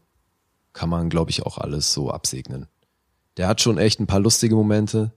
[0.72, 2.68] kann man, glaube ich, auch alles so absegnen.
[3.36, 5.12] Der hat schon echt ein paar lustige Momente.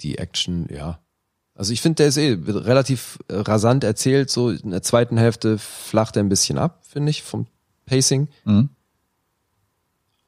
[0.00, 1.00] Die Action, ja.
[1.54, 4.30] Also ich finde, der ist eh relativ äh, rasant erzählt.
[4.30, 7.48] So in der zweiten Hälfte flacht er ein bisschen ab, finde ich, vom
[7.86, 8.28] Pacing.
[8.44, 8.68] Mhm.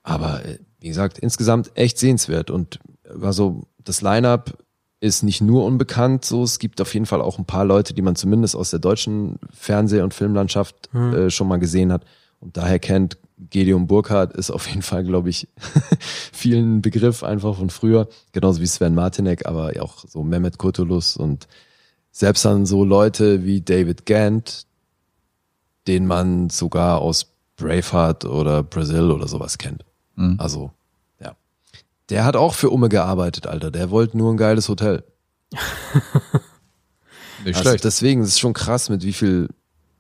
[0.03, 2.51] Aber äh, wie gesagt, insgesamt echt sehenswert.
[2.51, 2.81] Und
[3.23, 4.59] also das Line-up
[5.01, 8.03] ist nicht nur unbekannt, so es gibt auf jeden Fall auch ein paar Leute, die
[8.03, 12.05] man zumindest aus der deutschen Fernseh- und Filmlandschaft äh, schon mal gesehen hat
[12.41, 13.19] und daher kennt.
[13.51, 15.47] Gedeon Burkhardt ist auf jeden Fall, glaube ich,
[16.33, 21.47] vielen Begriff einfach von früher, genauso wie Sven Martinek, aber auch so Mehmet Kurtulus und
[22.11, 24.67] selbst dann so Leute wie David Gant,
[25.87, 29.85] den man sogar aus Braveheart oder Brazil oder sowas kennt.
[30.39, 30.78] Also, ja.
[32.11, 33.71] Der hat auch für Umme gearbeitet, Alter.
[33.71, 35.05] Der wollte nur ein geiles Hotel.
[37.45, 37.85] Nicht Also schlecht.
[37.85, 39.49] deswegen ist es schon krass, mit wie viel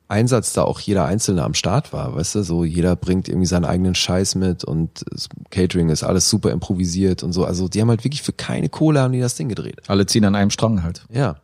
[0.08, 3.66] Einsatz da auch jeder Einzelne am Start war, weißt du, so jeder bringt irgendwie seinen
[3.66, 5.04] eigenen Scheiß mit und
[5.50, 7.44] Catering ist alles super improvisiert und so.
[7.44, 9.82] Also die haben halt wirklich für keine Kohle haben die das Ding gedreht.
[9.86, 11.04] Alle ziehen an einem Strang halt.
[11.10, 11.36] Ja.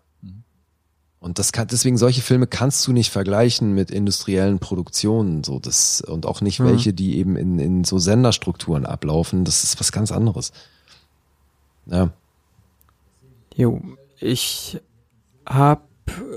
[1.25, 6.03] Und das kann, deswegen solche Filme kannst du nicht vergleichen mit industriellen Produktionen, so das,
[6.03, 9.47] und auch nicht welche, die eben in, in so Senderstrukturen ablaufen.
[9.47, 10.53] Das ist was ganz anderes.
[11.87, 12.11] Ja.
[13.57, 13.81] Jo,
[14.21, 14.79] ich
[15.47, 15.89] hab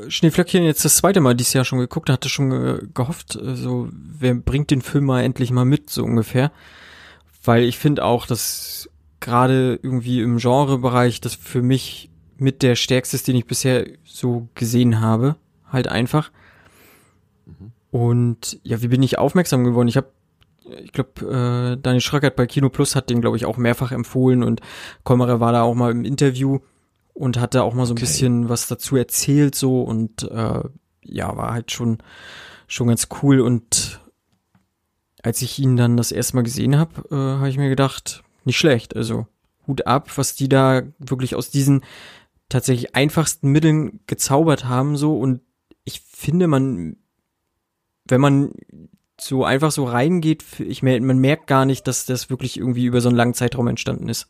[0.07, 4.71] Schneeflöckchen jetzt das zweite Mal dieses Jahr schon geguckt, hatte schon gehofft, so, wer bringt
[4.71, 6.49] den Film mal endlich mal mit, so ungefähr.
[7.43, 13.17] Weil ich finde auch, dass gerade irgendwie im Genrebereich das für mich mit der stärkste
[13.17, 15.35] den ich bisher so gesehen habe.
[15.71, 16.31] Halt einfach.
[17.91, 19.87] Und ja, wie bin ich aufmerksam geworden?
[19.87, 20.07] Ich habe
[20.83, 24.43] ich glaube, äh, Daniel Schröckert bei Kino Plus hat den, glaube ich, auch mehrfach empfohlen
[24.43, 24.59] und
[25.03, 26.59] Kolmerer war da auch mal im Interview
[27.13, 28.01] und hat da auch mal so ein Okay.
[28.01, 30.63] bisschen was dazu erzählt so und äh,
[31.03, 31.99] ja, war halt schon
[32.67, 34.01] schon ganz cool und
[35.23, 38.57] als ich ihn dann das erste Mal gesehen habe, äh, habe ich mir gedacht, nicht
[38.57, 39.25] schlecht, also
[39.67, 41.81] Hut ab, was die da wirklich aus diesen
[42.49, 45.41] tatsächlich einfachsten Mitteln gezaubert haben so und
[45.83, 46.97] ich finde man
[48.05, 48.51] wenn man
[49.19, 53.01] so einfach so reingeht, ich mer man merkt gar nicht, dass das wirklich irgendwie über
[53.01, 54.29] so einen langen Zeitraum entstanden ist.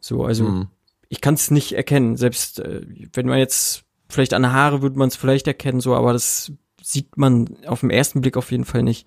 [0.00, 0.68] So, also Mhm.
[1.08, 2.16] ich kann es nicht erkennen.
[2.16, 6.12] Selbst äh, wenn man jetzt vielleicht an Haare würde man es vielleicht erkennen, so, aber
[6.12, 6.52] das
[6.82, 9.06] sieht man auf den ersten Blick auf jeden Fall nicht.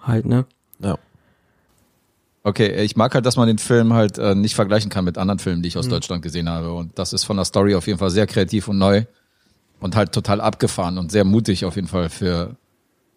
[0.00, 0.46] Halt, ne?
[0.78, 0.98] Ja.
[2.46, 5.40] Okay, ich mag halt, dass man den Film halt äh, nicht vergleichen kann mit anderen
[5.40, 6.72] Filmen, die ich aus Deutschland gesehen habe.
[6.72, 9.04] Und das ist von der Story auf jeden Fall sehr kreativ und neu
[9.80, 12.54] und halt total abgefahren und sehr mutig auf jeden Fall für,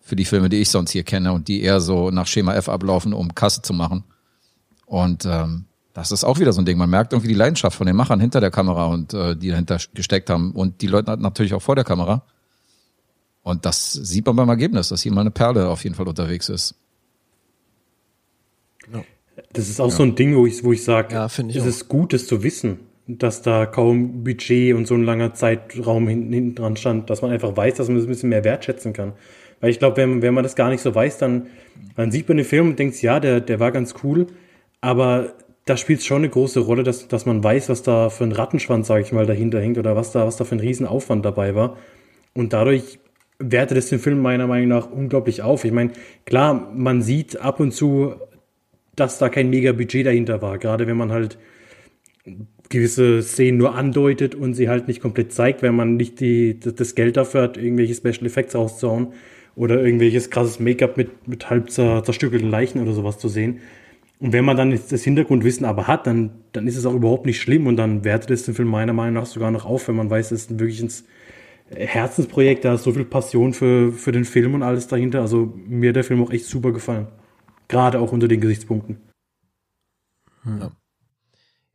[0.02, 2.70] für die Filme, die ich sonst hier kenne und die eher so nach Schema F
[2.70, 4.04] ablaufen, um Kasse zu machen.
[4.88, 6.80] Und ähm, das ist auch wieder so ein Ding.
[6.80, 9.78] Man merkt irgendwie die Leidenschaft von den Machern hinter der Kamera und äh, die dahinter
[9.94, 12.24] gesteckt haben und die Leute natürlich auch vor der Kamera.
[13.44, 16.50] Und das sieht man beim Ergebnis, dass hier mal eine Perle auf jeden Fall unterwegs
[16.50, 16.74] ist.
[19.54, 21.68] Das ist auch so ein Ding, wo ich, wo ich sage, Ja, ich es auch.
[21.68, 26.34] ist gut, das zu wissen, dass da kaum Budget und so ein langer Zeitraum hinten,
[26.34, 29.14] hinten dran stand, dass man einfach weiß, dass man das ein bisschen mehr wertschätzen kann.
[29.62, 31.48] Weil ich glaube, wenn, wenn man das gar nicht so weiß, dann,
[31.96, 34.28] dann sieht man den Film und denkt, ja, der, der war ganz cool,
[34.82, 35.34] aber
[35.66, 38.32] da spielt es schon eine große Rolle, dass, dass man weiß, was da für ein
[38.32, 41.54] Rattenschwanz, sage ich mal, dahinter hängt oder was da, was da für ein Riesenaufwand dabei
[41.56, 41.78] war.
[42.34, 43.00] Und dadurch
[43.38, 45.66] wertet es den Film meiner Meinung nach unglaublich auf.
[45.66, 45.92] Ich meine,
[46.26, 48.16] klar, man sieht ab und zu,
[49.00, 50.58] dass da kein mega Budget dahinter war.
[50.58, 51.38] Gerade wenn man halt
[52.70, 56.96] gewisse Szenen nur andeutet und sie halt nicht komplett zeigt, wenn man nicht die, das
[56.96, 59.08] Geld dafür hat, irgendwelche Special Effects rauszuhauen
[59.56, 63.60] oder irgendwelches krasses Make-up mit, mit halb zer, zerstückelten Leichen oder sowas zu sehen.
[64.20, 67.42] Und wenn man dann das Hintergrundwissen aber hat, dann, dann ist es auch überhaupt nicht
[67.42, 70.10] schlimm und dann wertet es den Film meiner Meinung nach sogar noch auf, wenn man
[70.10, 70.92] weiß, es ist wirklich ein
[71.76, 75.22] Herzensprojekt, da ist so viel Passion für, für den Film und alles dahinter.
[75.22, 77.08] Also mir hat der Film auch echt super gefallen.
[77.70, 78.98] Gerade auch unter den Gesichtspunkten.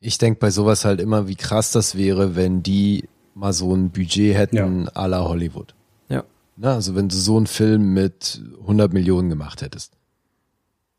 [0.00, 3.90] Ich denk bei sowas halt immer, wie krass das wäre, wenn die mal so ein
[3.90, 4.66] Budget hätten Ja.
[4.92, 5.74] à la Hollywood.
[6.08, 6.24] Ja.
[6.56, 9.92] Na, also wenn du so einen Film mit 100 Millionen gemacht hättest.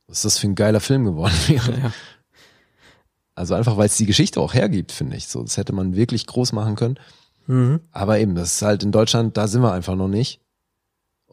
[0.07, 1.71] was das für ein geiler Film geworden wäre.
[1.83, 1.91] Ja.
[3.37, 5.27] Also einfach, weil es die Geschichte auch hergibt, finde ich.
[5.27, 6.97] So, das hätte man wirklich groß machen können.
[7.47, 7.81] Mhm.
[7.91, 10.39] Aber eben, das ist halt in Deutschland, da sind wir einfach noch nicht.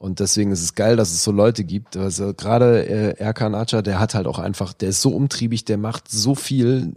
[0.02, 1.96] Und deswegen ist es geil, dass es so Leute gibt.
[1.96, 5.78] Also gerade äh, Erkan Acar, der hat halt auch einfach, der ist so umtriebig, der
[5.78, 6.94] macht so viel,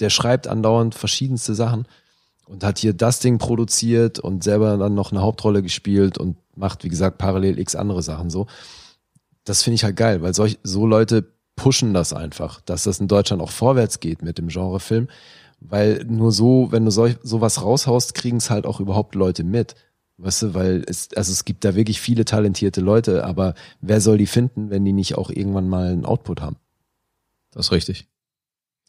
[0.00, 1.86] der schreibt andauernd verschiedenste Sachen
[2.46, 6.82] und hat hier das Ding produziert und selber dann noch eine Hauptrolle gespielt und macht,
[6.82, 8.48] wie gesagt, parallel x andere Sachen so.
[9.44, 11.24] Das finde ich halt geil, weil solch, so Leute
[11.54, 15.06] pushen das einfach, dass das in Deutschland auch vorwärts geht mit dem Genrefilm,
[15.60, 19.76] weil nur so, wenn du solch, sowas raushaust, kriegen es halt auch überhaupt Leute mit.
[20.22, 24.18] Weißt du, weil es, also es gibt da wirklich viele talentierte Leute, aber wer soll
[24.18, 26.56] die finden, wenn die nicht auch irgendwann mal einen Output haben?
[27.52, 28.06] Das ist richtig.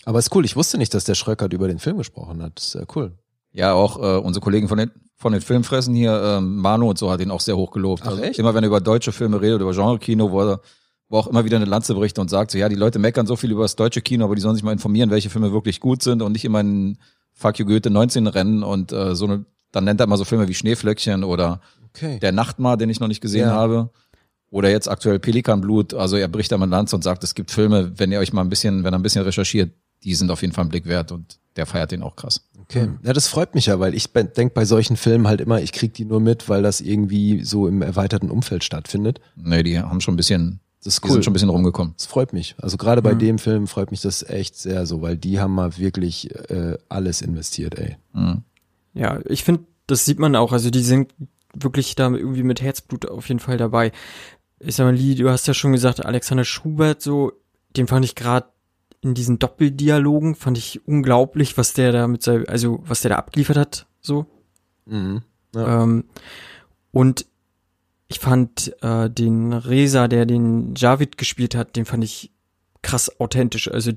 [0.04, 2.58] Aber ist cool, ich wusste nicht, dass der Schröckert über den Film gesprochen hat.
[2.58, 3.14] Das ist ja cool.
[3.54, 4.92] Ja, auch äh, unsere Kollegen von den
[5.22, 8.02] von den Filmfressen hier, ähm, Manu und so hat ihn auch sehr hoch gelobt.
[8.04, 8.40] Ach, also echt?
[8.40, 10.62] immer wenn er über deutsche Filme redet, über Genre-Kino, wo er
[11.10, 13.36] wo auch immer wieder eine Lanze berichtet und sagt, so, ja, die Leute meckern so
[13.36, 16.02] viel über das deutsche Kino, aber die sollen sich mal informieren, welche Filme wirklich gut
[16.02, 16.98] sind und nicht immer in
[17.34, 20.48] Fuck you Goethe 19 rennen und äh, so eine, dann nennt er immer so Filme
[20.48, 21.62] wie Schneeflöckchen oder
[21.94, 22.20] Okay.
[22.20, 23.54] Der Nachtmar, den ich noch nicht gesehen Ja.
[23.54, 23.90] habe.
[24.50, 25.94] Oder jetzt aktuell Pelikanblut.
[25.94, 28.42] Also er bricht da mal Lanze und sagt, es gibt Filme, wenn ihr euch mal
[28.42, 29.74] ein bisschen, wenn er ein bisschen recherchiert,
[30.04, 32.48] die sind auf jeden Fall einen Blick wert und der feiert den auch krass.
[32.62, 32.88] Okay.
[33.04, 35.94] Ja, das freut mich ja, weil ich denke bei solchen Filmen halt immer, ich krieg
[35.94, 39.20] die nur mit, weil das irgendwie so im erweiterten Umfeld stattfindet.
[39.36, 41.14] Nee, die haben schon ein bisschen, Das ist die cool.
[41.16, 41.94] sind schon ein bisschen rumgekommen.
[41.98, 42.56] Das freut mich.
[42.58, 45.78] Also gerade bei dem Film freut mich das echt sehr so, weil die haben mal
[45.78, 47.98] wirklich äh, alles investiert, ey.
[48.14, 48.44] Mhm.
[48.94, 50.52] Ja, ich finde, das sieht man auch.
[50.52, 51.14] Also die sind
[51.54, 53.92] wirklich da irgendwie mit Herzblut auf jeden Fall dabei.
[54.60, 57.34] Ich sag mal, Lee, du hast ja schon gesagt, Alexander Schubert, so,
[57.76, 58.48] den fand ich gerade
[59.02, 63.16] in diesen Doppeldialogen, fand ich unglaublich, was der da mit seinem, also was der da
[63.16, 64.28] abgeliefert hat, so.
[64.86, 65.24] Mhm.
[65.56, 65.84] Ja.
[65.84, 66.06] Ähm,
[66.92, 67.26] und
[68.08, 72.32] ich fand äh, den Reza, der den Javid gespielt hat, den fand ich
[72.82, 73.72] krass authentisch.
[73.72, 73.94] Also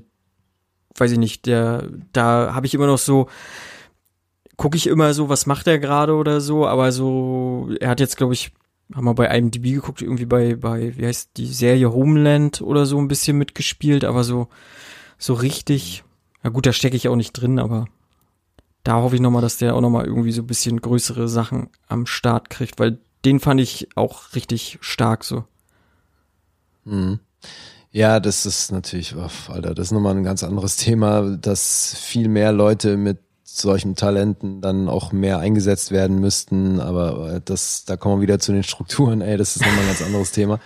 [0.97, 3.27] weiß ich nicht, der da habe ich immer noch so
[4.57, 8.17] gucke ich immer so, was macht er gerade oder so, aber so er hat jetzt
[8.17, 8.51] glaube ich
[8.93, 12.99] haben wir bei IMDb geguckt, irgendwie bei bei wie heißt die Serie Homeland oder so
[12.99, 14.47] ein bisschen mitgespielt, aber so
[15.17, 16.03] so richtig
[16.43, 17.87] ja gut, da stecke ich auch nicht drin, aber
[18.83, 22.05] da hoffe ich nochmal, dass der auch nochmal irgendwie so ein bisschen größere Sachen am
[22.05, 25.45] Start kriegt, weil den fand ich auch richtig stark so.
[26.83, 27.19] Mhm.
[27.89, 32.27] Ja, das ist natürlich, oh, Alter, das ist nochmal ein ganz anderes Thema, dass viel
[32.27, 33.19] mehr Leute mit
[33.57, 38.51] solchen Talenten dann auch mehr eingesetzt werden müssten, aber das, da kommen wir wieder zu
[38.51, 40.59] den Strukturen, ey, das ist nochmal ein ganz anderes Thema.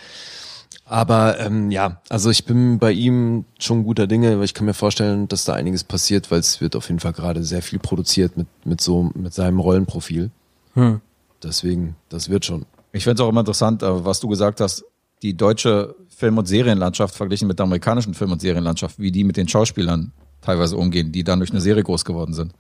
[0.86, 4.74] Aber ähm, ja, also ich bin bei ihm schon guter Dinge, weil ich kann mir
[4.74, 8.38] vorstellen, dass da einiges passiert, weil es wird auf jeden Fall gerade sehr viel produziert
[8.38, 10.32] mit, mit so, mit seinem Rollenprofil.
[10.74, 10.99] Hm.
[11.44, 12.66] Deswegen, das wird schon.
[12.91, 14.84] Ich finde es auch immer interessant, äh, was du gesagt hast,
[15.22, 19.38] die deutsche Film- und Serienlandschaft verglichen mit der amerikanischen Film- und Serienlandschaft, wie die mit
[19.38, 20.11] den Schauspielern
[20.41, 22.53] teilweise umgehen, die dann durch eine Serie groß geworden sind.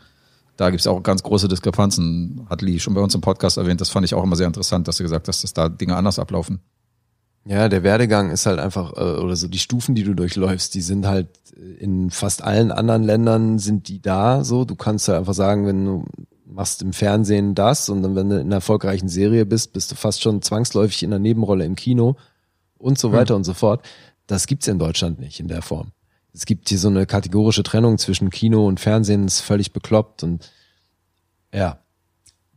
[0.59, 3.79] Da gibt es auch ganz große Diskrepanzen, hat Lee schon bei uns im Podcast erwähnt.
[3.79, 6.19] Das fand ich auch immer sehr interessant, dass du gesagt hast, dass da Dinge anders
[6.19, 6.59] ablaufen.
[7.45, 10.81] Ja, der Werdegang ist halt einfach, äh, oder so die Stufen, die du durchläufst, die
[10.81, 14.65] sind halt äh, in fast allen anderen Ländern sind die da so.
[14.65, 16.05] Du kannst halt einfach sagen, wenn du
[16.45, 19.95] machst im Fernsehen das und dann, wenn du in einer erfolgreichen Serie bist, bist du
[19.95, 22.17] fast schon zwangsläufig in einer Nebenrolle im Kino
[22.77, 23.81] und so weiter und so fort.
[24.27, 25.93] Das gibt's in Deutschland nicht in der Form.
[26.33, 30.23] Es gibt hier so eine kategorische Trennung zwischen Kino und Fernsehen, das ist völlig bekloppt
[30.23, 30.51] und
[31.53, 31.79] ja,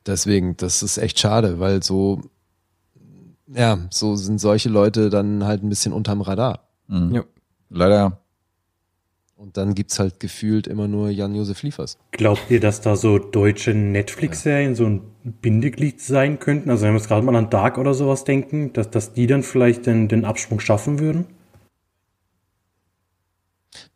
[0.06, 2.20] deswegen, das ist echt schade, weil so,
[3.48, 6.68] ja, so sind solche Leute dann halt ein bisschen unterm Radar.
[6.88, 7.14] Mhm.
[7.14, 7.24] Ja.
[7.70, 8.18] Leider ja.
[9.42, 11.98] Und dann gibt's halt gefühlt immer nur Jan-Josef Liefers.
[12.12, 16.70] Glaubt ihr, dass da so deutsche Netflix-Serien so ein Bindeglied sein könnten?
[16.70, 19.42] Also wenn wir jetzt gerade mal an Dark oder sowas denken, dass, dass die dann
[19.42, 21.26] vielleicht den, den Absprung schaffen würden?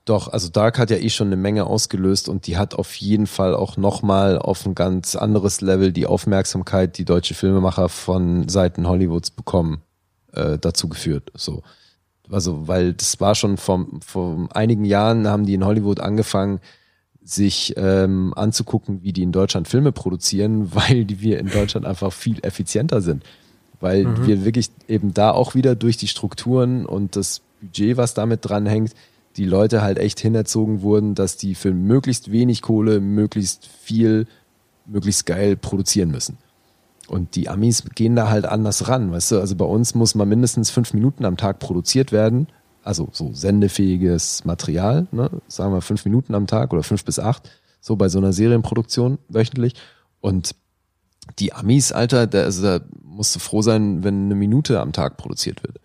[0.07, 3.27] Doch, also Dark hat ja eh schon eine Menge ausgelöst und die hat auf jeden
[3.27, 8.89] Fall auch nochmal auf ein ganz anderes Level die Aufmerksamkeit, die deutsche Filmemacher von Seiten
[8.89, 9.83] Hollywoods bekommen,
[10.33, 11.33] äh, dazu geführt.
[11.35, 11.65] So.
[12.31, 16.61] Also, weil das war schon vor, vor einigen Jahren haben die in Hollywood angefangen,
[17.25, 22.13] sich ähm, anzugucken, wie die in Deutschland Filme produzieren, weil die wir in Deutschland einfach
[22.13, 23.25] viel effizienter sind.
[23.81, 28.41] Weil wir wirklich eben da auch wieder durch die Strukturen und das Budget, was damit
[28.43, 28.95] dranhängt,
[29.37, 34.27] die Leute halt echt hinerzogen wurden, dass die für möglichst wenig Kohle möglichst viel,
[34.87, 36.39] möglichst geil produzieren müssen.
[37.09, 39.41] Und die Amis gehen da halt anders ran, weißt du?
[39.41, 42.49] Also bei uns muss mal mindestens fünf Minuten am Tag produziert werden.
[42.83, 45.31] Also so sendefähiges Material, ne?
[45.49, 47.51] sagen wir fünf Minuten am Tag oder fünf bis acht,
[47.81, 49.75] so bei so einer Serienproduktion wöchentlich.
[50.21, 50.55] Und
[51.39, 55.17] die Amis, Alter, da, also da musst du froh sein, wenn eine Minute am Tag
[55.17, 55.79] produziert wird.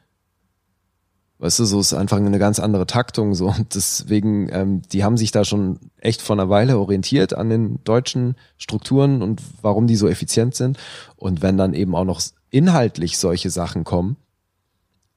[1.42, 5.18] Weißt du, so ist einfach eine ganz andere Taktung so und deswegen, ähm, die haben
[5.18, 9.96] sich da schon echt vor einer Weile orientiert an den deutschen Strukturen und warum die
[9.96, 10.78] so effizient sind.
[11.16, 14.18] Und wenn dann eben auch noch inhaltlich solche Sachen kommen,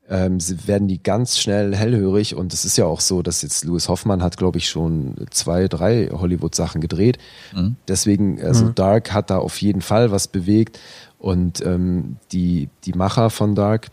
[0.09, 3.63] ähm, sie werden die ganz schnell hellhörig und es ist ja auch so, dass jetzt
[3.67, 7.19] Louis Hoffmann hat, glaube ich, schon zwei, drei Hollywood-Sachen gedreht.
[7.55, 7.77] Mhm.
[7.87, 8.75] Deswegen, also mhm.
[8.75, 10.81] Dark hat da auf jeden Fall was bewegt
[11.19, 13.89] und ähm, die, die Macher von Dark,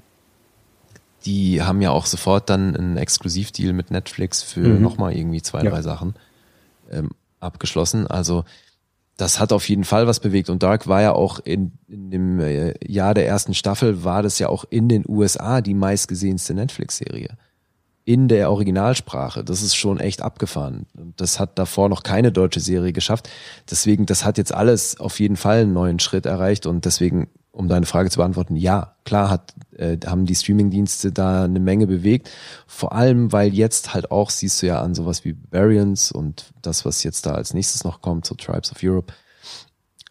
[1.25, 4.81] die haben ja auch sofort dann einen Exklusivdeal mit Netflix für mhm.
[4.81, 5.69] nochmal irgendwie zwei, ja.
[5.69, 6.15] drei Sachen
[6.91, 8.07] ähm, abgeschlossen.
[8.07, 8.43] Also
[9.17, 10.49] das hat auf jeden Fall was bewegt.
[10.49, 14.39] Und Dark war ja auch in, in dem äh, Jahr der ersten Staffel, war das
[14.39, 17.37] ja auch in den USA die meistgesehenste Netflix-Serie.
[18.03, 19.43] In der Originalsprache.
[19.43, 20.87] Das ist schon echt abgefahren.
[20.97, 23.29] Und das hat davor noch keine deutsche Serie geschafft.
[23.69, 26.65] Deswegen, das hat jetzt alles auf jeden Fall einen neuen Schritt erreicht.
[26.65, 31.43] Und deswegen um deine Frage zu beantworten, ja, klar hat, äh, haben die Streamingdienste da
[31.43, 32.29] eine Menge bewegt.
[32.65, 36.85] Vor allem, weil jetzt halt auch, siehst du ja an sowas wie Variants und das,
[36.85, 39.13] was jetzt da als nächstes noch kommt, so Tribes of Europe,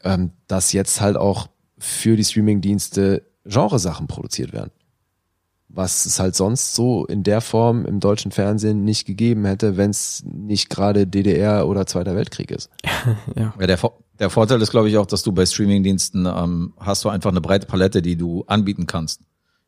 [0.05, 1.49] ähm, dass jetzt halt auch
[1.79, 4.71] für die Streamingdienste Genresachen produziert werden
[5.73, 9.91] was es halt sonst so in der Form im deutschen Fernsehen nicht gegeben hätte, wenn
[9.91, 12.71] es nicht gerade DDR oder Zweiter Weltkrieg ist.
[13.37, 13.55] ja.
[13.59, 13.79] ja der,
[14.19, 17.41] der Vorteil ist, glaube ich, auch, dass du bei Streamingdiensten ähm, hast du einfach eine
[17.41, 19.23] breite Palette, die du anbieten kannst.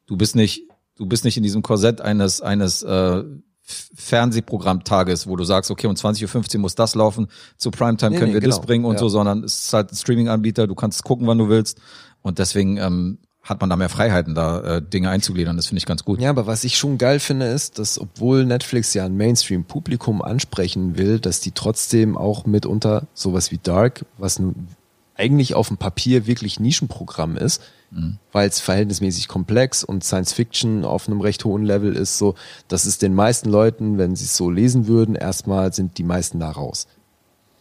[0.07, 3.23] Du bist nicht, du bist nicht in diesem Korsett eines eines äh,
[3.63, 8.31] Fernsehprogrammtages, wo du sagst, okay, um 20.15 Uhr muss das laufen, zu Primetime nee, können
[8.31, 8.57] nee, wir genau.
[8.57, 8.99] das bringen und ja.
[8.99, 11.81] so, sondern es ist halt ein Streaming-Anbieter, du kannst gucken, wann du willst.
[12.23, 15.57] Und deswegen ähm, hat man da mehr Freiheiten, da äh, Dinge einzugliedern.
[15.57, 16.21] Das finde ich ganz gut.
[16.21, 20.97] Ja, aber was ich schon geil finde, ist, dass obwohl Netflix ja ein Mainstream-Publikum ansprechen
[20.97, 24.69] will, dass die trotzdem auch mitunter sowas wie Dark, was nun
[25.17, 28.19] eigentlich auf dem Papier wirklich Nischenprogramm ist, mhm.
[28.33, 32.35] weil es verhältnismäßig komplex und Science Fiction auf einem recht hohen Level ist, so,
[32.69, 36.41] dass es den meisten Leuten, wenn sie es so lesen würden, erstmal sind die meisten
[36.41, 36.87] da raus.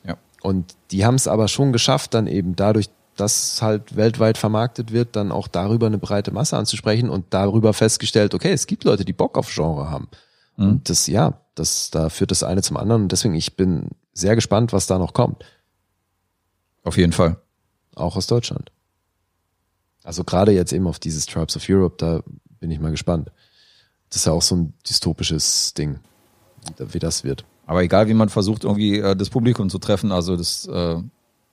[0.05, 0.17] Ja.
[0.41, 5.15] Und die haben es aber schon geschafft, dann eben dadurch, das halt weltweit vermarktet wird,
[5.15, 9.13] dann auch darüber eine breite Masse anzusprechen und darüber festgestellt, okay, es gibt Leute, die
[9.13, 10.07] Bock auf Genre haben.
[10.57, 10.69] Mhm.
[10.69, 14.35] Und das, ja, das, da führt das eine zum anderen und deswegen, ich bin sehr
[14.35, 15.43] gespannt, was da noch kommt.
[16.83, 17.38] Auf jeden Fall.
[17.95, 18.71] Auch aus Deutschland.
[20.03, 22.21] Also gerade jetzt eben auf dieses Tribes of Europe, da
[22.59, 23.31] bin ich mal gespannt.
[24.09, 25.99] Das ist ja auch so ein dystopisches Ding,
[26.77, 27.45] wie das wird.
[27.65, 30.97] Aber egal, wie man versucht, irgendwie äh, das Publikum zu treffen, also das äh,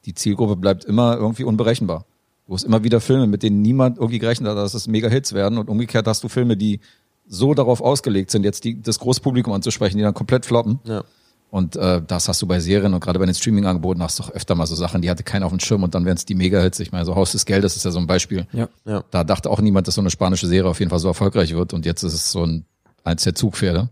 [0.08, 2.06] die Zielgruppe bleibt immer irgendwie unberechenbar.
[2.46, 5.58] Du hast immer wieder Filme, mit denen niemand irgendwie gerechnet hat, dass es Mega-Hits werden
[5.58, 6.80] und umgekehrt hast du Filme, die
[7.26, 10.80] so darauf ausgelegt sind, jetzt die, das große Publikum anzusprechen, die dann komplett floppen.
[10.84, 11.04] Ja.
[11.50, 14.30] Und äh, das hast du bei Serien und gerade bei den Streaming-Angeboten hast du doch
[14.30, 16.34] öfter mal so Sachen, die hatte keiner auf dem Schirm und dann werden es die
[16.34, 16.80] Mega-Hits.
[16.80, 18.46] Ich meine, so Haus des Geldes ist ja so ein Beispiel.
[18.52, 18.68] Ja.
[18.86, 19.04] ja.
[19.10, 21.74] Da dachte auch niemand, dass so eine spanische Serie auf jeden Fall so erfolgreich wird
[21.74, 22.64] und jetzt ist es so ein
[23.04, 23.90] eins der Zugpferde.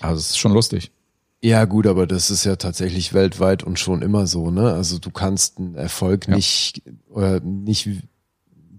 [0.00, 0.92] Also es ist schon lustig.
[1.42, 4.72] Ja, gut, aber das ist ja tatsächlich weltweit und schon immer so, ne?
[4.72, 6.34] Also du kannst einen Erfolg ja.
[6.34, 7.88] nicht oder nicht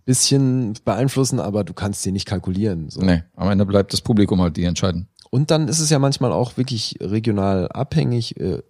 [0.06, 2.90] bisschen beeinflussen, aber du kannst dir nicht kalkulieren.
[2.90, 3.02] So.
[3.02, 5.08] Nee, am Ende bleibt das Publikum halt, die entscheiden.
[5.30, 8.64] Und dann ist es ja manchmal auch wirklich regional abhängig, äh,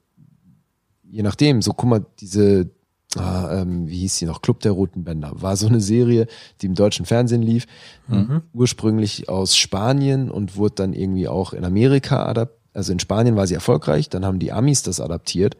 [1.03, 1.61] je nachdem.
[1.61, 2.71] So, guck mal, diese,
[3.15, 6.25] ah, ähm, wie hieß die noch, Club der Roten Bänder, war so eine Serie,
[6.61, 7.67] die im deutschen Fernsehen lief,
[8.07, 8.41] mhm.
[8.53, 13.47] ursprünglich aus Spanien und wurde dann irgendwie auch in Amerika adaptiert also in Spanien war
[13.47, 15.57] sie erfolgreich, dann haben die Amis das adaptiert.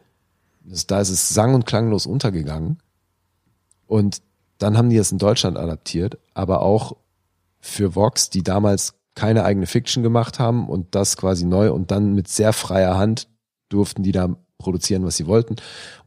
[0.62, 2.78] Das, da ist es sang- und klanglos untergegangen.
[3.88, 4.22] Und
[4.58, 6.94] dann haben die es in Deutschland adaptiert, aber auch
[7.60, 12.14] für Vox, die damals keine eigene Fiction gemacht haben und das quasi neu und dann
[12.14, 13.26] mit sehr freier Hand
[13.68, 15.56] durften die da produzieren, was sie wollten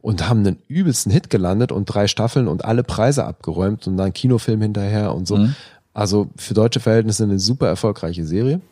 [0.00, 4.14] und haben einen übelsten Hit gelandet und drei Staffeln und alle Preise abgeräumt und dann
[4.14, 5.36] Kinofilm hinterher und so.
[5.36, 5.54] Mhm.
[5.92, 8.62] Also für deutsche Verhältnisse eine super erfolgreiche Serie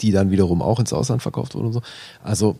[0.00, 1.82] die dann wiederum auch ins Ausland verkauft wurde und so.
[2.22, 2.56] Also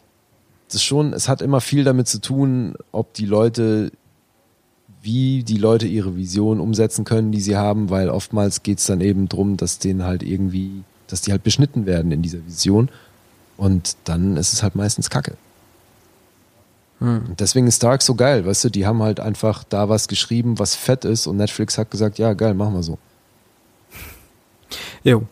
[0.69, 3.93] das ist schon, es hat immer viel damit zu tun, ob die Leute,
[5.03, 9.01] wie die Leute ihre Vision umsetzen können, die sie haben, weil oftmals geht es dann
[9.01, 12.89] eben drum, dass denen halt irgendwie, dass die halt beschnitten werden in dieser Vision.
[13.57, 15.37] Und dann ist es halt meistens Kacke.
[17.01, 17.35] Hm.
[17.37, 20.77] deswegen ist Dark so geil, weißt du, die haben halt einfach da was geschrieben, was
[20.77, 22.97] fett ist und Netflix hat gesagt, ja geil, machen wir so.
[25.03, 25.25] Jo,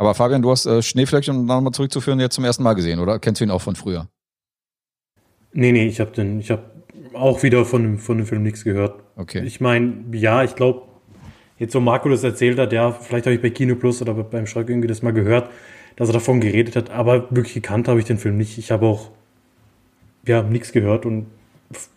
[0.00, 3.18] aber Fabian, du hast äh, Schneeflöckchen, um nochmal zurückzuführen, jetzt zum ersten Mal gesehen, oder?
[3.18, 4.08] Kennst du ihn auch von früher?
[5.52, 6.62] Nee, nee, ich habe den, ich habe
[7.12, 9.02] auch wieder von dem, von dem Film nichts gehört.
[9.16, 9.42] Okay.
[9.44, 10.84] Ich meine, ja, ich glaube,
[11.58, 14.46] jetzt so Marco das erzählt hat, ja, vielleicht habe ich bei Kino Plus oder beim
[14.46, 15.50] Schreck irgendwie das mal gehört,
[15.96, 18.56] dass er davon geredet hat, aber wirklich gekannt habe ich den Film nicht.
[18.56, 19.10] Ich habe auch,
[20.26, 21.26] ja, nichts gehört und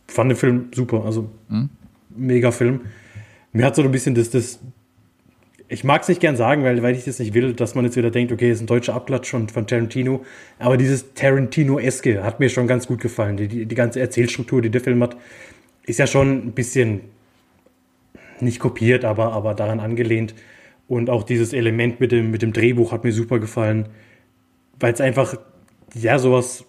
[0.07, 1.69] fand den Film super, also hm?
[2.09, 2.81] mega Film.
[3.53, 4.59] Mir hat so ein bisschen das, das
[5.73, 7.97] ich mag es nicht gern sagen, weil, weil ich das nicht will, dass man jetzt
[7.97, 10.23] wieder denkt, okay, ist ein deutscher Abklatsch von, von Tarantino.
[10.59, 13.37] Aber dieses Tarantino-eske hat mir schon ganz gut gefallen.
[13.37, 15.17] Die, die, die ganze Erzählstruktur, die der Film hat,
[15.85, 17.01] ist ja schon ein bisschen
[18.39, 20.35] nicht kopiert, aber, aber daran angelehnt.
[20.87, 23.89] Und auch dieses Element mit dem, mit dem Drehbuch hat mir super gefallen,
[24.79, 25.35] weil es einfach,
[25.95, 26.65] ja, sowas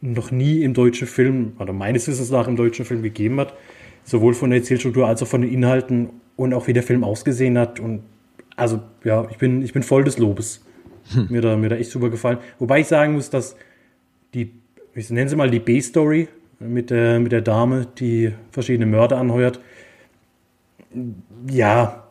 [0.00, 3.54] noch nie im deutschen Film, oder meines Wissens nach im deutschen Film gegeben hat.
[4.04, 7.58] Sowohl von der Erzählstruktur als auch von den Inhalten und auch wie der Film ausgesehen
[7.58, 7.80] hat.
[7.80, 8.02] Und
[8.56, 10.62] also, ja, ich bin, ich bin voll des Lobes.
[11.12, 11.26] Hm.
[11.30, 12.38] Mir, da, mir da echt super gefallen.
[12.58, 13.56] Wobei ich sagen muss, dass
[14.34, 14.52] die,
[14.94, 19.60] ich nenne sie mal die B-Story mit der, mit der Dame, die verschiedene Mörder anheuert,
[21.50, 22.04] ja,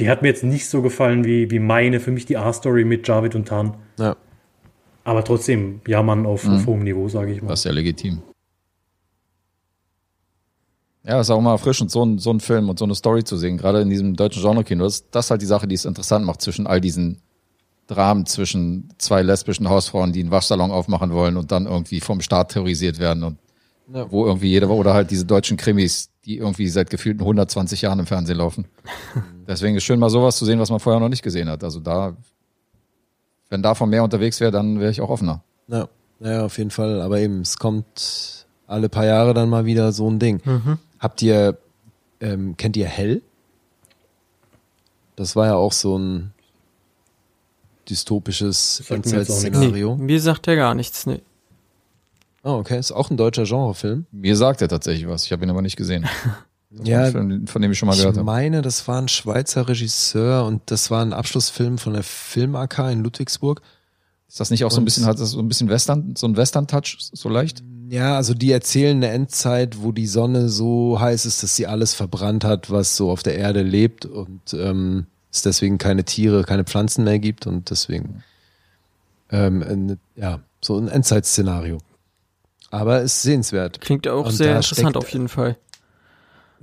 [0.00, 3.06] die hat mir jetzt nicht so gefallen wie, wie meine, für mich die A-Story mit
[3.06, 3.74] Javid und Tan.
[3.98, 4.16] Ja.
[5.04, 6.54] Aber trotzdem, ja, Mann, auf, mhm.
[6.54, 7.48] auf hohem Niveau, sage ich mal.
[7.48, 8.22] Das ist ja legitim.
[11.06, 13.36] Ja, ist auch mal erfrischend, so ein, so ein Film und so eine Story zu
[13.36, 14.84] sehen, gerade in diesem deutschen Genre-Kino.
[14.84, 17.20] Das, das ist halt die Sache, die es interessant macht zwischen all diesen
[17.86, 22.52] Dramen zwischen zwei lesbischen Hausfrauen, die einen Waschsalon aufmachen wollen und dann irgendwie vom Staat
[22.52, 23.38] terrorisiert werden und
[23.92, 24.10] ja.
[24.10, 28.06] wo irgendwie jeder, oder halt diese deutschen Krimis, die irgendwie seit gefühlten 120 Jahren im
[28.06, 28.66] Fernsehen laufen.
[29.46, 31.62] Deswegen ist schön mal sowas zu sehen, was man vorher noch nicht gesehen hat.
[31.62, 32.16] Also da,
[33.50, 35.42] wenn davon mehr unterwegs wäre, dann wäre ich auch offener.
[35.68, 35.88] Ja,
[36.20, 37.02] ja, auf jeden Fall.
[37.02, 40.40] Aber eben, es kommt alle paar Jahre dann mal wieder so ein Ding.
[40.44, 40.78] Mhm.
[41.04, 41.58] Habt ihr,
[42.22, 43.20] ähm, kennt ihr Hell?
[45.16, 46.32] Das war ja auch so ein
[47.90, 49.96] dystopisches Endzeit-Szenario.
[49.96, 51.20] Nee, mir sagt er gar nichts, nee.
[52.42, 52.78] Oh, okay.
[52.78, 54.06] Ist auch ein deutscher Genrefilm.
[54.12, 55.26] Mir sagt er tatsächlich was.
[55.26, 56.06] Ich habe ihn aber nicht gesehen.
[56.70, 58.20] ja, Film, von dem ich schon mal gehört habe.
[58.20, 62.56] Ich meine, das war ein Schweizer Regisseur und das war ein Abschlussfilm von der Film
[62.56, 63.60] AK in Ludwigsburg.
[64.26, 66.26] Ist das nicht auch und so ein bisschen, hat das so ein bisschen Western, so
[66.26, 67.62] ein Western-Touch, so leicht?
[67.94, 71.94] Ja, also die erzählen eine Endzeit, wo die Sonne so heiß ist, dass sie alles
[71.94, 76.64] verbrannt hat, was so auf der Erde lebt und ähm, es deswegen keine Tiere, keine
[76.64, 78.24] Pflanzen mehr gibt und deswegen
[79.30, 81.78] ähm, ja, so ein Endzeitszenario.
[82.72, 83.80] Aber ist sehenswert.
[83.80, 85.56] Klingt auch und sehr interessant auf jeden Fall.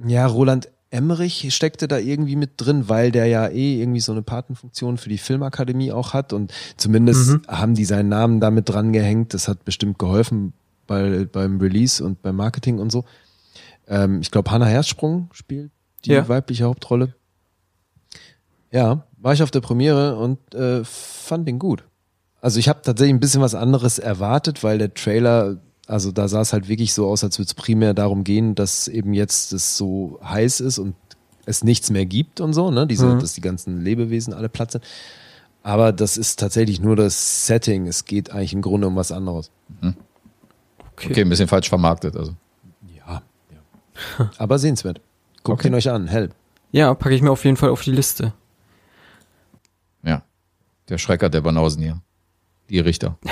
[0.05, 4.21] Ja, Roland Emmerich steckte da irgendwie mit drin, weil der ja eh irgendwie so eine
[4.21, 7.41] Patenfunktion für die Filmakademie auch hat und zumindest mhm.
[7.47, 9.33] haben die seinen Namen damit dran gehängt.
[9.33, 10.51] Das hat bestimmt geholfen
[10.91, 13.05] bei, beim Release und beim Marketing und so.
[13.87, 15.71] Ähm, ich glaube, Hannah Herzsprung spielt
[16.05, 16.27] die ja.
[16.27, 17.15] weibliche Hauptrolle.
[18.71, 21.83] Ja, war ich auf der Premiere und äh, fand den gut.
[22.41, 25.57] Also ich habe tatsächlich ein bisschen was anderes erwartet, weil der Trailer
[25.87, 28.87] also da sah es halt wirklich so aus, als würde es primär darum gehen, dass
[28.87, 30.95] eben jetzt es so heiß ist und
[31.45, 32.87] es nichts mehr gibt und so, ne?
[32.87, 33.19] Diese, mhm.
[33.19, 34.85] dass die ganzen Lebewesen alle platt sind.
[35.63, 37.87] Aber das ist tatsächlich nur das Setting.
[37.87, 39.51] Es geht eigentlich im Grunde um was anderes.
[39.81, 39.95] Mhm.
[41.03, 41.11] Okay.
[41.11, 41.21] okay.
[41.21, 42.35] ein bisschen falsch vermarktet, also.
[42.95, 43.21] Ja,
[43.51, 44.31] ja.
[44.37, 45.01] Aber sehenswert.
[45.43, 45.67] Guckt okay.
[45.69, 46.29] ihn euch an, hell.
[46.71, 48.33] Ja, packe ich mir auf jeden Fall auf die Liste.
[50.03, 50.23] Ja.
[50.89, 52.01] Der Schrecker der Banausen hier.
[52.69, 53.17] Die Richter.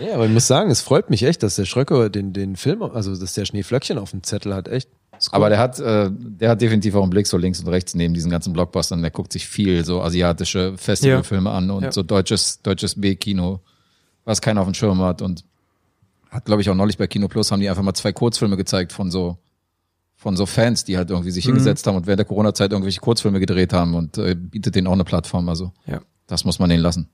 [0.00, 2.82] Ja, aber ich muss sagen, es freut mich echt, dass der Schröcker den, den Film,
[2.82, 4.88] also dass der Schneeflöckchen auf dem Zettel hat, echt.
[5.12, 5.28] Cool.
[5.32, 8.14] Aber der hat, äh, der hat definitiv auch einen Blick so links und rechts neben
[8.14, 9.02] diesen ganzen Blockbustern.
[9.02, 11.56] Der guckt sich viel so asiatische Festivalfilme ja.
[11.56, 11.92] an und ja.
[11.92, 13.60] so deutsches, deutsches B-Kino,
[14.28, 15.22] was keiner auf dem Schirm hat.
[15.22, 15.44] Und
[16.30, 18.92] hat, glaube ich, auch neulich bei Kino Plus haben die einfach mal zwei Kurzfilme gezeigt
[18.92, 19.38] von so,
[20.16, 21.52] von so Fans, die halt irgendwie sich mhm.
[21.52, 24.92] hingesetzt haben und während der Corona-Zeit irgendwelche Kurzfilme gedreht haben und äh, bietet denen auch
[24.92, 25.48] eine Plattform.
[25.48, 26.00] Also, ja.
[26.26, 27.08] das muss man denen lassen.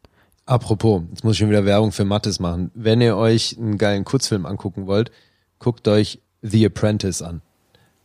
[0.47, 2.70] Apropos, jetzt muss ich schon wieder Werbung für Mattes machen.
[2.74, 5.11] Wenn ihr euch einen geilen Kurzfilm angucken wollt,
[5.59, 7.41] guckt euch The Apprentice an.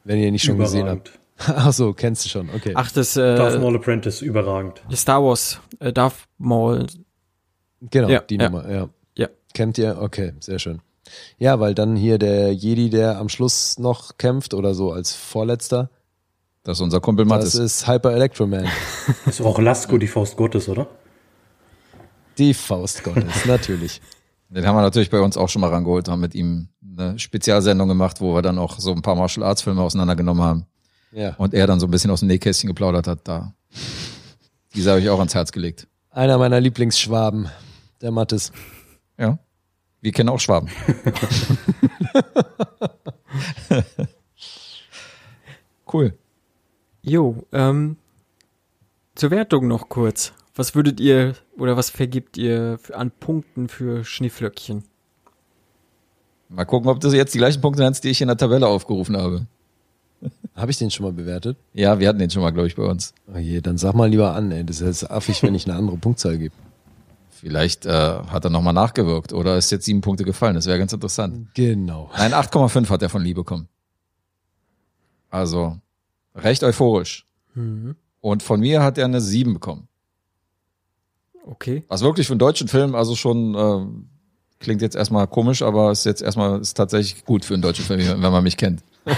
[0.05, 0.71] Wenn ihr nicht schon überragend.
[0.71, 1.19] gesehen habt.
[1.67, 2.73] Ach so, kennst du schon, okay.
[2.75, 4.81] Ach, das äh, Darth Maul Apprentice, überragend.
[4.93, 6.85] Star Wars, äh, Darth Maul.
[7.81, 8.49] Genau, ja, die ja.
[8.49, 8.89] Nummer, ja.
[9.53, 9.97] Kennt ihr?
[10.01, 10.81] Okay, sehr schön.
[11.37, 15.89] Ja, weil dann hier der Jedi, der am Schluss noch kämpft oder so als Vorletzter.
[16.63, 17.53] Das ist unser Kumpel Mattes.
[17.53, 18.67] Das ist Hyper Electro Man.
[19.25, 20.87] Das ist auch Lasko, die Faust Gottes, oder?
[22.37, 24.01] Die Faust Gottes, natürlich.
[24.49, 27.87] Den haben wir natürlich bei uns auch schon mal rangeholt, haben mit ihm eine Spezialsendung
[27.87, 30.65] gemacht, wo wir dann auch so ein paar Martial Arts Filme auseinandergenommen haben.
[31.11, 31.35] Ja.
[31.35, 33.53] Und er dann so ein bisschen aus dem Nähkästchen geplaudert hat, da.
[34.75, 35.87] Diese habe ich auch ans Herz gelegt.
[36.11, 37.49] Einer meiner Lieblingsschwaben,
[38.01, 38.51] der Mattes.
[39.19, 39.37] Ja.
[40.01, 40.69] Wir kennen auch Schwaben.
[45.93, 46.13] cool.
[47.01, 47.97] Jo, ähm,
[49.15, 50.31] zur Wertung noch kurz.
[50.55, 54.85] Was würdet ihr oder was vergibt ihr an Punkten für Schneeflöckchen?
[56.47, 59.17] Mal gucken, ob du jetzt die gleichen Punkte nennst, die ich in der Tabelle aufgerufen
[59.17, 59.45] habe.
[60.55, 61.57] Habe ich den schon mal bewertet?
[61.73, 63.13] Ja, wir hatten den schon mal, glaube ich, bei uns.
[63.33, 64.63] Oh je, dann sag mal lieber an, ey.
[64.63, 66.55] Das ist affig, wenn ich eine andere Punktzahl gebe.
[67.39, 70.55] Vielleicht äh, hat er nochmal nachgewirkt oder ist jetzt sieben Punkte gefallen.
[70.55, 71.47] Das wäre ganz interessant.
[71.53, 72.09] Genau.
[72.17, 73.67] Nein, 8,5 hat er von Lee bekommen.
[75.29, 75.77] Also
[76.35, 77.25] recht euphorisch.
[78.21, 79.87] Und von mir hat er eine 7 bekommen.
[81.45, 81.83] Okay.
[81.87, 83.85] Was wirklich für einen deutschen Film, also schon äh,
[84.59, 88.01] klingt jetzt erstmal komisch, aber ist jetzt erstmal ist tatsächlich gut für einen deutschen Film,
[88.21, 88.83] wenn man mich kennt.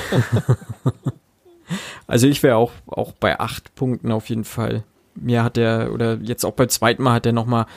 [2.08, 4.84] Also ich wäre auch, auch bei acht Punkten auf jeden Fall.
[5.16, 7.68] Mir hat der, oder jetzt auch beim zweiten Mal hat er nochmal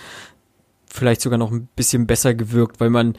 [0.95, 3.15] vielleicht sogar noch ein bisschen besser gewirkt, weil man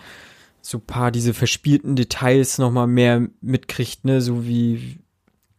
[0.62, 5.00] so paar diese verspielten Details nochmal mehr mitkriegt, ne, so wie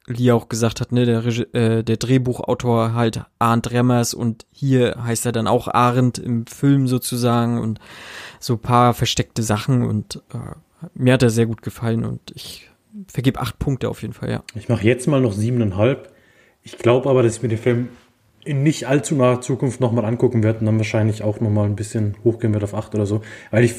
[0.06, 4.96] Lee auch gesagt hat, ne, der, Regi- äh, der Drehbuchautor halt Arndt Remmers und hier
[5.02, 7.80] heißt er dann auch Arndt im Film sozusagen und
[8.40, 12.70] so paar versteckte Sachen und äh, mir hat er sehr gut gefallen und ich
[13.08, 14.42] vergebe acht Punkte auf jeden Fall, ja.
[14.54, 16.12] Ich mache jetzt mal noch siebeneinhalb.
[16.62, 17.88] Ich glaube aber, dass ich mir den Film
[18.46, 22.16] in nicht allzu naher Zukunft nochmal angucken werde und dann wahrscheinlich auch nochmal ein bisschen
[22.24, 23.22] hochgehen wird auf acht oder so.
[23.50, 23.74] Weil ich,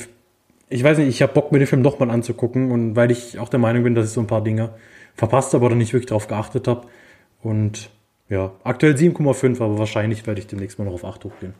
[0.70, 3.50] ich weiß nicht, ich habe Bock, mir den Film nochmal anzugucken und weil ich auch
[3.50, 4.72] der Meinung bin, dass ich so ein paar Dinge
[5.16, 6.88] verpasst habe oder nicht wirklich darauf geachtet habe.
[7.42, 7.90] Und
[8.30, 11.54] ja, aktuell 7,5, aber wahrscheinlich werde ich demnächst mal noch auf 8 hochgehen.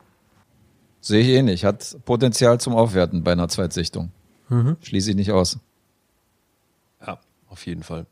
[1.00, 1.64] Sehe ich eh nicht.
[1.64, 4.12] Hat Potenzial zum Aufwerten bei einer Zweitsichtung.
[4.82, 5.60] Schließe ich nicht aus.
[7.06, 7.20] Ja,
[7.50, 8.06] auf jeden Fall.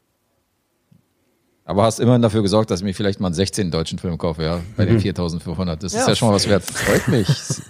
[1.66, 4.44] Aber hast immerhin dafür gesorgt, dass ich mir vielleicht mal einen 16 deutschen Film kaufe,
[4.44, 5.82] ja, bei den 4500.
[5.82, 6.64] Das ist ja schon mal was wert.
[6.64, 7.28] Freut mich.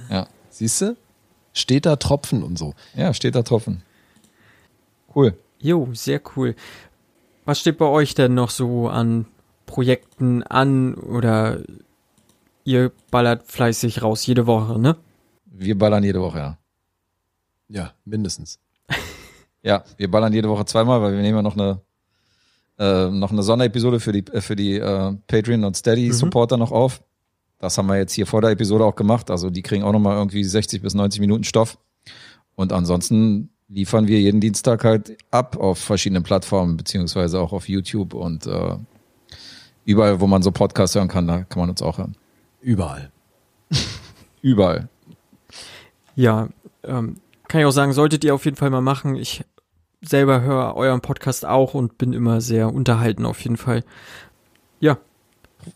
[0.10, 0.96] Ja, Siehst du?
[1.54, 2.74] Steht da Tropfen und so.
[2.96, 3.82] ja steht da Tropfen.
[5.14, 5.38] Cool.
[5.60, 6.56] Jo, sehr cool.
[7.46, 9.26] Was steht bei euch denn noch so an
[9.66, 11.60] Projekten an oder
[12.66, 14.98] ihr ballert fleißig raus jede Woche, ne?
[15.46, 16.58] Wir ballern jede Woche, ja.
[17.70, 18.60] Ja, mindestens.
[19.64, 21.82] Ja, wir ballern jede Woche zweimal, weil wir nehmen ja noch eine
[22.78, 26.72] äh, noch eine Sonderepisode für die äh, für die äh, Patreon und Steady Supporter noch
[26.72, 27.02] auf.
[27.60, 29.32] Das haben wir jetzt hier vor der Episode auch gemacht.
[29.32, 31.78] Also die kriegen auch noch mal irgendwie 60 bis 90 Minuten Stoff.
[32.56, 38.14] Und ansonsten liefern wir jeden Dienstag halt ab auf verschiedenen Plattformen beziehungsweise auch auf YouTube
[38.14, 38.76] und äh,
[39.86, 42.16] überall, wo man so Podcasts hören kann, da kann man uns auch hören.
[42.62, 43.12] Überall.
[44.42, 44.90] Überall.
[46.16, 46.50] Ja,
[46.84, 49.16] ähm, kann ich auch sagen, solltet ihr auf jeden Fall mal machen.
[49.16, 49.44] Ich
[50.08, 53.84] selber höre euren Podcast auch und bin immer sehr unterhalten auf jeden Fall.
[54.80, 54.98] Ja,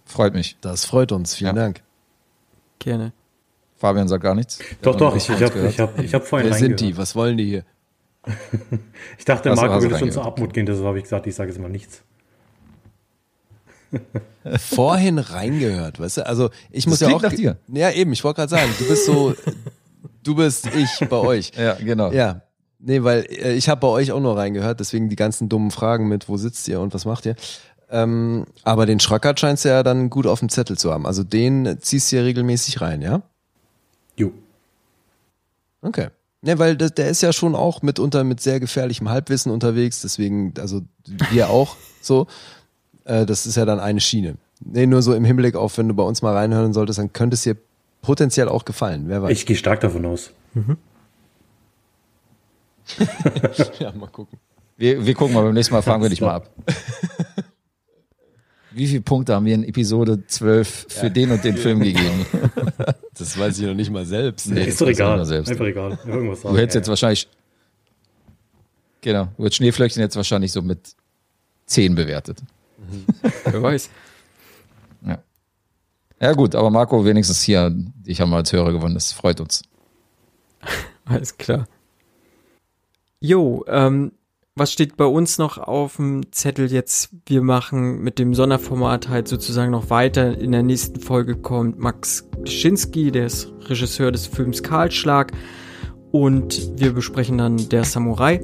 [0.05, 0.55] Freut mich.
[0.61, 1.35] Das freut uns.
[1.35, 1.61] Vielen Ja.
[1.63, 1.81] Dank.
[2.79, 3.11] gerne.
[3.77, 4.59] Fabian sagt gar nichts.
[4.81, 6.97] Doch, doch, ich, ich habe ich hab, ich hab vorhin Wer sind die?
[6.97, 7.63] Was wollen die hier?
[9.17, 11.59] Ich dachte, Marco würde schon zur Abmut gehen, deshalb habe ich gesagt, ich sage jetzt
[11.59, 12.03] mal nichts.
[14.59, 16.25] Vorhin reingehört, weißt du?
[16.27, 17.21] Also ich muss ja auch.
[17.21, 17.57] nach dir.
[17.67, 19.33] Ja, eben, ich wollte gerade sagen, du bist so,
[20.23, 21.51] du bist ich bei euch.
[21.57, 22.11] Ja, genau.
[22.11, 22.41] Ja.
[22.79, 26.07] Nee, weil äh, ich habe bei euch auch nur reingehört, deswegen die ganzen dummen Fragen
[26.07, 27.35] mit, wo sitzt ihr und was macht ihr?
[27.91, 31.05] Ähm, aber den Schröckert scheinst du ja dann gut auf dem Zettel zu haben.
[31.05, 33.21] Also den ziehst du ja regelmäßig rein, ja?
[34.15, 34.31] Jo.
[35.81, 36.07] Okay.
[36.41, 40.53] Ne, weil das, der ist ja schon auch mitunter mit sehr gefährlichem Halbwissen unterwegs, deswegen,
[40.57, 40.81] also
[41.31, 42.27] wir auch so.
[43.03, 44.35] Äh, das ist ja dann eine Schiene.
[44.61, 47.33] Nee, nur so im Hinblick auf, wenn du bei uns mal reinhören solltest, dann könnte
[47.33, 47.57] es dir
[48.01, 49.05] potenziell auch gefallen.
[49.07, 49.31] Wer weiß.
[49.31, 50.31] Ich gehe stark davon aus.
[53.79, 54.39] ja, mal gucken.
[54.77, 56.49] Wir, wir gucken mal, beim nächsten Mal fragen wir dich mal ab.
[58.71, 62.25] Wie viele Punkte haben wir in Episode 12 für den und den Film gegeben?
[63.19, 64.49] Das weiß ich noch nicht mal selbst.
[64.49, 65.25] Nee, ist doch ich egal.
[65.25, 65.49] selbst.
[65.49, 65.99] Einfach egal.
[66.07, 66.55] Irgendwas sagen.
[66.55, 67.27] Du hättest Ja, jetzt wahrscheinlich,
[69.01, 70.79] genau, du hättest Schneeflöckchen jetzt wahrscheinlich so mit
[71.65, 72.41] 10 bewertet.
[73.43, 73.89] Wer weiß.
[75.05, 75.17] Ja.
[76.21, 79.63] Ja gut, aber Marco, wenigstens hier, dich haben wir als Hörer gewonnen, das freut uns.
[81.05, 81.67] Alles klar.
[83.21, 84.13] Jo, ähm,
[84.55, 87.09] was steht bei uns noch auf dem Zettel jetzt?
[87.25, 90.37] Wir machen mit dem Sonderformat halt sozusagen noch weiter.
[90.37, 95.33] In der nächsten Folge kommt Max Klischinski, der ist Regisseur des Films Kahlschlag.
[96.11, 98.39] Und wir besprechen dann Der Samurai.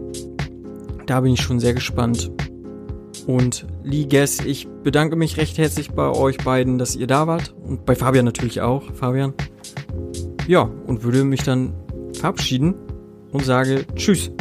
[1.06, 2.30] Da bin ich schon sehr gespannt.
[3.28, 7.56] Und Lee Guess, ich bedanke mich recht herzlich bei euch beiden, dass ihr da wart.
[7.64, 8.92] Und bei Fabian natürlich auch.
[8.94, 9.34] Fabian.
[10.48, 11.74] Ja, und würde mich dann
[12.14, 12.76] verabschieden
[13.32, 14.32] und sage Tschüss.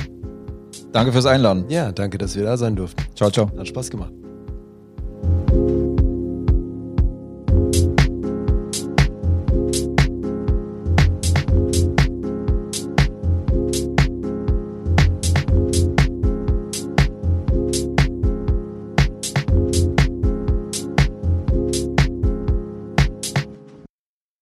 [0.94, 1.64] Danke fürs Einladen.
[1.68, 3.02] Ja, danke, dass wir da sein durften.
[3.16, 3.50] Ciao, ciao.
[3.58, 4.12] Hat Spaß gemacht.